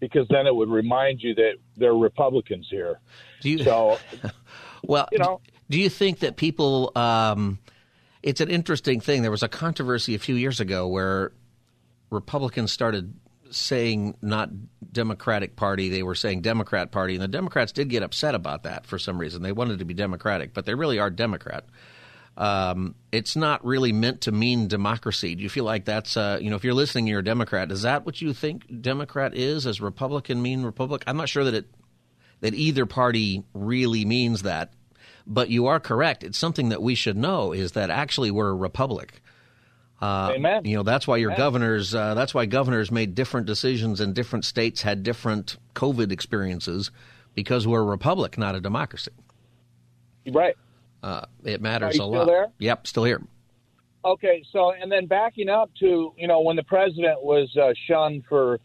because 0.00 0.26
then 0.28 0.46
it 0.46 0.54
would 0.54 0.68
remind 0.68 1.22
you 1.22 1.34
that 1.36 1.54
there 1.76 1.90
are 1.90 1.98
Republicans 1.98 2.66
here. 2.70 3.00
Do 3.40 3.50
you, 3.50 3.64
so, 3.64 3.98
well, 4.82 5.08
you 5.12 5.18
know, 5.18 5.40
do 5.70 5.78
you 5.78 5.88
think 5.88 6.20
that 6.20 6.36
people? 6.36 6.92
Um, 6.96 7.58
it's 8.20 8.40
an 8.40 8.50
interesting 8.50 9.00
thing. 9.00 9.22
There 9.22 9.30
was 9.30 9.44
a 9.44 9.48
controversy 9.48 10.14
a 10.14 10.18
few 10.18 10.34
years 10.34 10.58
ago 10.58 10.88
where 10.88 11.32
Republicans 12.10 12.72
started 12.72 13.14
saying 13.50 14.16
not 14.20 14.50
Democratic 14.92 15.56
Party, 15.56 15.88
they 15.88 16.02
were 16.02 16.14
saying 16.14 16.42
Democrat 16.42 16.90
Party, 16.90 17.14
and 17.14 17.22
the 17.22 17.28
Democrats 17.28 17.72
did 17.72 17.88
get 17.88 18.02
upset 18.02 18.34
about 18.34 18.64
that 18.64 18.86
for 18.86 18.98
some 18.98 19.18
reason. 19.18 19.42
They 19.42 19.52
wanted 19.52 19.78
to 19.78 19.84
be 19.84 19.94
Democratic, 19.94 20.54
but 20.54 20.66
they 20.66 20.74
really 20.74 20.98
are 20.98 21.10
Democrat. 21.10 21.64
Um, 22.36 22.94
it's 23.10 23.34
not 23.34 23.64
really 23.64 23.92
meant 23.92 24.22
to 24.22 24.32
mean 24.32 24.68
democracy. 24.68 25.34
Do 25.34 25.42
you 25.42 25.48
feel 25.48 25.64
like 25.64 25.84
that's 25.84 26.16
uh, 26.16 26.38
you 26.40 26.50
know 26.50 26.56
if 26.56 26.62
you're 26.62 26.74
listening, 26.74 27.08
you're 27.08 27.18
a 27.18 27.24
Democrat. 27.24 27.72
Is 27.72 27.82
that 27.82 28.06
what 28.06 28.20
you 28.20 28.32
think 28.32 28.80
Democrat 28.80 29.34
is? 29.34 29.66
As 29.66 29.80
Republican 29.80 30.40
mean 30.40 30.62
Republic? 30.62 31.02
I'm 31.06 31.16
not 31.16 31.28
sure 31.28 31.44
that 31.44 31.54
it 31.54 31.66
that 32.40 32.54
either 32.54 32.86
party 32.86 33.42
really 33.54 34.04
means 34.04 34.42
that, 34.42 34.72
but 35.26 35.50
you 35.50 35.66
are 35.66 35.80
correct. 35.80 36.22
It's 36.22 36.38
something 36.38 36.68
that 36.68 36.80
we 36.80 36.94
should 36.94 37.16
know 37.16 37.52
is 37.52 37.72
that 37.72 37.90
actually 37.90 38.30
we're 38.30 38.50
a 38.50 38.54
republic. 38.54 39.20
Uh, 40.00 40.32
Amen. 40.36 40.64
You 40.64 40.76
know 40.76 40.82
that's 40.84 41.06
why 41.08 41.16
your 41.16 41.30
Amen. 41.30 41.38
governors. 41.38 41.94
Uh, 41.94 42.14
that's 42.14 42.32
why 42.32 42.46
governors 42.46 42.90
made 42.90 43.14
different 43.14 43.46
decisions, 43.46 44.00
and 44.00 44.14
different 44.14 44.44
states 44.44 44.82
had 44.82 45.02
different 45.02 45.56
COVID 45.74 46.12
experiences 46.12 46.90
because 47.34 47.66
we're 47.66 47.80
a 47.80 47.84
republic, 47.84 48.38
not 48.38 48.54
a 48.54 48.60
democracy. 48.60 49.10
right. 50.32 50.56
Uh, 51.02 51.24
it 51.44 51.60
matters 51.60 51.82
Are 51.82 51.86
you 51.86 51.90
a 51.90 51.94
still 51.94 52.10
lot. 52.10 52.26
there? 52.26 52.46
Yep, 52.58 52.86
still 52.88 53.04
here. 53.04 53.22
Okay, 54.04 54.42
so 54.52 54.72
and 54.72 54.90
then 54.90 55.06
backing 55.06 55.48
up 55.48 55.70
to 55.80 56.12
you 56.16 56.28
know 56.28 56.40
when 56.40 56.56
the 56.56 56.62
president 56.62 57.22
was 57.22 57.54
uh, 57.56 57.72
shunned 57.86 58.24
for 58.28 58.58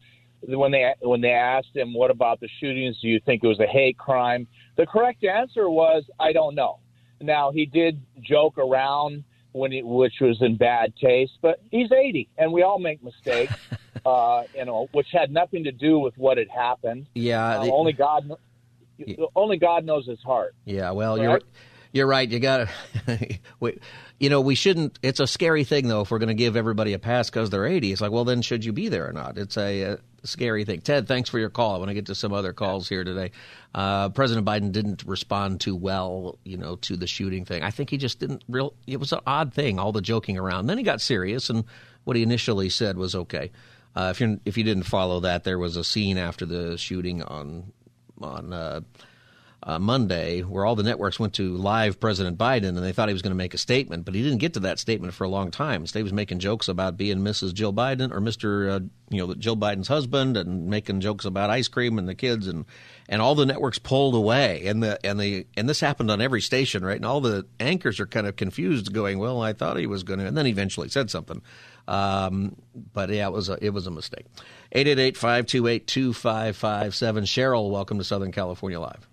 when 0.47 0.71
they 0.71 0.93
when 1.01 1.21
they 1.21 1.31
asked 1.31 1.75
him 1.75 1.93
what 1.93 2.11
about 2.11 2.39
the 2.39 2.49
shootings, 2.59 2.99
do 3.01 3.07
you 3.07 3.19
think 3.25 3.43
it 3.43 3.47
was 3.47 3.59
a 3.59 3.67
hate 3.67 3.97
crime? 3.97 4.47
The 4.77 4.85
correct 4.85 5.23
answer 5.23 5.69
was 5.69 6.03
I 6.19 6.31
don't 6.33 6.53
know. 6.55 6.79
Now 7.21 7.51
he 7.51 7.65
did 7.65 8.01
joke 8.21 8.57
around 8.57 9.23
when 9.53 9.71
he, 9.71 9.81
which 9.81 10.15
was 10.21 10.37
in 10.41 10.57
bad 10.57 10.93
taste, 10.97 11.33
but 11.41 11.61
he's 11.71 11.91
80 11.91 12.27
and 12.37 12.51
we 12.51 12.61
all 12.63 12.77
make 12.79 13.01
mistakes, 13.03 13.53
uh, 14.05 14.43
you 14.55 14.65
know, 14.65 14.89
which 14.91 15.07
had 15.11 15.31
nothing 15.31 15.63
to 15.63 15.71
do 15.71 15.97
with 15.99 16.15
what 16.17 16.37
had 16.37 16.49
happened. 16.49 17.07
Yeah, 17.15 17.59
Uh, 17.59 17.63
the- 17.65 17.71
only 17.71 17.93
God, 17.93 18.25
kn- 18.27 19.27
only 19.35 19.57
God 19.57 19.85
knows 19.85 20.05
his 20.05 20.21
heart. 20.21 20.53
Yeah, 20.65 20.91
well, 20.91 21.17
Right? 21.17 21.23
you're 21.23 21.39
you're 21.93 22.07
right. 22.07 22.27
You 22.27 22.39
got 22.39 22.67
to, 23.07 23.29
you 24.19 24.29
know, 24.29 24.41
we 24.41 24.55
shouldn't. 24.55 24.97
It's 25.03 25.19
a 25.19 25.27
scary 25.27 25.63
thing 25.63 25.87
though 25.87 26.01
if 26.01 26.09
we're 26.11 26.17
going 26.19 26.27
to 26.29 26.33
give 26.33 26.55
everybody 26.55 26.93
a 26.93 26.99
pass 26.99 27.29
because 27.29 27.49
they're 27.51 27.65
80. 27.67 27.91
It's 27.91 28.01
like, 28.01 28.11
well, 28.11 28.25
then 28.25 28.41
should 28.41 28.65
you 28.65 28.73
be 28.73 28.89
there 28.89 29.07
or 29.07 29.13
not? 29.13 29.37
It's 29.37 29.57
a, 29.57 29.83
uh 29.85 29.97
scary 30.23 30.65
thing. 30.65 30.81
Ted, 30.81 31.07
thanks 31.07 31.29
for 31.29 31.39
your 31.39 31.49
call. 31.49 31.75
I 31.75 31.77
want 31.77 31.89
to 31.89 31.93
get 31.93 32.07
to 32.07 32.15
some 32.15 32.33
other 32.33 32.53
calls 32.53 32.87
here 32.89 33.03
today. 33.03 33.31
Uh, 33.73 34.09
President 34.09 34.45
Biden 34.45 34.71
didn't 34.71 35.03
respond 35.05 35.61
too 35.61 35.75
well, 35.75 36.37
you 36.43 36.57
know, 36.57 36.75
to 36.77 36.95
the 36.95 37.07
shooting 37.07 37.45
thing. 37.45 37.63
I 37.63 37.71
think 37.71 37.89
he 37.89 37.97
just 37.97 38.19
didn't 38.19 38.43
real. 38.47 38.73
It 38.87 38.99
was 38.99 39.11
an 39.11 39.19
odd 39.27 39.53
thing, 39.53 39.79
all 39.79 39.91
the 39.91 40.01
joking 40.01 40.37
around. 40.37 40.67
Then 40.67 40.77
he 40.77 40.83
got 40.83 41.01
serious, 41.01 41.49
and 41.49 41.65
what 42.03 42.15
he 42.15 42.23
initially 42.23 42.69
said 42.69 42.97
was 42.97 43.15
okay. 43.15 43.51
Uh, 43.95 44.09
if 44.11 44.21
you 44.21 44.39
if 44.45 44.57
you 44.57 44.63
didn't 44.63 44.83
follow 44.83 45.19
that, 45.21 45.43
there 45.43 45.59
was 45.59 45.77
a 45.77 45.83
scene 45.83 46.17
after 46.17 46.45
the 46.45 46.77
shooting 46.77 47.21
on 47.23 47.71
on. 48.21 48.53
Uh, 48.53 48.81
uh, 49.65 49.79
Monday, 49.79 50.41
where 50.41 50.65
all 50.65 50.75
the 50.75 50.83
networks 50.83 51.19
went 51.19 51.33
to 51.35 51.55
live 51.55 51.99
President 51.99 52.37
Biden, 52.37 52.69
and 52.69 52.83
they 52.83 52.91
thought 52.91 53.07
he 53.07 53.13
was 53.13 53.21
going 53.21 53.31
to 53.31 53.35
make 53.35 53.53
a 53.53 53.57
statement, 53.57 54.03
but 54.03 54.13
he 54.13 54.21
didn't 54.21 54.39
get 54.39 54.53
to 54.55 54.59
that 54.61 54.77
statement 54.77 55.13
for 55.13 55.23
a 55.23 55.29
long 55.29 55.51
time. 55.51 55.81
Instead, 55.81 55.99
he 55.99 56.03
was 56.03 56.13
making 56.13 56.39
jokes 56.39 56.67
about 56.67 56.97
being 56.97 57.19
Mrs. 57.19 57.53
Jill 57.53 57.73
Biden 57.73 58.11
or 58.11 58.19
Mr. 58.19 58.69
Uh, 58.69 58.79
you 59.09 59.25
know 59.25 59.33
Jill 59.35 59.55
Biden's 59.55 59.87
husband, 59.87 60.35
and 60.35 60.67
making 60.67 60.99
jokes 60.99 61.23
about 61.23 61.49
ice 61.49 61.69
cream 61.69 61.97
and 61.97 62.09
the 62.09 62.15
kids, 62.15 62.47
and 62.47 62.65
and 63.07 63.21
all 63.21 63.35
the 63.35 63.45
networks 63.45 63.79
pulled 63.79 64.15
away, 64.15 64.65
and 64.65 64.83
the 64.83 64.99
and 65.05 65.19
the 65.19 65.47
and 65.55 65.69
this 65.69 65.79
happened 65.79 66.11
on 66.11 66.19
every 66.19 66.41
station, 66.41 66.83
right? 66.83 66.97
And 66.97 67.05
all 67.05 67.21
the 67.21 67.45
anchors 67.59 68.01
are 68.01 68.07
kind 68.07 68.27
of 68.27 68.35
confused, 68.35 68.91
going, 68.91 69.19
"Well, 69.19 69.41
I 69.41 69.53
thought 69.53 69.77
he 69.77 69.87
was 69.87 70.03
going 70.03 70.19
to," 70.19 70.25
and 70.25 70.37
then 70.37 70.45
he 70.45 70.51
eventually 70.51 70.89
said 70.89 71.09
something. 71.09 71.41
Um, 71.87 72.57
but 72.93 73.09
yeah, 73.09 73.27
it 73.27 73.33
was 73.33 73.49
a, 73.49 73.57
it 73.63 73.71
was 73.71 73.87
a 73.87 73.91
mistake. 73.91 74.25
888-528-2557. 74.75 77.23
Cheryl, 77.23 77.71
welcome 77.71 77.97
to 77.97 78.03
Southern 78.03 78.31
California 78.31 78.79
Live. 78.79 79.07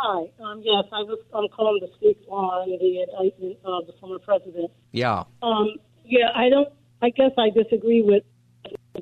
Hi. 0.00 0.30
Um, 0.38 0.62
yes, 0.62 0.84
I 0.92 1.02
was 1.02 1.18
I'm 1.34 1.48
calling 1.48 1.80
to 1.80 1.92
speak 1.96 2.18
on 2.28 2.70
the 2.70 3.02
indictment 3.02 3.58
of 3.64 3.88
the 3.88 3.94
former 3.98 4.20
president. 4.20 4.70
Yeah. 4.92 5.24
Um, 5.42 5.74
yeah, 6.04 6.30
I 6.36 6.48
don't. 6.48 6.68
I 7.02 7.10
guess 7.10 7.32
I 7.36 7.50
disagree 7.50 8.02
with 8.02 8.22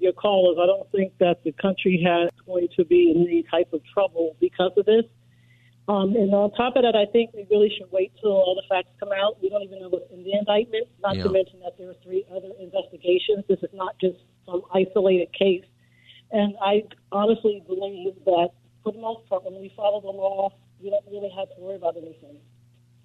your 0.00 0.12
callers. 0.12 0.56
I 0.58 0.64
don't 0.64 0.90
think 0.92 1.12
that 1.20 1.44
the 1.44 1.52
country 1.52 2.00
has 2.00 2.30
going 2.46 2.68
to 2.76 2.84
be 2.86 3.12
in 3.14 3.28
any 3.28 3.44
type 3.50 3.74
of 3.74 3.82
trouble 3.92 4.36
because 4.40 4.72
of 4.78 4.86
this. 4.86 5.04
Um, 5.86 6.16
and 6.16 6.32
on 6.32 6.50
top 6.52 6.76
of 6.76 6.82
that, 6.82 6.96
I 6.96 7.04
think 7.12 7.32
we 7.34 7.46
really 7.50 7.70
should 7.76 7.92
wait 7.92 8.12
till 8.20 8.32
all 8.32 8.56
the 8.56 8.66
facts 8.74 8.88
come 8.98 9.10
out. 9.12 9.40
We 9.42 9.50
don't 9.50 9.62
even 9.62 9.80
know 9.80 9.88
what's 9.90 10.10
in 10.10 10.24
the 10.24 10.32
indictment. 10.32 10.88
Not 11.00 11.16
Yeah. 11.16 11.24
to 11.24 11.28
mention 11.30 11.60
that 11.60 11.76
there 11.76 11.90
are 11.90 12.00
three 12.02 12.24
other 12.34 12.52
investigations. 12.58 13.44
This 13.48 13.62
is 13.62 13.72
not 13.74 13.98
just 14.00 14.16
some 14.46 14.62
isolated 14.72 15.30
case. 15.32 15.64
And 16.32 16.56
I 16.60 16.84
honestly 17.12 17.62
believe 17.66 18.16
that 18.24 18.48
for 18.82 18.92
the 18.92 18.98
most 18.98 19.28
part, 19.28 19.44
when 19.44 19.60
we 19.60 19.68
follow 19.76 20.00
the 20.00 20.08
law, 20.08 20.52
we 20.82 20.90
don't 20.90 21.04
really 21.10 21.30
have 21.36 21.48
to 21.54 21.60
worry 21.60 21.76
about 21.76 21.96
anything. 21.96 22.40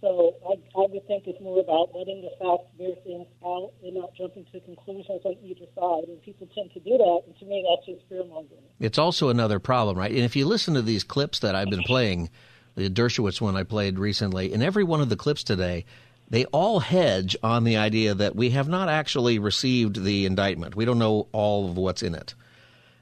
So 0.01 0.35
I, 0.49 0.53
I 0.53 0.87
would 0.89 1.05
think 1.07 1.27
it's 1.27 1.39
more 1.39 1.59
about 1.59 1.95
letting 1.95 2.21
the 2.23 2.31
facts 2.39 2.67
bear 2.77 2.95
things 3.03 3.27
out 3.45 3.71
and 3.83 3.93
not 3.95 4.15
jumping 4.15 4.45
to 4.51 4.59
conclusions 4.61 5.21
on 5.23 5.35
either 5.43 5.65
side. 5.75 6.09
And 6.09 6.19
people 6.23 6.47
tend 6.55 6.71
to 6.73 6.79
do 6.79 6.97
that, 6.97 7.21
and 7.27 7.37
to 7.37 7.45
me, 7.45 7.63
that's 7.69 7.85
just 7.85 8.09
fear 8.09 8.23
mongering. 8.23 8.63
It's 8.79 8.97
also 8.97 9.29
another 9.29 9.59
problem, 9.59 9.97
right? 9.97 10.11
And 10.11 10.21
if 10.21 10.35
you 10.35 10.47
listen 10.47 10.73
to 10.73 10.81
these 10.81 11.03
clips 11.03 11.39
that 11.39 11.53
I've 11.53 11.69
been 11.69 11.83
playing, 11.83 12.31
the 12.75 12.89
Dershowitz 12.89 13.39
one 13.39 13.55
I 13.55 13.61
played 13.61 13.99
recently, 13.99 14.51
in 14.51 14.63
every 14.63 14.83
one 14.83 15.01
of 15.01 15.09
the 15.09 15.15
clips 15.15 15.43
today, 15.43 15.85
they 16.31 16.45
all 16.45 16.79
hedge 16.79 17.35
on 17.43 17.63
the 17.63 17.77
idea 17.77 18.15
that 18.15 18.35
we 18.35 18.49
have 18.51 18.69
not 18.69 18.89
actually 18.89 19.37
received 19.37 20.03
the 20.03 20.25
indictment. 20.25 20.75
We 20.75 20.85
don't 20.85 20.97
know 20.97 21.27
all 21.31 21.69
of 21.69 21.77
what's 21.77 22.01
in 22.01 22.15
it. 22.15 22.33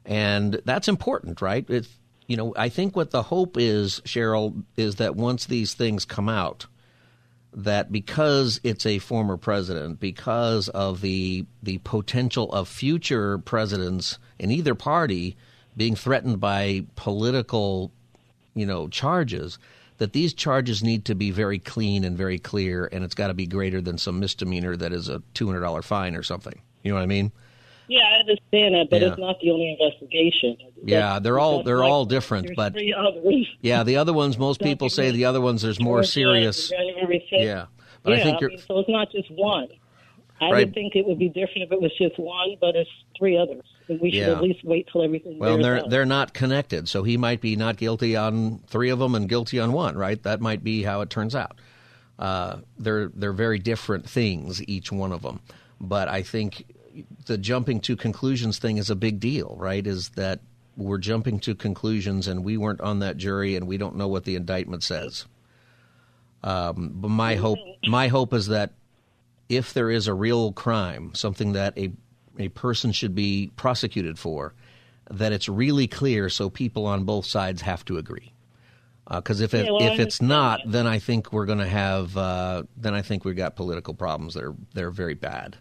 And 0.03 0.59
that's 0.65 0.88
important, 0.89 1.41
right? 1.41 1.63
It's, 1.70 1.89
you 2.30 2.38
know, 2.38 2.53
I 2.55 2.69
think 2.69 2.95
what 2.95 3.09
the 3.09 3.23
hope 3.23 3.57
is, 3.57 4.01
Cheryl, 4.05 4.63
is 4.77 4.95
that 4.97 5.15
once 5.15 5.47
these 5.47 5.73
things 5.73 6.05
come 6.05 6.30
out, 6.30 6.67
that 7.51 7.91
because 7.91 8.61
it's 8.63 8.86
a 8.86 8.99
former 8.99 9.36
president, 9.36 9.99
because 9.99 10.69
of 10.69 11.01
the 11.01 11.47
the 11.63 11.80
potential 11.80 12.51
of 12.53 12.67
future 12.67 13.39
presidents 13.39 14.19
in 14.38 14.51
either 14.51 14.75
party 14.75 15.38
being 15.75 15.95
threatened 15.95 16.39
by 16.39 16.86
political, 16.95 17.91
you 18.53 18.67
know, 18.67 18.88
charges, 18.88 19.57
that 19.97 20.13
these 20.13 20.36
charges 20.36 20.84
need 20.84 21.05
to 21.05 21.15
be 21.15 21.32
very 21.32 21.57
clean 21.57 22.03
and 22.03 22.15
very 22.15 22.38
clear, 22.38 22.88
and 22.91 23.03
it's 23.03 23.15
got 23.15 23.30
to 23.30 23.34
be 23.34 23.47
greater 23.47 23.82
than 23.82 23.97
some 23.97 24.19
misdemeanor 24.19 24.75
that 24.77 24.93
is 24.93 25.09
a 25.09 25.23
two 25.34 25.47
hundred 25.47 25.61
dollar 25.61 25.82
fine 25.82 26.15
or 26.15 26.21
something. 26.21 26.61
You 26.84 26.91
know 26.91 26.97
what 26.97 27.03
I 27.03 27.07
mean? 27.07 27.32
Yeah, 27.89 28.01
I 28.03 28.19
understand 28.19 28.75
that, 28.75 28.87
but 28.91 29.01
Yeah. 29.01 29.07
it's 29.09 29.17
not 29.19 29.39
the 29.41 29.49
only 29.51 29.71
investigation. 29.79 30.55
Yeah, 30.85 31.17
they're 31.19 31.39
all 31.39 31.63
they're 31.63 31.83
all 31.83 32.05
different, 32.05 32.51
but 32.55 32.73
three 32.73 33.47
yeah, 33.61 33.83
the 33.83 33.97
other 33.97 34.13
ones 34.13 34.37
most 34.37 34.61
people 34.61 34.89
say 34.89 35.09
the 35.11 35.25
other 35.25 35.41
ones 35.41 35.63
there's 35.63 35.79
more 35.81 36.03
serious. 36.03 36.71
Yeah, 36.71 37.65
but 38.03 38.11
yeah, 38.11 38.17
I 38.19 38.23
think 38.23 38.41
you're 38.41 38.51
mean, 38.51 38.59
so 38.59 38.79
it's 38.79 38.89
not 38.89 39.11
just 39.11 39.29
one. 39.31 39.67
I 40.41 40.51
Right. 40.51 40.65
would 40.67 40.73
think 40.73 40.95
it 40.95 41.05
would 41.05 41.19
be 41.19 41.27
different 41.27 41.63
if 41.63 41.71
it 41.71 41.81
was 41.81 41.91
just 41.97 42.17
one, 42.17 42.55
but 42.61 42.75
it's 42.75 42.89
three 43.17 43.35
others, 43.37 43.63
and 43.89 43.99
we 43.99 44.11
should 44.11 44.19
Yeah. 44.19 44.31
at 44.37 44.41
least 44.41 44.63
wait 44.63 44.87
till 44.91 45.01
everything. 45.03 45.37
Well, 45.39 45.57
they're 45.57 45.79
out. 45.79 45.89
they're 45.89 46.05
not 46.05 46.33
connected, 46.33 46.87
so 46.87 47.03
he 47.03 47.17
might 47.17 47.41
be 47.41 47.55
not 47.57 47.75
guilty 47.75 48.15
on 48.15 48.59
three 48.67 48.89
of 48.89 48.99
them 48.99 49.15
and 49.15 49.27
guilty 49.27 49.59
on 49.59 49.73
one. 49.73 49.97
Right? 49.97 50.21
That 50.23 50.39
might 50.41 50.63
be 50.63 50.83
how 50.83 51.01
it 51.01 51.09
turns 51.09 51.35
out. 51.35 51.57
Uh, 52.19 52.57
they're 52.77 53.11
they're 53.15 53.33
very 53.33 53.59
different 53.59 54.07
things, 54.07 54.63
each 54.67 54.91
one 54.91 55.11
of 55.11 55.23
them. 55.23 55.39
But 55.81 56.07
I 56.07 56.21
think 56.21 56.65
the 57.25 57.37
jumping 57.37 57.79
to 57.81 57.95
conclusions 57.95 58.59
thing 58.59 58.77
is 58.77 58.89
a 58.89 58.95
big 58.95 59.19
deal, 59.19 59.55
right? 59.57 59.85
Is 59.85 60.09
that 60.09 60.39
we're 60.77 60.97
jumping 60.97 61.39
to 61.41 61.55
conclusions, 61.55 62.27
and 62.27 62.43
we 62.43 62.57
weren't 62.57 62.81
on 62.81 62.99
that 62.99 63.17
jury, 63.17 63.55
and 63.55 63.67
we 63.67 63.77
don't 63.77 63.95
know 63.95 64.07
what 64.07 64.23
the 64.23 64.35
indictment 64.35 64.83
says. 64.83 65.25
Um, 66.43 66.91
but 66.95 67.09
my 67.09 67.35
hope, 67.35 67.59
my 67.87 68.07
hope 68.07 68.33
is 68.33 68.47
that 68.47 68.71
if 69.49 69.73
there 69.73 69.89
is 69.91 70.07
a 70.07 70.13
real 70.13 70.53
crime, 70.53 71.13
something 71.13 71.53
that 71.53 71.77
a 71.77 71.91
a 72.37 72.49
person 72.49 72.93
should 72.93 73.13
be 73.13 73.51
prosecuted 73.57 74.17
for, 74.17 74.53
that 75.11 75.33
it's 75.33 75.49
really 75.49 75.87
clear, 75.87 76.29
so 76.29 76.49
people 76.49 76.85
on 76.85 77.03
both 77.03 77.25
sides 77.25 77.61
have 77.61 77.83
to 77.85 77.97
agree. 77.97 78.31
Because 79.09 79.41
if 79.41 79.53
it, 79.53 79.65
Yeah, 79.65 79.71
well, 79.71 79.91
if 79.91 79.99
it's 79.99 80.21
not, 80.21 80.61
then 80.65 80.85
I 80.85 80.99
think 80.99 81.33
we're 81.33 81.47
going 81.47 81.59
to 81.59 81.67
have 81.67 82.15
uh, 82.15 82.63
then 82.77 82.93
I 82.93 83.01
think 83.01 83.25
we've 83.25 83.35
got 83.35 83.55
political 83.55 83.93
problems 83.93 84.35
that 84.35 84.43
are 84.43 84.55
they're 84.73 84.91
very 84.91 85.15
bad. 85.15 85.57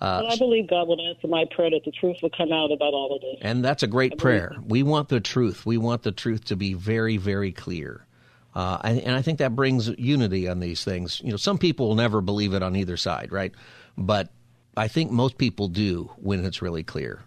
Uh, 0.00 0.20
and 0.24 0.32
I 0.32 0.36
believe 0.36 0.68
God 0.68 0.88
will 0.88 1.00
answer 1.00 1.26
my 1.26 1.46
prayer 1.50 1.70
that 1.70 1.84
the 1.84 1.90
truth 1.90 2.18
will 2.22 2.30
come 2.36 2.52
out 2.52 2.70
about 2.70 2.92
all 2.92 3.14
of 3.14 3.22
this. 3.22 3.38
and 3.40 3.64
that's 3.64 3.82
a 3.82 3.86
great 3.86 4.18
prayer. 4.18 4.54
We 4.66 4.82
want 4.82 5.08
the 5.08 5.20
truth. 5.20 5.64
We 5.64 5.78
want 5.78 6.02
the 6.02 6.12
truth 6.12 6.44
to 6.46 6.56
be 6.56 6.74
very, 6.74 7.16
very 7.16 7.50
clear. 7.52 8.06
Uh, 8.54 8.78
and, 8.84 9.00
and 9.00 9.16
I 9.16 9.22
think 9.22 9.38
that 9.38 9.56
brings 9.56 9.88
unity 9.98 10.48
on 10.48 10.60
these 10.60 10.84
things. 10.84 11.20
You 11.24 11.30
know, 11.30 11.36
some 11.36 11.58
people 11.58 11.88
will 11.88 11.94
never 11.94 12.20
believe 12.20 12.52
it 12.54 12.62
on 12.62 12.76
either 12.76 12.96
side, 12.96 13.32
right? 13.32 13.52
But 13.96 14.30
I 14.76 14.88
think 14.88 15.10
most 15.10 15.38
people 15.38 15.68
do 15.68 16.10
when 16.16 16.44
it's 16.44 16.60
really 16.60 16.82
clear. 16.82 17.22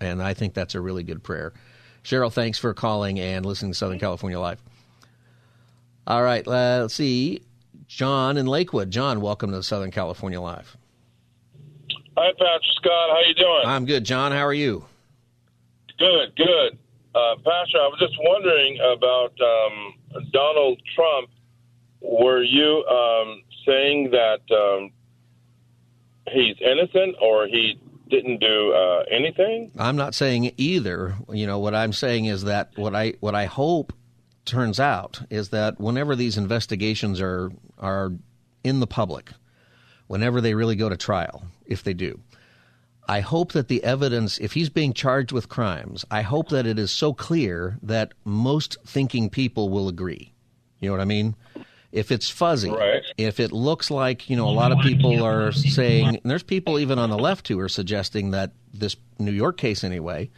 And 0.00 0.22
I 0.22 0.34
think 0.34 0.54
that's 0.54 0.74
a 0.74 0.80
really 0.80 1.02
good 1.04 1.22
prayer. 1.22 1.52
Cheryl, 2.04 2.32
thanks 2.32 2.58
for 2.58 2.74
calling 2.74 3.18
and 3.18 3.44
listening 3.44 3.72
to 3.72 3.78
Southern 3.78 3.98
California 3.98 4.38
Live. 4.38 4.62
All 6.06 6.22
right, 6.22 6.46
let's 6.46 6.94
see. 6.94 7.42
John 7.86 8.36
in 8.36 8.46
Lakewood. 8.46 8.90
John, 8.90 9.20
welcome 9.20 9.50
to 9.52 9.62
Southern 9.62 9.90
California 9.90 10.40
Live. 10.40 10.76
Hi, 12.20 12.32
Pastor 12.32 12.72
Scott. 12.74 13.10
How 13.10 13.20
you 13.28 13.34
doing? 13.34 13.62
I'm 13.64 13.84
good. 13.84 14.02
John, 14.02 14.32
how 14.32 14.44
are 14.44 14.52
you? 14.52 14.84
Good, 16.00 16.34
good. 16.34 16.76
Uh, 17.14 17.36
Pastor, 17.36 17.78
I 17.78 17.86
was 17.86 17.98
just 18.00 18.16
wondering 18.18 18.76
about 18.80 19.32
um, 19.40 20.24
Donald 20.32 20.82
Trump. 20.96 21.30
Were 22.00 22.42
you 22.42 22.84
um, 22.86 23.42
saying 23.64 24.10
that 24.10 24.40
um, 24.52 24.90
he's 26.32 26.56
innocent 26.60 27.14
or 27.22 27.46
he 27.46 27.78
didn't 28.10 28.40
do 28.40 28.72
uh, 28.72 29.04
anything? 29.12 29.70
I'm 29.78 29.94
not 29.94 30.12
saying 30.12 30.50
either. 30.56 31.14
You 31.32 31.46
know, 31.46 31.60
what 31.60 31.76
I'm 31.76 31.92
saying 31.92 32.24
is 32.24 32.42
that 32.44 32.72
what 32.74 32.96
I 32.96 33.14
what 33.20 33.36
I 33.36 33.44
hope 33.44 33.92
turns 34.44 34.80
out 34.80 35.20
is 35.30 35.50
that 35.50 35.78
whenever 35.78 36.16
these 36.16 36.36
investigations 36.36 37.20
are 37.20 37.52
are 37.78 38.10
in 38.64 38.80
the 38.80 38.88
public, 38.88 39.30
whenever 40.08 40.40
they 40.40 40.54
really 40.54 40.76
go 40.76 40.88
to 40.88 40.96
trial, 40.96 41.44
if 41.66 41.84
they 41.84 41.94
do, 41.94 42.18
I 43.08 43.20
hope 43.20 43.52
that 43.52 43.68
the 43.68 43.82
evidence, 43.84 44.36
if 44.38 44.52
he's 44.52 44.68
being 44.68 44.92
charged 44.92 45.32
with 45.32 45.48
crimes, 45.48 46.04
I 46.10 46.22
hope 46.22 46.50
that 46.50 46.66
it 46.66 46.78
is 46.78 46.90
so 46.90 47.14
clear 47.14 47.78
that 47.82 48.12
most 48.24 48.76
thinking 48.84 49.30
people 49.30 49.70
will 49.70 49.88
agree. 49.88 50.34
You 50.80 50.88
know 50.90 50.94
what 50.94 51.00
I 51.00 51.06
mean? 51.06 51.34
If 51.90 52.12
it's 52.12 52.28
fuzzy, 52.28 52.68
Right. 52.70 53.02
if 53.16 53.40
it 53.40 53.50
looks 53.50 53.90
like, 53.90 54.28
you 54.28 54.36
know, 54.36 54.46
a 54.46 54.52
lot 54.52 54.72
of 54.72 54.80
people 54.80 55.24
are 55.24 55.52
saying, 55.52 56.06
and 56.06 56.30
there's 56.30 56.42
people 56.42 56.78
even 56.78 56.98
on 56.98 57.08
the 57.08 57.16
left 57.18 57.48
who 57.48 57.58
are 57.60 57.68
suggesting 57.68 58.32
that 58.32 58.52
this 58.74 58.94
New 59.18 59.32
York 59.32 59.56
case, 59.56 59.82
anyway, 59.82 60.28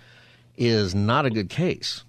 is 0.57 0.95
not 0.95 1.27
a 1.27 1.31
good 1.31 1.49
case. 1.49 2.05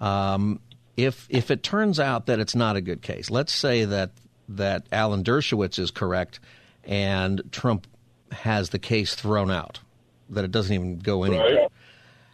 Um, 0.00 0.60
if 0.98 1.26
if 1.30 1.50
it 1.50 1.62
turns 1.62 1.98
out 1.98 2.26
that 2.26 2.40
it's 2.40 2.54
not 2.54 2.76
a 2.76 2.80
good 2.82 3.00
case, 3.00 3.30
let's 3.30 3.52
say 3.54 3.86
that 3.86 4.10
that 4.50 4.86
Alan 4.92 5.24
Dershowitz 5.24 5.78
is 5.78 5.90
correct 5.90 6.40
and 6.88 7.42
Trump 7.52 7.86
has 8.32 8.70
the 8.70 8.78
case 8.78 9.14
thrown 9.14 9.50
out, 9.50 9.80
that 10.30 10.44
it 10.44 10.50
doesn't 10.50 10.74
even 10.74 10.98
go 10.98 11.22
anywhere. 11.22 11.54
Right. 11.54 11.68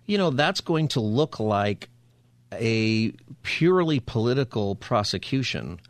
You 0.07 0.17
know, 0.17 0.31
that's 0.31 0.61
going 0.61 0.89
to 0.89 1.01
look 1.01 1.41
like 1.41 1.89
a 2.53 3.13
purely 3.43 3.99
political 4.01 4.77
prosecution. 4.77 5.81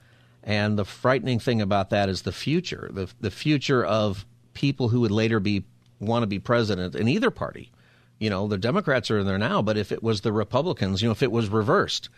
And 0.42 0.78
the 0.78 0.84
frightening 0.84 1.38
thing 1.38 1.60
about 1.60 1.90
that 1.90 2.08
is 2.08 2.22
the 2.22 2.32
future, 2.32 2.90
the 2.92 3.08
the 3.20 3.30
future 3.30 3.84
of 3.84 4.26
people 4.54 4.88
who 4.88 5.00
would 5.00 5.10
later 5.10 5.40
be 5.40 5.64
want 6.00 6.22
to 6.22 6.26
be 6.26 6.38
president 6.38 6.94
in 6.94 7.08
either 7.08 7.30
party. 7.30 7.70
You 8.18 8.30
know, 8.30 8.46
the 8.46 8.58
Democrats 8.58 9.10
are 9.10 9.18
in 9.18 9.26
there 9.26 9.38
now, 9.38 9.60
but 9.62 9.76
if 9.76 9.90
it 9.90 10.02
was 10.02 10.20
the 10.20 10.32
Republicans, 10.32 11.02
you 11.02 11.08
know, 11.08 11.12
if 11.12 11.22
it 11.22 11.32
was 11.32 11.48
reversed, 11.48 12.08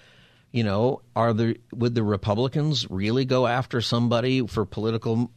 you 0.53 0.63
know, 0.63 1.03
are 1.15 1.33
the 1.33 1.57
would 1.73 1.95
the 1.95 2.03
Republicans 2.03 2.89
really 2.91 3.25
go 3.25 3.47
after 3.47 3.81
somebody 3.81 4.47
for 4.47 4.65
political 4.65 5.31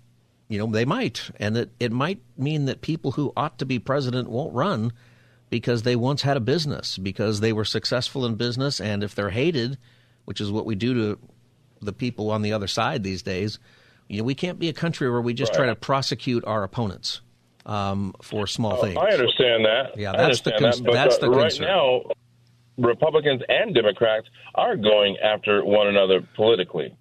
you 0.50 0.58
know, 0.58 0.66
they 0.66 0.84
might. 0.84 1.30
And 1.40 1.56
it, 1.56 1.70
it 1.80 1.92
might 1.92 2.20
mean 2.38 2.66
that 2.66 2.82
people 2.82 3.12
who 3.12 3.32
ought 3.38 3.58
to 3.60 3.66
be 3.66 3.80
president 3.80 4.30
won't 4.30 4.54
run 4.54 4.92
because 5.50 5.84
they 5.84 5.96
once 5.96 6.24
had 6.24 6.36
a 6.36 6.42
business, 6.42 6.98
because 6.98 7.40
they 7.40 7.54
were 7.54 7.66
successful 7.66 8.26
in 8.26 8.36
business. 8.36 8.82
And 8.82 9.04
if 9.04 9.16
they're 9.16 9.30
hated, 9.30 9.78
which 10.26 10.42
is 10.42 10.52
what 10.52 10.66
we 10.66 10.76
do 10.76 10.94
to 10.94 11.20
the 11.82 11.94
people 11.94 12.32
on 12.32 12.42
the 12.42 12.52
other 12.52 12.68
side 12.68 13.04
these 13.04 13.22
days, 13.22 13.60
you 14.08 14.18
know, 14.18 14.24
we 14.24 14.36
can't 14.36 14.60
be 14.60 14.70
a 14.70 14.74
country 14.74 15.10
where 15.10 15.22
we 15.22 15.34
just 15.34 15.54
try 15.54 15.68
to 15.68 15.76
prosecute 15.76 16.44
our 16.46 16.64
opponents 16.64 17.22
um, 17.66 18.14
for 18.22 18.48
small 18.48 18.74
Oh, 18.74 18.82
things. 18.82 18.98
I 18.98 19.12
understand 19.14 19.66
that. 19.66 19.98
Yeah, 19.98 20.14
that's 20.14 20.42
the 20.42 20.52
cons- 20.58 20.78
that. 20.80 20.86
But 20.86 20.94
that's 20.94 21.18
uh, 21.18 21.20
the 21.22 21.30
right 21.30 21.52
concern. 21.52 21.68
now, 21.68 22.02
Republicans 22.78 23.44
and 23.48 23.76
Democrats 23.76 24.28
are 24.56 24.76
going 24.76 25.18
after 25.18 25.64
one 25.64 25.88
another 25.88 26.28
politically. 26.36 26.96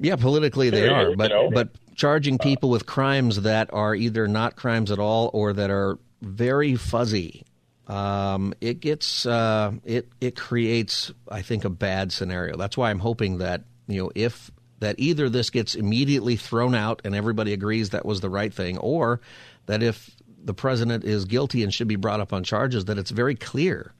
Yeah, 0.00 0.16
politically 0.16 0.70
they 0.70 0.88
are, 0.88 1.14
but 1.14 1.30
you 1.30 1.36
know? 1.36 1.50
but 1.50 1.68
charging 1.96 2.38
people 2.38 2.70
with 2.70 2.86
crimes 2.86 3.42
that 3.42 3.72
are 3.72 3.94
either 3.94 4.28
not 4.28 4.54
crimes 4.54 4.92
at 4.92 4.98
all 4.98 5.30
or 5.32 5.54
that 5.54 5.70
are 5.70 5.98
very 6.22 6.76
fuzzy, 6.76 7.44
um, 7.88 8.54
it 8.60 8.80
gets 8.80 9.26
uh, 9.26 9.72
it 9.84 10.08
it 10.20 10.36
creates, 10.36 11.12
I 11.28 11.42
think, 11.42 11.64
a 11.64 11.70
bad 11.70 12.12
scenario. 12.12 12.56
That's 12.56 12.76
why 12.76 12.90
I'm 12.90 12.98
hoping 12.98 13.38
that 13.38 13.62
you 13.88 14.02
know 14.02 14.10
if 14.14 14.50
that 14.80 14.96
either 14.98 15.28
this 15.28 15.50
gets 15.50 15.74
immediately 15.74 16.36
thrown 16.36 16.74
out 16.74 17.00
and 17.04 17.14
everybody 17.14 17.52
agrees 17.52 17.90
that 17.90 18.04
was 18.04 18.20
the 18.20 18.30
right 18.30 18.52
thing, 18.52 18.78
or 18.78 19.20
that 19.66 19.82
if 19.82 20.14
the 20.44 20.54
president 20.54 21.04
is 21.04 21.24
guilty 21.24 21.64
and 21.64 21.72
should 21.72 21.88
be 21.88 21.96
brought 21.96 22.20
up 22.20 22.32
on 22.32 22.44
charges, 22.44 22.84
that 22.84 22.98
it's 22.98 23.10
very 23.10 23.34
clear 23.34 23.92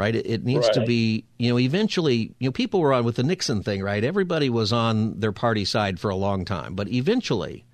right? 0.00 0.16
It, 0.16 0.26
it 0.26 0.44
needs 0.46 0.66
to 0.70 0.80
be, 0.80 1.24
you 1.38 1.50
know, 1.50 1.58
eventually, 1.58 2.34
you 2.38 2.48
know, 2.48 2.52
people 2.52 2.80
were 2.80 2.94
on 2.94 3.04
with 3.04 3.16
the 3.16 3.22
Nixon 3.22 3.62
thing, 3.62 3.82
right? 3.82 4.02
Everybody 4.02 4.48
was 4.48 4.72
on 4.72 5.20
their 5.20 5.30
party 5.30 5.66
side 5.66 6.00
for 6.00 6.08
a 6.08 6.16
long 6.16 6.46
time. 6.46 6.74
But 6.74 6.88
eventually, 6.88 7.66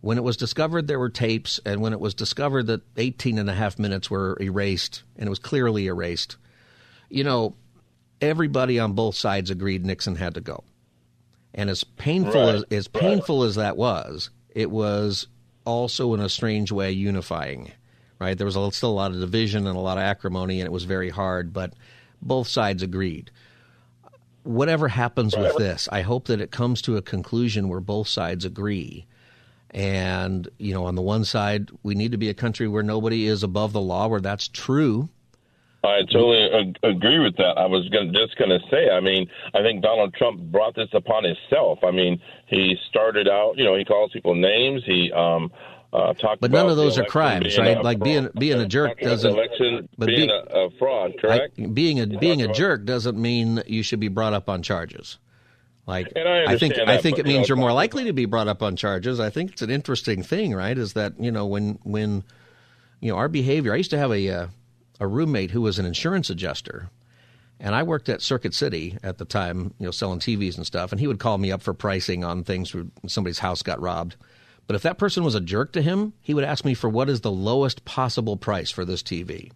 when 0.00 0.16
it 0.16 0.24
was 0.24 0.38
discovered 0.38 0.86
there 0.88 0.98
were 0.98 1.10
tapes 1.10 1.60
and 1.66 1.82
when 1.82 1.92
it 1.92 2.00
was 2.00 2.14
discovered 2.14 2.66
that 2.68 2.80
18 2.96 3.36
and 3.36 3.50
a 3.50 3.54
half 3.54 3.78
minutes 3.78 4.10
were 4.10 4.38
erased 4.40 5.02
and 5.16 5.26
it 5.26 5.30
was 5.30 5.38
clearly 5.38 5.86
erased, 5.86 6.38
you 7.10 7.24
know, 7.24 7.54
everybody 8.22 8.78
on 8.78 8.94
both 8.94 9.14
sides 9.14 9.50
agreed 9.50 9.84
Nixon 9.84 10.16
had 10.16 10.34
to 10.36 10.40
go. 10.40 10.64
And 11.52 11.68
as 11.68 11.84
painful 11.84 12.46
Right. 12.46 12.54
as, 12.54 12.64
as 12.70 12.88
painful 12.88 13.42
as 13.42 13.56
that 13.56 13.76
was, 13.76 14.30
it 14.48 14.70
was 14.70 15.26
also 15.66 16.14
in 16.14 16.20
a 16.20 16.28
strange 16.30 16.72
way 16.72 16.90
unifying. 16.92 17.72
Right? 18.18 18.36
There 18.36 18.46
was 18.46 18.56
a, 18.56 18.72
still 18.72 18.90
a 18.90 18.92
lot 18.92 19.10
of 19.10 19.20
division 19.20 19.66
and 19.66 19.76
a 19.76 19.80
lot 19.80 19.98
of 19.98 20.02
acrimony, 20.02 20.60
and 20.60 20.66
it 20.66 20.72
was 20.72 20.84
very 20.84 21.10
hard. 21.10 21.52
But 21.52 21.74
both 22.22 22.48
sides 22.48 22.82
agreed. 22.82 23.30
Whatever 24.42 24.88
happens 24.88 25.36
with 25.36 25.56
this, 25.56 25.88
I 25.90 26.02
hope 26.02 26.26
that 26.26 26.40
it 26.40 26.50
comes 26.50 26.80
to 26.82 26.96
a 26.96 27.02
conclusion 27.02 27.68
where 27.68 27.80
both 27.80 28.08
sides 28.08 28.44
agree. 28.44 29.06
And 29.72 30.48
you 30.58 30.72
know, 30.72 30.86
on 30.86 30.94
the 30.94 31.02
one 31.02 31.24
side, 31.24 31.70
we 31.82 31.94
need 31.94 32.12
to 32.12 32.18
be 32.18 32.28
a 32.28 32.34
country 32.34 32.68
where 32.68 32.84
nobody 32.84 33.26
is 33.26 33.42
above 33.42 33.72
the 33.72 33.80
law, 33.80 34.06
where 34.06 34.20
that's 34.20 34.48
true. 34.48 35.08
I 35.86 36.00
totally 36.10 36.74
agree 36.82 37.18
with 37.18 37.36
that. 37.36 37.56
I 37.56 37.66
was 37.66 37.88
gonna, 37.90 38.10
just 38.12 38.36
going 38.36 38.50
to 38.50 38.60
say, 38.70 38.90
I 38.90 39.00
mean, 39.00 39.28
I 39.54 39.62
think 39.62 39.82
Donald 39.82 40.14
Trump 40.14 40.40
brought 40.40 40.74
this 40.74 40.88
upon 40.92 41.24
himself. 41.24 41.78
I 41.84 41.90
mean, 41.90 42.20
he 42.46 42.76
started 42.88 43.28
out, 43.28 43.56
you 43.56 43.64
know, 43.64 43.76
he 43.76 43.84
calls 43.84 44.10
people 44.12 44.34
names. 44.34 44.82
He 44.84 45.12
um, 45.12 45.52
uh, 45.96 46.36
But 46.40 46.50
none 46.50 46.68
of 46.68 46.76
those 46.76 46.98
are 46.98 47.04
crimes, 47.04 47.56
right? 47.58 47.82
Like 47.82 48.00
being 48.00 48.24
fraud. 48.24 48.38
being 48.38 48.60
a 48.60 48.66
jerk 48.66 49.00
doesn't. 49.00 49.30
election 49.30 49.88
but 49.96 50.06
being 50.06 50.28
be- 50.28 50.32
a, 50.32 50.66
a 50.66 50.70
fraud, 50.78 51.14
correct? 51.20 51.58
I, 51.58 51.66
being 51.66 52.00
a 52.00 52.06
being 52.06 52.42
a 52.42 52.52
jerk 52.52 52.84
doesn't 52.84 53.16
mean 53.20 53.62
you 53.66 53.82
should 53.82 54.00
be 54.00 54.08
brought 54.08 54.34
up 54.34 54.48
on 54.48 54.62
charges. 54.62 55.18
Like 55.86 56.12
And 56.16 56.28
I 56.28 56.56
think 56.58 56.74
understand 56.74 56.90
I 56.90 56.98
think 56.98 57.16
but, 57.16 57.20
it 57.26 57.28
you 57.28 57.34
means 57.34 57.48
know, 57.48 57.54
you're 57.54 57.60
more 57.60 57.72
likely 57.72 58.04
to 58.04 58.12
be 58.12 58.24
brought 58.26 58.48
up 58.48 58.62
on 58.62 58.76
charges. 58.76 59.20
I 59.20 59.30
think 59.30 59.52
it's 59.52 59.62
an 59.62 59.70
interesting 59.70 60.22
thing, 60.22 60.54
right? 60.54 60.76
Is 60.76 60.92
that 60.94 61.14
you 61.18 61.30
know 61.32 61.46
when 61.46 61.78
when 61.84 62.24
you 63.00 63.12
know 63.12 63.16
our 63.18 63.28
behavior. 63.28 63.72
I 63.72 63.76
used 63.76 63.90
to 63.92 63.98
have 63.98 64.10
a 64.12 64.28
uh, 64.28 64.46
a 65.00 65.06
roommate 65.06 65.50
who 65.52 65.60
was 65.62 65.78
an 65.78 65.86
insurance 65.86 66.28
adjuster, 66.28 66.90
and 67.60 67.74
I 67.74 67.82
worked 67.84 68.08
at 68.08 68.20
Circuit 68.20 68.52
City 68.54 68.98
at 69.02 69.18
the 69.18 69.24
time, 69.24 69.74
you 69.78 69.86
know, 69.86 69.90
selling 69.92 70.18
TVs 70.18 70.56
and 70.56 70.66
stuff. 70.66 70.90
And 70.92 71.00
he 71.00 71.06
would 71.06 71.18
call 71.20 71.38
me 71.38 71.52
up 71.52 71.62
for 71.62 71.72
pricing 71.74 72.24
on 72.24 72.44
things 72.44 72.74
when 72.74 72.90
somebody's 73.06 73.38
house 73.38 73.62
got 73.62 73.80
robbed. 73.80 74.16
But 74.66 74.74
if 74.76 74.82
that 74.82 74.98
person 74.98 75.22
was 75.22 75.34
a 75.34 75.40
jerk 75.40 75.72
to 75.72 75.82
him, 75.82 76.12
he 76.20 76.34
would 76.34 76.44
ask 76.44 76.64
me 76.64 76.74
for 76.74 76.88
what 76.90 77.08
is 77.08 77.20
the 77.20 77.30
lowest 77.30 77.84
possible 77.84 78.36
price 78.36 78.70
for 78.70 78.84
this 78.84 79.02
TV, 79.02 79.52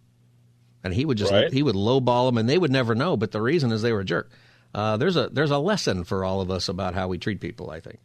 and 0.83 0.93
he 0.93 1.03
would 1.05 1.17
just 1.17 1.31
Right. 1.33 1.51
he 1.51 1.63
would 1.63 1.75
lowball 1.75 2.27
them, 2.29 2.37
and 2.37 2.47
they 2.49 2.57
would 2.57 2.71
never 2.71 2.95
know. 2.95 3.17
But 3.17 3.31
the 3.31 3.41
reason 3.41 3.71
is 3.71 3.81
they 3.81 3.91
were 3.93 3.99
a 4.01 4.05
jerk. 4.05 4.31
Uh, 4.73 4.95
there's 4.97 5.17
a 5.17 5.27
there's 5.29 5.51
a 5.51 5.57
lesson 5.59 6.03
for 6.05 6.23
all 6.23 6.39
of 6.41 6.49
us 6.49 6.69
about 6.69 6.93
how 6.93 7.07
we 7.09 7.17
treat 7.17 7.41
people. 7.41 7.69
I 7.71 7.81
think, 7.81 7.99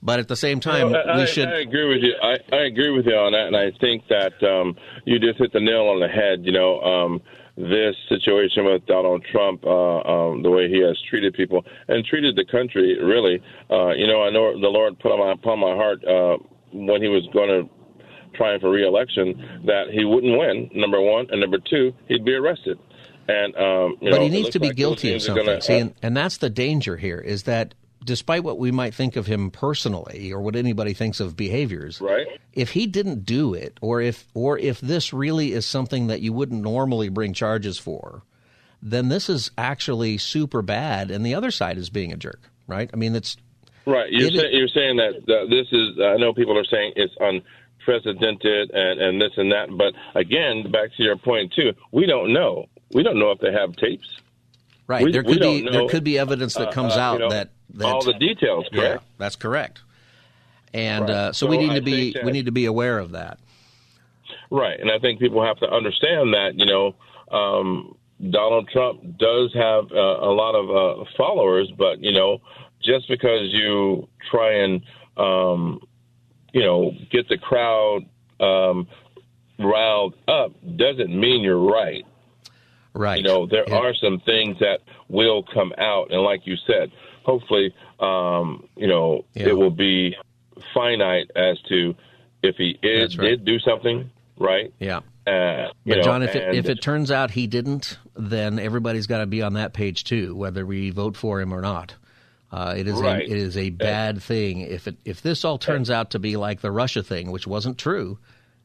but 0.00 0.20
at 0.20 0.28
the 0.28 0.36
same 0.36 0.60
time, 0.60 0.92
Well, 0.92 1.02
I, 1.10 1.16
we 1.16 1.22
I- 1.22 1.26
should. 1.26 1.48
I 1.48 1.58
agree 1.60 1.88
with 1.92 2.02
you. 2.04 2.14
I, 2.22 2.36
I 2.52 2.60
agree 2.66 2.90
with 2.90 3.06
you 3.06 3.16
on 3.16 3.32
that, 3.32 3.48
and 3.48 3.56
I 3.56 3.72
think 3.80 4.06
that 4.08 4.40
um, 4.44 4.76
you 5.04 5.18
just 5.18 5.38
hit 5.40 5.52
the 5.52 5.60
nail 5.60 5.88
on 5.88 5.98
the 5.98 6.06
head. 6.08 6.44
You 6.46 6.52
know, 6.52 6.80
um, 6.82 7.20
this 7.56 7.94
situation 8.08 8.64
with 8.64 8.84
Donald 8.86 9.24
Trump, 9.30 9.64
uh, 9.64 10.00
um, 10.00 10.42
the 10.42 10.50
way 10.50 10.68
he 10.68 10.80
has 10.80 10.98
treated 11.08 11.34
people 11.34 11.64
and 11.88 12.04
treated 12.04 12.34
the 12.36 12.44
country, 12.44 12.98
really. 13.02 13.40
Uh, 13.70 13.90
you 13.90 14.06
know, 14.06 14.22
I 14.24 14.30
know 14.30 14.58
the 14.60 14.68
Lord 14.68 14.98
put 14.98 15.12
on 15.12 15.20
my, 15.20 15.32
upon 15.32 15.60
my 15.60 15.74
heart 15.74 16.04
uh, 16.04 16.36
when 16.72 17.00
he 17.00 17.08
was 17.08 17.26
going 17.32 17.48
to 17.48 17.70
trying 18.34 18.58
for 18.58 18.70
reelection 18.70 19.62
that 19.64 19.84
he 19.92 20.04
wouldn't 20.04 20.36
win. 20.36 20.68
Number 20.74 21.00
one, 21.00 21.26
and 21.30 21.40
number 21.40 21.58
two, 21.58 21.92
he'd 22.08 22.24
be 22.24 22.34
arrested. 22.34 22.78
And 23.28 23.54
um, 23.56 23.96
you 24.00 24.10
but 24.10 24.16
know, 24.16 24.22
he 24.22 24.28
needs 24.28 24.50
to 24.50 24.60
be 24.60 24.68
like 24.68 24.76
guilty 24.76 25.14
of 25.14 25.22
something. 25.22 25.46
gonna- 25.46 25.62
See, 25.62 25.78
and, 25.78 25.94
and 26.02 26.16
that's 26.16 26.38
the 26.38 26.50
danger 26.50 26.96
here 26.96 27.20
is 27.20 27.44
that 27.44 27.74
despite 28.04 28.44
what 28.44 28.58
we 28.58 28.70
might 28.70 28.94
think 28.94 29.16
of 29.16 29.26
him 29.26 29.50
personally 29.50 30.32
or 30.32 30.40
what 30.40 30.54
anybody 30.56 30.92
thinks 30.92 31.20
of 31.20 31.36
behaviors, 31.36 32.00
right? 32.00 32.26
If 32.52 32.70
he 32.70 32.86
didn't 32.86 33.24
do 33.24 33.54
it, 33.54 33.78
or 33.80 34.00
if 34.00 34.26
or 34.34 34.58
if 34.58 34.80
this 34.80 35.12
really 35.12 35.52
is 35.52 35.66
something 35.66 36.08
that 36.08 36.20
you 36.20 36.32
wouldn't 36.32 36.62
normally 36.62 37.08
bring 37.08 37.32
charges 37.32 37.78
for, 37.78 38.22
then 38.82 39.08
this 39.08 39.28
is 39.28 39.50
actually 39.56 40.18
super 40.18 40.60
bad, 40.62 41.10
and 41.10 41.24
the 41.24 41.34
other 41.34 41.50
side 41.50 41.78
is 41.78 41.90
being 41.90 42.12
a 42.12 42.16
jerk, 42.16 42.40
right? 42.66 42.90
I 42.92 42.96
mean, 42.96 43.14
it's 43.16 43.36
right. 43.86 44.10
You're, 44.12 44.28
it- 44.28 44.34
say, 44.34 44.52
you're 44.52 44.68
saying 44.68 44.96
that, 44.98 45.24
that 45.26 45.46
this 45.50 45.66
is. 45.72 45.98
I 46.00 46.16
know 46.18 46.32
people 46.34 46.58
are 46.58 46.64
saying 46.64 46.92
it's 46.96 47.14
unprecedented 47.18 48.70
and 48.72 49.00
and 49.00 49.20
this 49.20 49.32
and 49.36 49.52
that, 49.52 49.68
but 49.76 49.94
again, 50.14 50.70
back 50.70 50.90
to 50.96 51.02
your 51.02 51.16
point 51.16 51.52
too, 51.54 51.72
we 51.92 52.06
don't 52.06 52.32
know. 52.32 52.66
We 52.92 53.02
don't 53.02 53.18
know 53.18 53.30
if 53.30 53.40
they 53.40 53.52
have 53.52 53.74
tapes. 53.76 54.06
Right. 54.86 55.04
We- 55.04 55.12
there 55.12 55.22
could 55.22 55.40
be 55.40 55.62
don't 55.62 55.72
there 55.72 55.88
could 55.88 56.04
be 56.04 56.18
evidence 56.18 56.54
that 56.54 56.68
uh, 56.68 56.72
comes 56.72 56.92
uh, 56.92 56.96
you 56.96 57.00
out 57.02 57.18
know, 57.20 57.30
that, 57.30 57.50
that 57.74 57.86
all 57.86 58.04
the 58.04 58.12
details, 58.14 58.66
Yeah, 58.72 58.80
correct? 58.82 59.04
that's 59.18 59.36
correct. 59.36 59.80
And 60.74 61.02
Right. 61.02 61.10
uh, 61.10 61.32
so, 61.32 61.46
So 61.46 61.50
we 61.50 61.56
need 61.58 61.70
I 61.70 61.74
to 61.76 61.80
be 61.80 62.12
think 62.12 62.24
we 62.24 62.32
need 62.32 62.46
to 62.46 62.52
be 62.52 62.66
aware 62.66 62.98
of 62.98 63.12
that. 63.12 63.38
Right, 64.50 64.78
and 64.78 64.90
I 64.90 64.98
think 64.98 65.20
people 65.20 65.42
have 65.44 65.58
to 65.60 65.70
understand 65.70 66.34
that 66.34 66.52
you 66.56 66.66
know 66.66 66.94
um, 67.30 67.96
Donald 68.30 68.68
Trump 68.68 69.18
does 69.18 69.52
have 69.54 69.90
uh, 69.90 69.96
a 69.96 70.32
lot 70.32 70.54
of 70.54 70.70
uh, 70.70 71.04
followers, 71.16 71.72
but 71.78 72.00
you 72.02 72.12
know 72.12 72.40
just 72.82 73.08
because 73.08 73.52
you 73.52 74.06
try 74.30 74.52
and 74.64 74.82
um, 75.16 75.80
you 76.52 76.62
know 76.62 76.92
get 77.10 77.28
the 77.28 77.38
crowd 77.38 78.02
um, 78.40 78.86
riled 79.58 80.14
up 80.28 80.52
doesn't 80.76 81.08
mean 81.18 81.42
you're 81.42 81.58
right. 81.58 82.04
Right. 82.94 83.18
You 83.18 83.24
know 83.24 83.46
there 83.46 83.70
are 83.72 83.92
some 83.94 84.20
things 84.20 84.58
that 84.60 84.78
will 85.08 85.42
come 85.42 85.72
out, 85.78 86.12
and 86.12 86.22
like 86.22 86.46
you 86.46 86.56
said, 86.66 86.92
hopefully, 87.24 87.74
um, 88.00 88.68
you 88.76 88.86
know 88.86 89.24
Yeah. 89.34 89.48
it 89.48 89.56
will 89.56 89.70
be 89.70 90.16
finite 90.72 91.30
as 91.36 91.60
to 91.68 91.94
if 92.42 92.56
he 92.56 92.78
is 92.82 93.18
right. 93.18 93.30
did 93.30 93.44
do 93.44 93.58
something 93.58 94.10
right. 94.38 94.72
Yeah. 94.78 94.98
Uh, 95.26 95.72
But 95.86 95.96
know, 95.96 96.02
John, 96.02 96.22
if 96.22 96.34
it, 96.36 96.54
if 96.54 96.68
it 96.68 96.82
turns 96.82 97.10
out 97.10 97.30
he 97.30 97.46
didn't, 97.46 97.98
then 98.14 98.58
everybody's 98.58 99.06
got 99.06 99.18
to 99.18 99.26
be 99.26 99.40
on 99.42 99.54
that 99.54 99.72
page 99.72 100.04
too, 100.04 100.36
whether 100.36 100.66
we 100.66 100.90
vote 100.90 101.16
for 101.16 101.40
him 101.40 101.52
or 101.52 101.62
not. 101.62 101.94
Uh, 102.52 102.74
it 102.76 102.86
is 102.86 103.00
Right. 103.00 103.22
a, 103.22 103.24
it 103.24 103.36
is 103.36 103.56
a 103.56 103.70
bad 103.70 104.22
thing 104.22 104.60
if 104.60 104.86
it 104.86 104.96
if 105.04 105.22
this 105.22 105.44
all 105.44 105.58
turns 105.58 105.90
out 105.90 106.10
to 106.10 106.18
be 106.20 106.36
like 106.36 106.60
the 106.60 106.70
Russia 106.70 107.02
thing, 107.02 107.30
which 107.32 107.46
wasn't 107.46 107.78
true. 107.78 108.18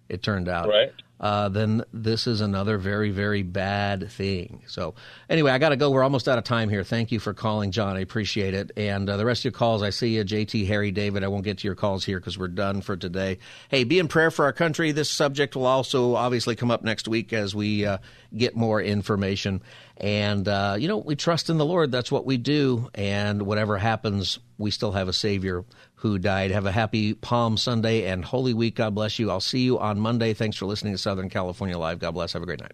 It 0.10 0.24
turned 0.24 0.50
out, 0.50 0.68
Right. 0.68 0.92
Uh, 1.20 1.50
then 1.50 1.84
this 1.92 2.28
is 2.28 2.40
another 2.40 2.78
very 2.78 3.10
very 3.12 3.44
bad 3.44 4.10
thing. 4.10 4.64
So 4.68 4.96
anyway, 5.30 5.52
I 5.52 5.58
got 5.58 5.70
to 5.70 5.76
go. 5.76 5.92
We're 5.92 6.04
almost 6.04 6.30
out 6.30 6.38
of 6.38 6.46
time 6.46 6.70
here. 6.70 6.84
Thank 6.84 7.12
you 7.12 7.20
for 7.20 7.34
calling, 7.34 7.72
John. 7.72 7.98
I 7.98 8.00
appreciate 8.00 8.54
it. 8.54 8.72
And 8.78 9.10
uh, 9.10 9.18
the 9.18 9.26
rest 9.26 9.42
of 9.42 9.46
your 9.46 9.52
calls, 9.52 9.84
I 9.84 9.90
see 9.90 10.16
you, 10.16 10.24
JT, 10.24 10.66
Harry, 10.68 10.92
David. 10.92 11.26
I 11.26 11.28
won't 11.28 11.44
get 11.44 11.58
to 11.60 11.68
your 11.68 11.76
calls 11.76 12.06
here 12.06 12.20
because 12.20 12.38
we're 12.38 12.48
done 12.48 12.82
for 12.82 12.96
today. 12.96 13.40
Hey, 13.68 13.84
be 13.84 14.00
in 14.00 14.08
prayer 14.08 14.32
for 14.32 14.46
our 14.46 14.54
country. 14.54 14.94
This 14.94 15.10
subject 15.10 15.58
will 15.58 15.66
also 15.66 16.16
obviously 16.16 16.56
come 16.56 16.72
up 16.72 16.84
next 16.84 17.06
week 17.06 17.34
as 17.34 17.54
we 17.54 17.86
uh, 17.86 17.98
get 18.36 18.56
more 18.56 18.82
information. 18.82 19.62
And 19.98 20.48
uh, 20.48 20.78
you 20.80 20.88
know, 20.88 20.98
we 21.00 21.18
trust 21.18 21.50
in 21.50 21.58
the 21.58 21.66
Lord. 21.66 21.92
That's 21.92 22.12
what 22.14 22.26
we 22.26 22.38
do. 22.38 22.90
And 22.96 23.42
whatever 23.42 23.78
happens, 23.78 24.40
we 24.58 24.72
still 24.72 24.94
have 24.94 25.10
a 25.10 25.14
Savior 25.14 25.66
who 26.00 26.18
died. 26.18 26.52
Have 26.52 26.66
a 26.66 26.72
happy 26.72 27.14
Palm 27.14 27.58
Sunday 27.58 28.06
and 28.06 28.24
Holy 28.24 28.54
Week. 28.54 28.76
God 28.76 28.96
bless 28.96 29.20
you. 29.20 29.30
I'll 29.30 29.42
see 29.42 29.60
you 29.60 29.80
on 29.80 30.00
Monday. 30.00 30.34
Thanks 30.34 30.58
for 30.58 30.66
listening 30.66 30.94
to 30.94 30.98
Southern 30.98 31.30
California 31.30 31.78
Live. 31.78 32.00
God 32.00 32.12
bless. 32.12 32.34
Have 32.34 32.42
a 32.42 32.46
great 32.46 32.62
night. 32.62 32.74